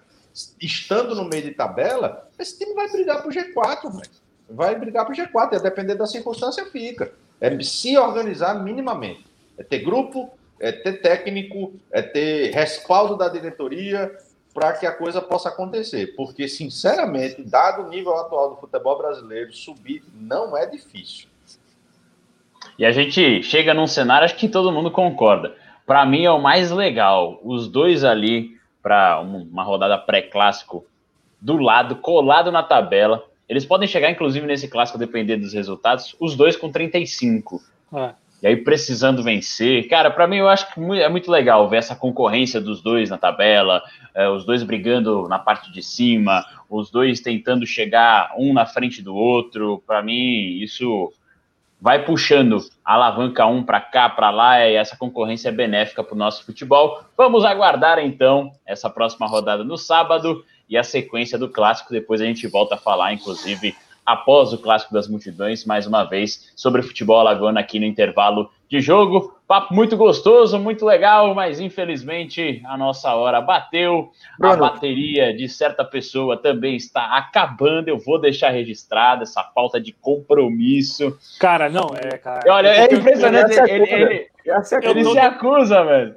estando 0.59 1.13
no 1.13 1.25
meio 1.25 1.43
de 1.43 1.51
tabela, 1.51 2.27
esse 2.39 2.57
time 2.57 2.73
vai 2.73 2.89
brigar 2.89 3.21
para 3.21 3.29
o 3.29 3.33
G4, 3.33 3.91
véio. 3.91 4.09
vai 4.49 4.75
brigar 4.75 5.05
para 5.05 5.13
o 5.13 5.17
G4, 5.17 5.53
e 5.53 5.55
a 5.57 5.59
depender 5.59 5.95
da 5.95 6.07
circunstância 6.07 6.65
fica. 6.67 7.11
É 7.39 7.61
se 7.61 7.97
organizar 7.97 8.63
minimamente. 8.63 9.25
É 9.57 9.63
ter 9.63 9.79
grupo, 9.79 10.31
é 10.59 10.71
ter 10.71 11.01
técnico, 11.01 11.73
é 11.91 12.01
ter 12.01 12.51
respaldo 12.51 13.17
da 13.17 13.27
diretoria 13.27 14.17
para 14.53 14.73
que 14.73 14.85
a 14.85 14.91
coisa 14.91 15.21
possa 15.21 15.49
acontecer. 15.49 16.15
Porque, 16.15 16.47
sinceramente, 16.47 17.43
dado 17.43 17.83
o 17.83 17.89
nível 17.89 18.15
atual 18.17 18.51
do 18.51 18.55
futebol 18.57 18.97
brasileiro, 18.97 19.53
subir 19.53 20.03
não 20.13 20.57
é 20.57 20.65
difícil. 20.65 21.27
E 22.77 22.85
a 22.85 22.91
gente 22.91 23.43
chega 23.43 23.73
num 23.73 23.87
cenário, 23.87 24.25
acho 24.25 24.35
que 24.35 24.49
todo 24.49 24.71
mundo 24.71 24.91
concorda. 24.91 25.55
Para 25.85 26.05
mim 26.05 26.25
é 26.25 26.31
o 26.31 26.41
mais 26.41 26.71
legal, 26.71 27.39
os 27.43 27.67
dois 27.67 28.03
ali 28.03 28.57
para 28.81 29.19
uma 29.21 29.63
rodada 29.63 29.97
pré-clássico 29.97 30.85
do 31.41 31.57
lado, 31.57 31.97
colado 31.97 32.51
na 32.51 32.63
tabela. 32.63 33.25
Eles 33.47 33.65
podem 33.65 33.87
chegar, 33.87 34.11
inclusive, 34.11 34.45
nesse 34.45 34.67
clássico, 34.67 34.97
dependendo 34.97 35.43
dos 35.43 35.53
resultados, 35.53 36.15
os 36.19 36.35
dois 36.35 36.55
com 36.55 36.71
35. 36.71 37.61
É. 37.93 38.13
E 38.41 38.47
aí 38.47 38.55
precisando 38.55 39.21
vencer. 39.21 39.87
Cara, 39.89 40.09
para 40.09 40.27
mim 40.27 40.37
eu 40.37 40.47
acho 40.47 40.73
que 40.73 40.79
é 40.99 41.09
muito 41.09 41.29
legal 41.29 41.67
ver 41.69 41.77
essa 41.77 41.95
concorrência 41.95 42.61
dos 42.61 42.81
dois 42.81 43.09
na 43.09 43.17
tabela, 43.17 43.81
é, 44.15 44.29
os 44.29 44.45
dois 44.45 44.63
brigando 44.63 45.27
na 45.27 45.37
parte 45.37 45.71
de 45.71 45.83
cima, 45.83 46.45
os 46.69 46.89
dois 46.89 47.19
tentando 47.19 47.65
chegar 47.65 48.33
um 48.37 48.53
na 48.53 48.65
frente 48.65 49.01
do 49.01 49.13
outro. 49.13 49.83
Para 49.85 50.01
mim, 50.01 50.59
isso 50.61 51.11
vai 51.81 52.03
puxando 52.03 52.59
a 52.83 52.93
alavanca 52.93 53.45
um 53.45 53.63
para 53.63 53.79
cá, 53.79 54.09
para 54.09 54.29
lá, 54.29 54.67
e 54.67 54.75
essa 54.75 54.97
concorrência 54.97 55.49
é 55.49 55.51
benéfica 55.51 56.03
para 56.03 56.15
o 56.15 56.17
nosso 56.17 56.45
futebol. 56.45 57.01
Vamos 57.17 57.45
aguardar 57.45 57.99
então 57.99 58.51
essa 58.65 58.89
próxima 58.89 59.27
rodada 59.27 59.63
no 59.63 59.77
sábado 59.77 60.43
e 60.69 60.77
a 60.77 60.83
sequência 60.83 61.37
do 61.37 61.49
clássico. 61.49 61.91
Depois 61.91 62.21
a 62.21 62.25
gente 62.25 62.47
volta 62.47 62.75
a 62.75 62.77
falar, 62.77 63.13
inclusive, 63.13 63.75
após 64.05 64.53
o 64.53 64.57
clássico 64.57 64.93
das 64.93 65.07
multidões, 65.07 65.65
mais 65.65 65.85
uma 65.85 66.03
vez, 66.03 66.51
sobre 66.55 66.81
futebol 66.81 67.19
alagoano 67.19 67.59
aqui 67.59 67.79
no 67.79 67.85
intervalo 67.85 68.49
de 68.69 68.79
jogo. 68.79 69.35
Papo 69.47 69.73
muito 69.73 69.97
gostoso, 69.97 70.59
muito 70.59 70.85
legal, 70.85 71.33
mas 71.33 71.59
infelizmente 71.59 72.61
a 72.65 72.77
nossa 72.77 73.13
hora 73.15 73.41
bateu. 73.41 74.11
Bruno. 74.37 74.53
A 74.53 74.57
bateria 74.57 75.35
de 75.35 75.49
certa 75.49 75.83
pessoa 75.83 76.37
também 76.37 76.75
está 76.75 77.17
acabando. 77.17 77.87
Eu 77.87 77.97
vou 77.97 78.19
deixar 78.19 78.51
registrada 78.51 79.23
essa 79.23 79.43
falta 79.43 79.81
de 79.81 79.91
compromisso. 79.91 81.17
Cara, 81.39 81.67
não, 81.67 81.89
é, 81.95 82.17
cara. 82.17 82.41
Olha, 82.47 82.67
é 82.67 82.93
impressionante. 82.93 83.59
Ele, 83.59 83.91
ele, 83.91 84.03
ele, 84.03 84.29
ele 84.83 85.03
se 85.03 85.19
acusa, 85.19 85.83
velho. 85.83 86.15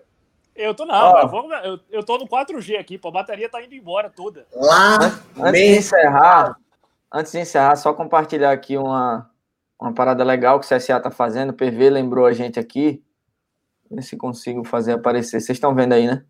Eu 0.55 0.75
tô 0.75 0.85
eu, 0.85 1.29
vou, 1.29 1.53
eu, 1.55 1.81
eu, 1.91 2.05
tô 2.05 2.19
no 2.19 2.29
4G 2.29 2.79
aqui, 2.79 2.99
pô, 2.99 3.09
a 3.09 3.13
bateria 3.13 3.49
tá 3.49 3.63
indo 3.63 3.75
embora 3.75 4.11
toda. 4.11 4.47
Lá, 4.55 4.99
antes 5.41 5.61
de 5.61 5.77
encerrar, 5.79 6.57
antes 7.13 7.33
de 7.33 7.41
encerrar, 7.41 7.77
só 7.77 7.93
compartilhar 7.93 8.51
aqui 8.51 8.77
uma, 8.77 9.31
uma 9.81 9.93
parada 9.93 10.25
legal 10.25 10.59
que 10.59 10.67
o 10.67 10.77
CSA 10.77 10.99
tá 10.99 11.11
fazendo. 11.11 11.51
O 11.51 11.55
PV 11.55 11.91
lembrou 11.91 12.25
a 12.25 12.33
gente 12.33 12.59
aqui. 12.59 13.03
Ver 13.91 14.03
se 14.03 14.17
consigo 14.17 14.65
fazer 14.65 14.93
aparecer. 14.93 15.41
Vocês 15.41 15.57
estão 15.57 15.75
vendo 15.75 15.93
aí, 15.93 16.07
né? 16.07 16.25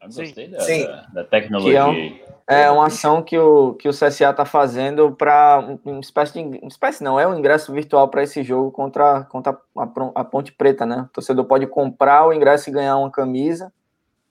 Eu 0.00 0.06
gostei 0.06 0.48
da, 0.48 0.60
Sim. 0.60 0.84
Da, 0.84 1.06
da 1.12 1.24
tecnologia. 1.24 1.80
É, 1.80 1.84
um, 1.84 2.18
é, 2.46 2.70
uma 2.70 2.86
ação 2.86 3.20
que 3.20 3.36
o, 3.36 3.74
que 3.74 3.88
o 3.88 3.92
CSA 3.92 4.30
está 4.30 4.44
fazendo 4.44 5.10
para 5.10 5.76
uma 5.84 5.98
espécie 5.98 6.32
de. 6.34 6.58
Uma 6.58 6.68
espécie 6.68 7.02
não, 7.02 7.18
é 7.18 7.26
um 7.26 7.36
ingresso 7.36 7.72
virtual 7.72 8.06
para 8.08 8.22
esse 8.22 8.44
jogo 8.44 8.70
contra, 8.70 9.24
contra 9.24 9.58
a, 9.76 9.90
a, 10.14 10.24
Ponte 10.24 10.52
Preta, 10.52 10.86
né? 10.86 11.06
O 11.10 11.12
torcedor 11.14 11.44
pode 11.46 11.66
comprar 11.66 12.24
o 12.24 12.32
ingresso 12.32 12.70
e 12.70 12.72
ganhar 12.72 12.96
uma 12.98 13.10
camisa. 13.10 13.72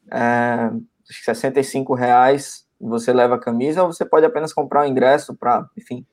É, 0.10 0.72
acho 1.10 1.20
que 1.20 1.26
65 1.26 1.94
reais 1.94 2.65
você 2.80 3.14
leva 3.14 3.36
a 3.36 3.40
camisa, 3.40 3.84
ou 3.84 3.92
você 3.92 4.06
pode 4.06 4.26
apenas 4.26 4.54
comprar 4.54 4.84
o 4.84 4.86
ingresso 4.86 5.36
para, 5.36 5.68
enfim, 5.78 6.06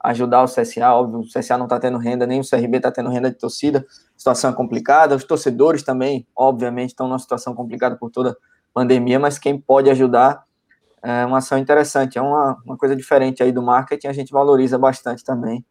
ajudar 0.00 0.42
o 0.42 0.46
CSA. 0.46 0.92
Óbvio, 0.92 1.20
o 1.20 1.26
CSA 1.26 1.58
não 1.58 1.66
está 1.66 1.78
tendo 1.78 1.98
renda, 1.98 2.26
nem 2.26 2.40
o 2.40 2.48
CRB 2.48 2.78
está 2.78 2.90
tendo 2.90 3.10
renda 3.10 3.30
de 3.30 3.36
torcida. 3.36 3.86
Situação 4.16 4.50
é 4.50 4.52
complicada. 4.54 5.16
Os 5.16 5.24
torcedores 5.24 5.82
também, 5.82 6.26
obviamente, 6.34 6.90
estão 6.90 7.08
numa 7.08 7.18
situação 7.18 7.54
complicada 7.54 7.96
por 7.96 8.10
toda 8.10 8.30
a 8.30 8.36
pandemia, 8.72 9.18
mas 9.18 9.38
quem 9.38 9.58
pode 9.58 9.90
ajudar 9.90 10.44
é 11.02 11.24
uma 11.24 11.38
ação 11.38 11.58
interessante. 11.58 12.18
É 12.18 12.22
uma, 12.22 12.56
uma 12.64 12.76
coisa 12.76 12.96
diferente 12.96 13.42
aí 13.42 13.52
do 13.52 13.62
marketing, 13.62 14.06
a 14.08 14.12
gente 14.12 14.32
valoriza 14.32 14.78
bastante 14.78 15.24
também. 15.24 15.64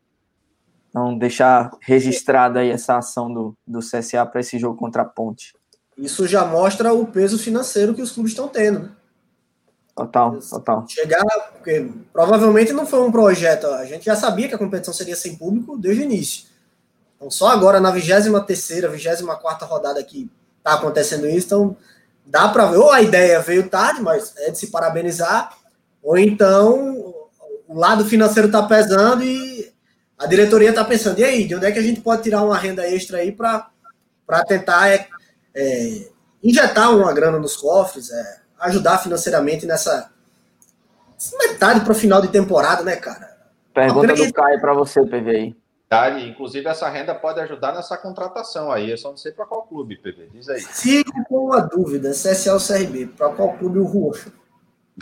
Então, 0.90 1.18
deixar 1.18 1.72
registrada 1.82 2.62
aí 2.62 2.70
essa 2.70 2.98
ação 2.98 3.34
do, 3.34 3.58
do 3.68 3.80
CSA 3.80 4.26
para 4.26 4.40
esse 4.40 4.58
jogo 4.58 4.78
contra 4.78 5.02
a 5.02 5.06
Ponte. 5.06 5.54
Isso 5.98 6.28
já 6.28 6.46
mostra 6.46 6.94
o 6.94 7.08
peso 7.08 7.38
financeiro 7.38 7.94
que 7.94 8.02
os 8.02 8.12
clubes 8.12 8.32
estão 8.32 8.48
tendo, 8.48 8.80
né? 8.80 8.92
Total, 9.96 10.38
total. 10.40 10.86
Chegar, 10.90 11.24
porque 11.54 11.90
provavelmente 12.12 12.74
não 12.74 12.86
foi 12.86 13.00
um 13.00 13.12
projeto, 13.12 13.68
a 13.68 13.86
gente 13.86 14.04
já 14.04 14.16
sabia 14.16 14.50
que 14.50 14.54
a 14.54 14.58
competição 14.58 14.94
seria 14.94 15.16
sem 15.16 15.38
público 15.38 15.78
desde 15.78 16.02
o 16.02 16.06
início. 16.06 16.48
Então, 17.16 17.32
só 17.32 17.48
agora 17.48 17.80
na 17.80 17.94
23ª, 17.94 18.92
24ª 18.92 19.66
rodada 19.66 20.04
que 20.04 20.30
tá 20.62 20.74
acontecendo 20.74 21.28
isso, 21.28 21.46
então 21.46 21.78
dá 22.26 22.50
para 22.50 22.66
ver, 22.66 22.78
ou 22.78 22.92
a 22.92 23.02
ideia 23.02 23.40
veio 23.40 23.70
tarde, 23.70 24.02
mas 24.02 24.34
é 24.38 24.52
de 24.52 24.60
se 24.60 24.68
parabenizar, 24.68 25.56
ou 26.04 26.18
então 26.18 27.16
o 27.66 27.80
lado 27.80 28.04
financeiro 28.04 28.52
tá 28.52 28.64
pesando 28.64 29.24
e 29.24 29.74
a 30.18 30.28
diretoria 30.28 30.74
tá 30.74 30.84
pensando, 30.84 31.20
e 31.20 31.24
aí, 31.24 31.48
de 31.48 31.56
onde 31.56 31.68
é 31.68 31.72
que 31.72 31.80
a 31.80 31.84
gente 31.84 32.02
pode 32.02 32.22
tirar 32.22 32.44
uma 32.44 32.58
renda 32.58 32.86
extra 32.86 33.20
aí 33.20 33.32
para 33.32 33.70
tentar 34.46 34.90
é, 34.90 35.08
é, 35.56 36.08
injetar 36.44 36.94
uma 36.94 37.14
grana 37.14 37.40
nos 37.40 37.56
cofres, 37.56 38.12
é, 38.12 38.45
ajudar 38.66 39.00
financeiramente 39.00 39.66
nessa 39.66 40.12
metade 41.40 41.82
para 41.82 41.92
o 41.92 41.96
final 41.96 42.22
de 42.22 42.28
temporada, 42.28 42.84
né, 42.84 42.96
cara? 42.96 43.36
Pergunta 43.74 44.14
do 44.14 44.34
Caio 44.34 44.62
para 44.62 44.74
você, 44.74 45.02
PV 45.06 45.30
aí. 45.30 45.56
Tá, 45.88 46.10
inclusive 46.20 46.68
essa 46.68 46.90
renda 46.90 47.14
pode 47.14 47.40
ajudar 47.42 47.74
nessa 47.74 47.96
contratação 47.98 48.72
aí. 48.72 48.90
Eu 48.90 48.98
só 48.98 49.10
não 49.10 49.18
sei 49.18 49.32
para 49.32 49.46
qual 49.46 49.64
clube, 49.64 49.98
PV. 49.98 50.30
Diz 50.34 50.50
aí. 50.50 50.62
Fico 50.62 51.24
com 51.26 51.46
uma 51.46 51.62
dúvida, 51.62 52.10
CSA 52.10 52.54
ou 52.54 52.60
CRB, 52.60 53.08
para 53.16 53.30
qual 53.30 53.54
clube 53.54 53.80
o 53.80 53.86
Rua? 53.86 54.18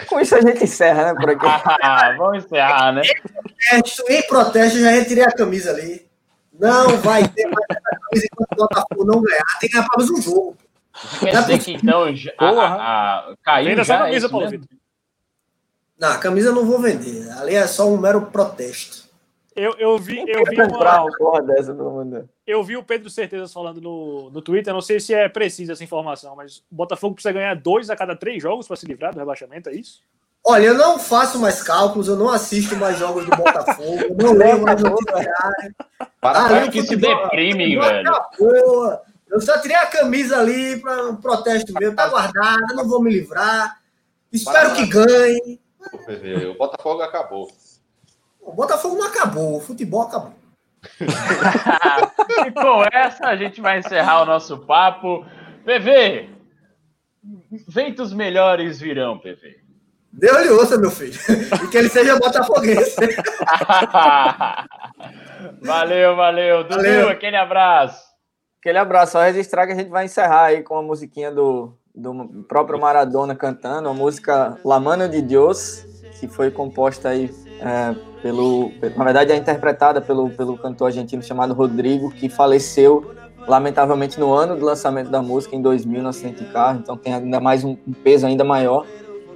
Com 0.08 0.20
isso 0.20 0.36
a 0.36 0.42
gente 0.42 0.64
encerra, 0.64 1.14
né? 1.14 1.20
Por 1.20 1.30
aqui. 1.30 1.46
Vamos 2.18 2.46
encerrar, 2.46 2.92
né? 2.92 3.02
Em 3.02 3.32
protesto, 3.32 4.04
em 4.10 4.28
protesto, 4.28 4.80
já 4.80 4.90
retirei 4.90 5.24
a 5.24 5.32
camisa 5.32 5.72
ali. 5.72 6.06
Não 6.60 6.98
vai 6.98 7.28
ter 7.28 7.46
mais 7.46 7.66
essa 7.70 8.00
camisa 8.02 8.28
enquanto 8.32 8.52
o 8.52 8.56
Botafogo 8.56 9.06
não 9.06 9.22
ganhar. 9.22 9.44
Tem 9.60 9.70
que 9.70 9.76
ganhar 9.76 9.88
pelo 9.90 10.06
menos 10.06 10.20
um 10.20 10.22
jogo. 10.22 10.58
Quer 11.20 11.42
dizer 11.42 11.60
que 11.60 11.74
então 11.74 12.04
a, 12.60 12.66
a, 12.66 13.32
a, 13.32 13.36
caiu 13.44 13.70
Venda 13.70 13.84
já 13.84 14.00
camisa, 14.00 14.28
é 14.28 14.30
Paulo 14.30 14.50
Vitor. 14.50 14.68
Não, 16.00 16.10
a 16.10 16.18
camisa 16.18 16.50
eu 16.50 16.56
não 16.56 16.66
vou 16.66 16.80
vender. 16.80 17.30
Ali 17.32 17.56
é 17.56 17.66
só 17.66 17.88
um 17.88 17.98
mero 17.98 18.22
protesto. 18.28 19.04
Eu, 19.56 19.76
eu 19.78 19.98
vi, 20.00 20.20
eu 20.28 20.44
vi 20.46 20.62
uma... 20.62 21.42
dessa, 21.42 21.76
Eu 22.46 22.64
vi 22.64 22.76
o 22.76 22.84
Pedro 22.84 23.10
Certeza 23.10 23.52
falando 23.54 23.80
no, 23.80 24.32
no 24.32 24.42
Twitter, 24.42 24.74
não 24.74 24.82
sei 24.82 25.00
se 25.00 25.14
é 25.14 25.30
precisa 25.30 25.74
essa 25.74 25.84
informação, 25.84 26.36
mas 26.36 26.58
o 26.58 26.64
Botafogo 26.72 27.14
precisa 27.14 27.34
ganhar 27.34 27.56
dois 27.56 27.90
a 27.92 27.96
cada 27.96 28.16
três 28.16 28.42
jogos 28.42 28.68
para 28.68 28.76
se 28.76 28.88
livrar 28.88 29.14
do 29.14 29.20
rebaixamento, 29.20 29.70
é 29.70 29.76
isso? 29.76 30.02
Olha, 30.46 30.66
eu 30.66 30.74
não 30.74 31.00
faço 31.00 31.40
mais 31.40 31.62
cálculos, 31.62 32.08
eu 32.08 32.16
não 32.16 32.30
assisto 32.30 32.76
mais 32.76 32.98
jogos 32.98 33.26
do 33.26 33.36
Botafogo, 33.36 34.02
eu 34.10 34.16
não 34.16 34.34
leio 34.34 34.62
mais 34.62 34.82
noticiário. 34.82 35.76
Para 36.20 36.64
ah, 36.64 36.70
que 36.70 36.82
se 36.82 36.96
deprime, 36.96 37.78
velho. 37.78 38.12
Boa. 38.40 39.02
Eu 39.34 39.42
só 39.42 39.58
tirei 39.58 39.76
a 39.76 39.88
camisa 39.88 40.38
ali 40.38 40.80
para 40.80 41.10
um 41.10 41.16
protesto 41.16 41.74
meu, 41.74 41.96
tá 41.96 42.08
guardada, 42.08 42.76
não 42.76 42.88
vou 42.88 43.02
me 43.02 43.10
livrar. 43.10 43.82
Espero 44.32 44.76
que 44.76 44.86
ganhe. 44.86 45.60
O 46.52 46.54
Botafogo 46.54 47.02
acabou. 47.02 47.52
O 48.40 48.54
Botafogo 48.54 48.96
não 48.96 49.08
acabou, 49.08 49.58
o 49.58 49.60
futebol 49.60 50.04
acabou. 50.04 50.36
e 52.46 52.52
com 52.52 52.84
essa 52.94 53.26
a 53.26 53.36
gente 53.36 53.60
vai 53.60 53.80
encerrar 53.80 54.22
o 54.22 54.26
nosso 54.28 54.60
papo. 54.60 55.26
PV, 55.66 56.30
ventos 57.68 58.14
melhores 58.14 58.80
virão, 58.80 59.18
PV. 59.18 59.64
Deu-lhe 60.12 60.50
ouça, 60.50 60.78
meu 60.78 60.92
filho. 60.92 61.20
E 61.64 61.68
que 61.70 61.78
ele 61.78 61.90
seja 61.90 62.20
botafoguense. 62.20 62.96
Valeu, 65.60 66.16
valeu. 66.16 66.64
Dudu, 66.64 66.76
valeu. 66.76 67.10
aquele 67.10 67.36
abraço. 67.36 68.13
Aquele 68.64 68.78
abraço. 68.78 69.12
Só 69.12 69.22
registrar 69.22 69.68
que 69.68 69.74
a 69.74 69.76
gente 69.76 69.90
vai 69.90 70.06
encerrar 70.06 70.46
aí 70.46 70.64
com 70.64 70.78
a 70.78 70.82
musiquinha 70.82 71.30
do, 71.30 71.74
do 71.94 72.46
próprio 72.48 72.80
Maradona 72.80 73.36
cantando, 73.36 73.90
a 73.90 73.94
música 73.94 74.58
La 74.64 74.80
Mano 74.80 75.10
de 75.10 75.22
Dios, 75.22 75.86
que 76.18 76.30
foi 76.30 76.50
composta 76.50 77.10
aí 77.10 77.30
é, 77.60 77.94
pelo, 78.22 78.72
na 78.96 79.04
verdade 79.04 79.34
é 79.34 79.36
interpretada 79.36 80.00
pelo, 80.00 80.30
pelo 80.30 80.58
cantor 80.58 80.88
argentino 80.88 81.22
chamado 81.22 81.54
Rodrigo, 81.54 82.10
que 82.10 82.30
faleceu 82.30 83.14
lamentavelmente 83.46 84.18
no 84.18 84.32
ano 84.34 84.56
do 84.56 84.64
lançamento 84.64 85.10
da 85.10 85.22
música, 85.22 85.58
em 85.58 85.62
2000, 85.62 86.02
no 86.02 86.08
acidente 86.08 86.46
de 86.46 86.50
carro, 86.54 86.80
então 86.82 86.96
tem 86.96 87.14
ainda 87.14 87.42
mais 87.42 87.66
um 87.66 87.76
peso 87.76 88.26
ainda 88.26 88.46
maior. 88.46 88.86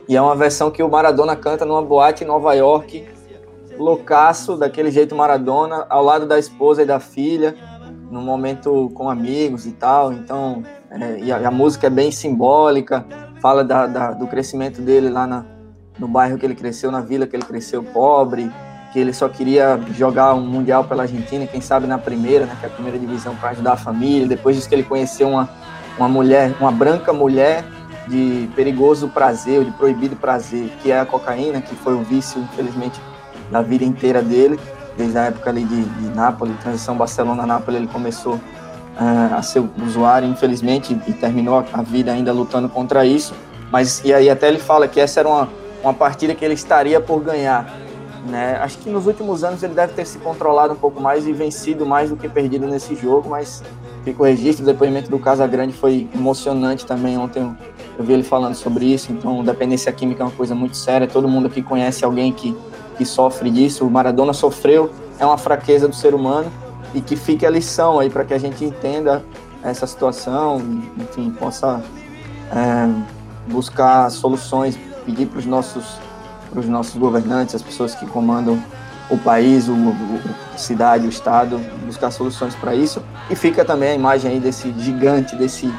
E 0.07 0.15
é 0.15 0.21
uma 0.21 0.37
versão 0.37 0.71
que 0.71 0.81
o 0.81 0.89
Maradona 0.89 1.35
canta 1.35 1.65
numa 1.65 1.81
boate 1.81 2.23
em 2.23 2.27
Nova 2.27 2.53
York, 2.53 3.05
loucaço, 3.77 4.55
daquele 4.55 4.89
jeito 4.89 5.13
Maradona, 5.13 5.85
ao 5.89 6.01
lado 6.01 6.25
da 6.25 6.39
esposa 6.39 6.83
e 6.83 6.85
da 6.85 7.01
filha, 7.01 7.53
num 8.09 8.21
momento 8.21 8.91
com 8.93 9.09
amigos 9.09 9.65
e 9.65 9.71
tal. 9.71 10.13
Então, 10.13 10.63
é, 10.89 11.19
e 11.19 11.31
a, 11.31 11.47
a, 11.47 11.51
música 11.51 11.87
é 11.87 11.89
bem 11.89 12.11
simbólica, 12.11 13.05
fala 13.41 13.63
da, 13.63 13.87
da, 13.87 14.11
do 14.11 14.27
crescimento 14.27 14.81
dele 14.81 15.09
lá 15.09 15.27
na, 15.27 15.45
no 15.99 16.07
bairro 16.07 16.37
que 16.37 16.45
ele 16.45 16.55
cresceu, 16.55 16.91
na 16.91 17.01
vila 17.01 17.27
que 17.27 17.35
ele 17.35 17.45
cresceu, 17.45 17.83
pobre, 17.83 18.51
que 18.91 18.99
ele 18.99 19.13
só 19.13 19.27
queria 19.27 19.79
jogar 19.93 20.33
um 20.33 20.45
mundial 20.45 20.83
pela 20.85 21.03
Argentina, 21.03 21.45
quem 21.45 21.61
sabe 21.61 21.87
na 21.87 21.97
primeira, 21.97 22.45
né, 22.45 22.55
que 22.59 22.65
é 22.65 22.69
a 22.69 22.71
primeira 22.71 22.97
divisão 22.97 23.35
para 23.35 23.49
ajudar 23.49 23.73
a 23.73 23.77
família. 23.77 24.27
Depois 24.27 24.55
disso 24.55 24.69
que 24.69 24.75
ele 24.75 24.83
conheceu 24.83 25.27
uma, 25.27 25.49
uma 25.97 26.07
mulher, 26.07 26.55
uma 26.59 26.71
branca 26.71 27.11
mulher 27.11 27.65
de 28.07 28.49
perigoso 28.55 29.09
prazer, 29.09 29.65
de 29.65 29.71
proibido 29.71 30.15
prazer, 30.15 30.69
que 30.81 30.91
é 30.91 30.99
a 30.99 31.05
cocaína, 31.05 31.61
que 31.61 31.75
foi 31.75 31.93
o 31.93 32.01
vício, 32.01 32.41
infelizmente, 32.41 32.99
da 33.51 33.61
vida 33.61 33.83
inteira 33.83 34.21
dele, 34.21 34.57
desde 34.97 35.17
a 35.17 35.25
época 35.25 35.49
ali 35.49 35.63
de, 35.63 35.83
de 35.83 36.15
Nápoles, 36.15 36.57
transição 36.61 36.97
Barcelona-Nápoles, 36.97 37.79
ele 37.79 37.87
começou 37.87 38.33
uh, 38.35 39.35
a 39.37 39.41
ser 39.41 39.63
usuário, 39.85 40.27
infelizmente, 40.27 40.99
e 41.07 41.13
terminou 41.13 41.63
a 41.71 41.81
vida 41.81 42.11
ainda 42.11 42.33
lutando 42.33 42.67
contra 42.67 43.05
isso. 43.05 43.33
Mas 43.71 44.03
e 44.03 44.13
aí 44.13 44.29
até 44.29 44.47
ele 44.47 44.59
fala 44.59 44.87
que 44.87 44.99
essa 44.99 45.19
era 45.19 45.29
uma, 45.29 45.49
uma 45.83 45.93
partida 45.93 46.33
que 46.33 46.43
ele 46.43 46.53
estaria 46.53 46.99
por 46.99 47.21
ganhar. 47.21 47.71
Né? 48.27 48.57
Acho 48.61 48.77
que 48.79 48.89
nos 48.89 49.07
últimos 49.07 49.43
anos 49.43 49.63
ele 49.63 49.73
deve 49.73 49.93
ter 49.93 50.05
se 50.05 50.17
controlado 50.17 50.73
um 50.73 50.77
pouco 50.77 51.01
mais 51.01 51.25
e 51.27 51.31
vencido 51.31 51.85
mais 51.85 52.09
do 52.09 52.17
que 52.17 52.27
perdido 52.27 52.67
nesse 52.67 52.93
jogo, 52.95 53.29
mas 53.29 53.63
fica 54.03 54.21
o 54.21 54.25
registro, 54.25 54.63
o 54.63 54.65
depoimento 54.65 55.09
do 55.09 55.17
Casagrande 55.17 55.73
foi 55.73 56.09
emocionante 56.13 56.85
também. 56.85 57.17
Ontem 57.17 57.55
eu 57.97 58.03
vi 58.03 58.13
ele 58.13 58.23
falando 58.23 58.55
sobre 58.55 58.85
isso, 58.85 59.11
então 59.11 59.43
dependência 59.43 59.91
química 59.91 60.23
é 60.23 60.25
uma 60.25 60.31
coisa 60.31 60.53
muito 60.53 60.75
séria, 60.75 61.07
todo 61.07 61.27
mundo 61.27 61.47
aqui 61.47 61.61
conhece 61.61 62.03
alguém 62.03 62.31
que, 62.33 62.55
que 62.97 63.05
sofre 63.05 63.49
disso, 63.49 63.85
o 63.85 63.91
Maradona 63.91 64.33
sofreu, 64.33 64.91
é 65.19 65.25
uma 65.25 65.37
fraqueza 65.37 65.87
do 65.87 65.95
ser 65.95 66.13
humano, 66.13 66.51
e 66.93 67.01
que 67.01 67.15
fique 67.15 67.45
a 67.45 67.49
lição 67.49 67.99
aí 67.99 68.09
para 68.09 68.23
que 68.23 68.33
a 68.33 68.37
gente 68.37 68.63
entenda 68.63 69.23
essa 69.63 69.85
situação, 69.85 70.61
enfim, 70.97 71.29
possa 71.31 71.81
é, 72.51 72.89
buscar 73.51 74.09
soluções, 74.09 74.77
pedir 75.05 75.27
para 75.27 75.39
os 75.39 75.45
nossos, 75.45 75.99
os 76.55 76.67
nossos 76.67 76.95
governantes, 76.95 77.55
as 77.55 77.61
pessoas 77.61 77.93
que 77.95 78.05
comandam 78.05 78.61
o 79.09 79.17
país, 79.17 79.67
o, 79.67 79.73
o, 79.73 80.19
a 80.53 80.57
cidade, 80.57 81.05
o 81.05 81.09
estado, 81.09 81.59
buscar 81.85 82.11
soluções 82.11 82.55
para 82.55 82.75
isso. 82.75 83.01
E 83.29 83.35
fica 83.35 83.63
também 83.63 83.89
a 83.89 83.95
imagem 83.95 84.31
aí 84.31 84.39
desse 84.39 84.73
gigante, 84.79 85.35
desse 85.35 85.71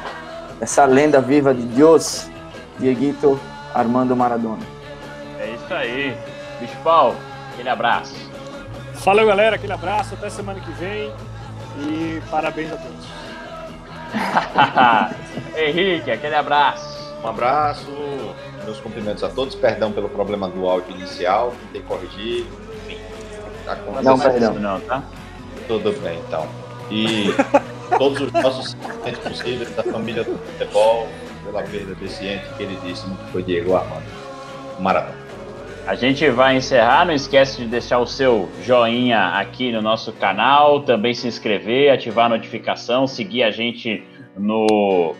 essa 0.59 0.85
lenda 0.85 1.21
viva 1.21 1.53
de 1.53 1.61
Deus, 1.61 2.27
Dieguito 2.79 3.39
Armando 3.73 4.15
Maradona. 4.15 4.63
É 5.39 5.51
isso 5.51 5.73
aí. 5.73 6.17
Bispal, 6.59 7.15
aquele 7.53 7.69
abraço. 7.69 8.15
Fala 8.95 9.23
galera, 9.23 9.55
aquele 9.55 9.73
abraço, 9.73 10.13
até 10.13 10.29
semana 10.29 10.59
que 10.59 10.71
vem 10.71 11.11
e 11.79 12.21
parabéns 12.29 12.71
a 12.73 12.77
todos. 12.77 13.07
Henrique, 15.55 16.11
aquele 16.11 16.35
abraço. 16.35 16.99
Um 17.23 17.27
abraço, 17.27 17.91
meus 18.63 18.79
cumprimentos 18.79 19.23
a 19.23 19.29
todos, 19.29 19.55
perdão 19.55 19.91
pelo 19.91 20.09
problema 20.09 20.47
do 20.47 20.67
áudio 20.67 20.95
inicial, 20.95 21.53
tentei 21.61 21.81
corrigir, 21.81 22.45
enfim. 22.87 22.99
Tá 23.65 23.77
não, 24.01 24.17
perdão. 24.17 24.53
Não, 24.55 24.79
tá? 24.81 25.03
Tudo 25.67 25.91
bem, 26.01 26.19
então. 26.27 26.47
E 26.89 27.27
todos 27.97 28.21
os 28.21 28.31
nossos 28.31 28.71
sentimentos 28.71 29.19
possíveis 29.19 29.75
da 29.75 29.83
família 29.83 30.23
do 30.23 30.37
futebol 30.37 31.07
pela 31.45 31.63
perda 31.63 31.95
desse 31.95 32.25
ente 32.25 32.47
queridíssimo 32.57 33.15
que 33.17 33.31
foi 33.31 33.43
Diego 33.43 33.75
Armando 33.75 34.03
Maradona. 34.79 35.28
A 35.89 35.95
gente 35.95 36.29
vai 36.29 36.55
encerrar, 36.55 37.03
não 37.03 37.15
esquece 37.15 37.63
de 37.63 37.67
deixar 37.67 37.97
o 37.97 38.05
seu 38.05 38.47
joinha 38.61 39.29
aqui 39.29 39.71
no 39.71 39.81
nosso 39.81 40.13
canal, 40.13 40.81
também 40.81 41.15
se 41.15 41.27
inscrever, 41.27 41.91
ativar 41.91 42.27
a 42.27 42.29
notificação, 42.29 43.07
seguir 43.07 43.41
a 43.41 43.49
gente 43.49 44.03
no 44.37 45.15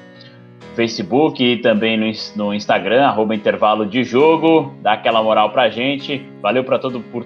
Facebook 0.75 1.43
e 1.43 1.57
também 1.57 1.97
no, 2.35 2.53
Instagram, 2.53 3.03
arroba 3.03 3.33
intervalo 3.33 3.83
de 3.83 4.03
jogo, 4.03 4.71
dá 4.83 4.93
aquela 4.93 5.23
moral 5.23 5.49
pra 5.49 5.71
gente. 5.71 6.23
Valeu 6.39 6.63
para 6.63 6.77
todo, 6.77 6.99
por, 6.99 7.25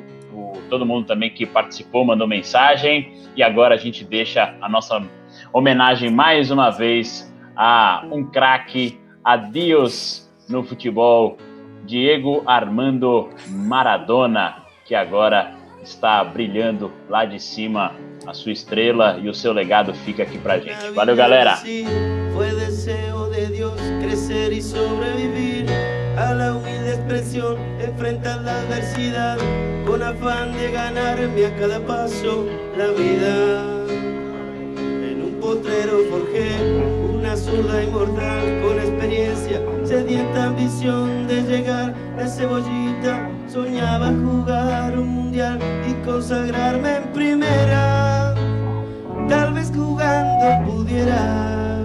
todo 0.69 0.85
mundo 0.85 1.05
também 1.05 1.29
que 1.29 1.45
participou, 1.45 2.05
mandou 2.05 2.25
mensagem. 2.25 3.11
E 3.35 3.43
agora 3.43 3.75
a 3.75 3.77
gente 3.77 4.05
deixa 4.05 4.55
a 4.61 4.69
nossa 4.69 5.05
homenagem 5.51 6.09
mais 6.09 6.49
uma 6.49 6.69
vez 6.69 7.29
a 7.57 8.05
um 8.09 8.23
craque, 8.23 8.97
a 9.21 9.35
Deus 9.35 10.31
no 10.47 10.63
futebol, 10.63 11.37
Diego 11.83 12.43
Armando 12.45 13.29
Maradona, 13.49 14.65
que 14.85 14.95
agora 14.95 15.55
está 15.81 16.23
brilhando 16.23 16.91
lá 17.09 17.25
de 17.25 17.39
cima 17.39 17.93
a 18.25 18.33
sua 18.33 18.53
estrela 18.53 19.19
e 19.21 19.27
o 19.27 19.33
seu 19.33 19.51
legado 19.51 19.93
fica 19.93 20.23
aqui 20.23 20.37
pra 20.37 20.59
gente. 20.59 20.91
Valeu, 20.91 21.15
galera! 21.15 21.57
Foi 21.57 22.49
deseo 22.55 23.29
de 23.31 23.45
Deus 23.47 23.79
crescer 24.01 24.53
e 24.53 24.61
sobreviver 24.61 25.65
a 26.17 26.33
la 26.33 26.55
humilde 26.55 26.91
expresión, 26.91 27.57
enfrentar 27.81 28.41
la 28.41 28.59
adversidad 28.61 29.37
con 29.85 30.01
afán 30.01 30.53
de 30.53 30.71
ganarme 30.71 31.45
a 31.45 31.55
cada 31.55 31.79
paso 31.81 32.47
la 32.77 32.87
vida. 32.87 33.83
potrero 35.43 35.99
forjé 36.09 36.55
una 37.13 37.35
zurda 37.35 37.83
inmortal 37.83 38.61
con 38.63 38.72
sedienta 40.13 40.45
ambición 40.45 41.27
de 41.27 41.41
llegar 41.41 41.93
de 42.15 42.27
cebollita. 42.27 43.29
Soñaba 43.47 44.07
jugar 44.07 44.97
un 44.97 45.07
mundial 45.07 45.59
y 45.89 45.93
consagrarme 46.05 46.97
en 46.97 47.03
primera. 47.13 48.35
Tal 49.27 49.53
vez 49.53 49.71
jugando 49.75 50.71
pudiera 50.71 51.79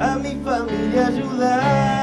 a 0.00 0.16
mi 0.16 0.34
familia 0.44 1.08
ayudar. 1.08 1.93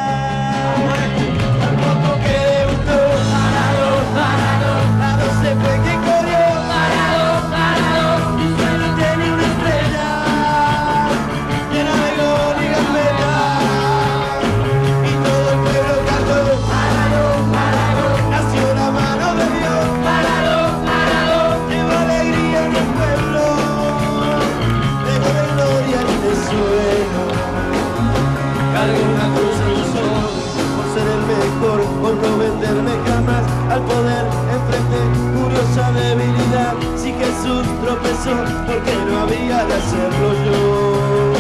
porque 38.11 38.93
no 39.07 39.21
había 39.21 39.63
de 39.63 39.73
hacerlo 39.73 40.33
yo. 40.45 41.33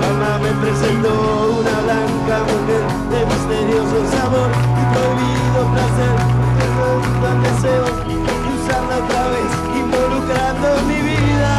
Mamá 0.00 0.38
me 0.42 0.52
presentó 0.60 1.56
una 1.58 1.80
blanca 1.86 2.36
mujer 2.50 2.84
de 3.10 3.20
misterioso 3.24 4.04
sabor 4.12 4.50
y 4.52 4.84
prohibido 4.92 5.60
placer 5.72 6.16
que 6.56 6.66
juntan 6.76 7.42
deseos 7.42 7.96
y 8.08 8.16
usarla 8.56 8.96
otra 8.98 9.28
vez 9.28 9.50
involucrando 9.74 10.68
mi 10.86 11.00
vida. 11.00 11.52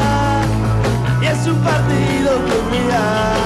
Y 1.20 1.26
es 1.26 1.48
un 1.48 1.58
partido 1.64 2.30
que 2.46 2.58
mira 2.72 3.37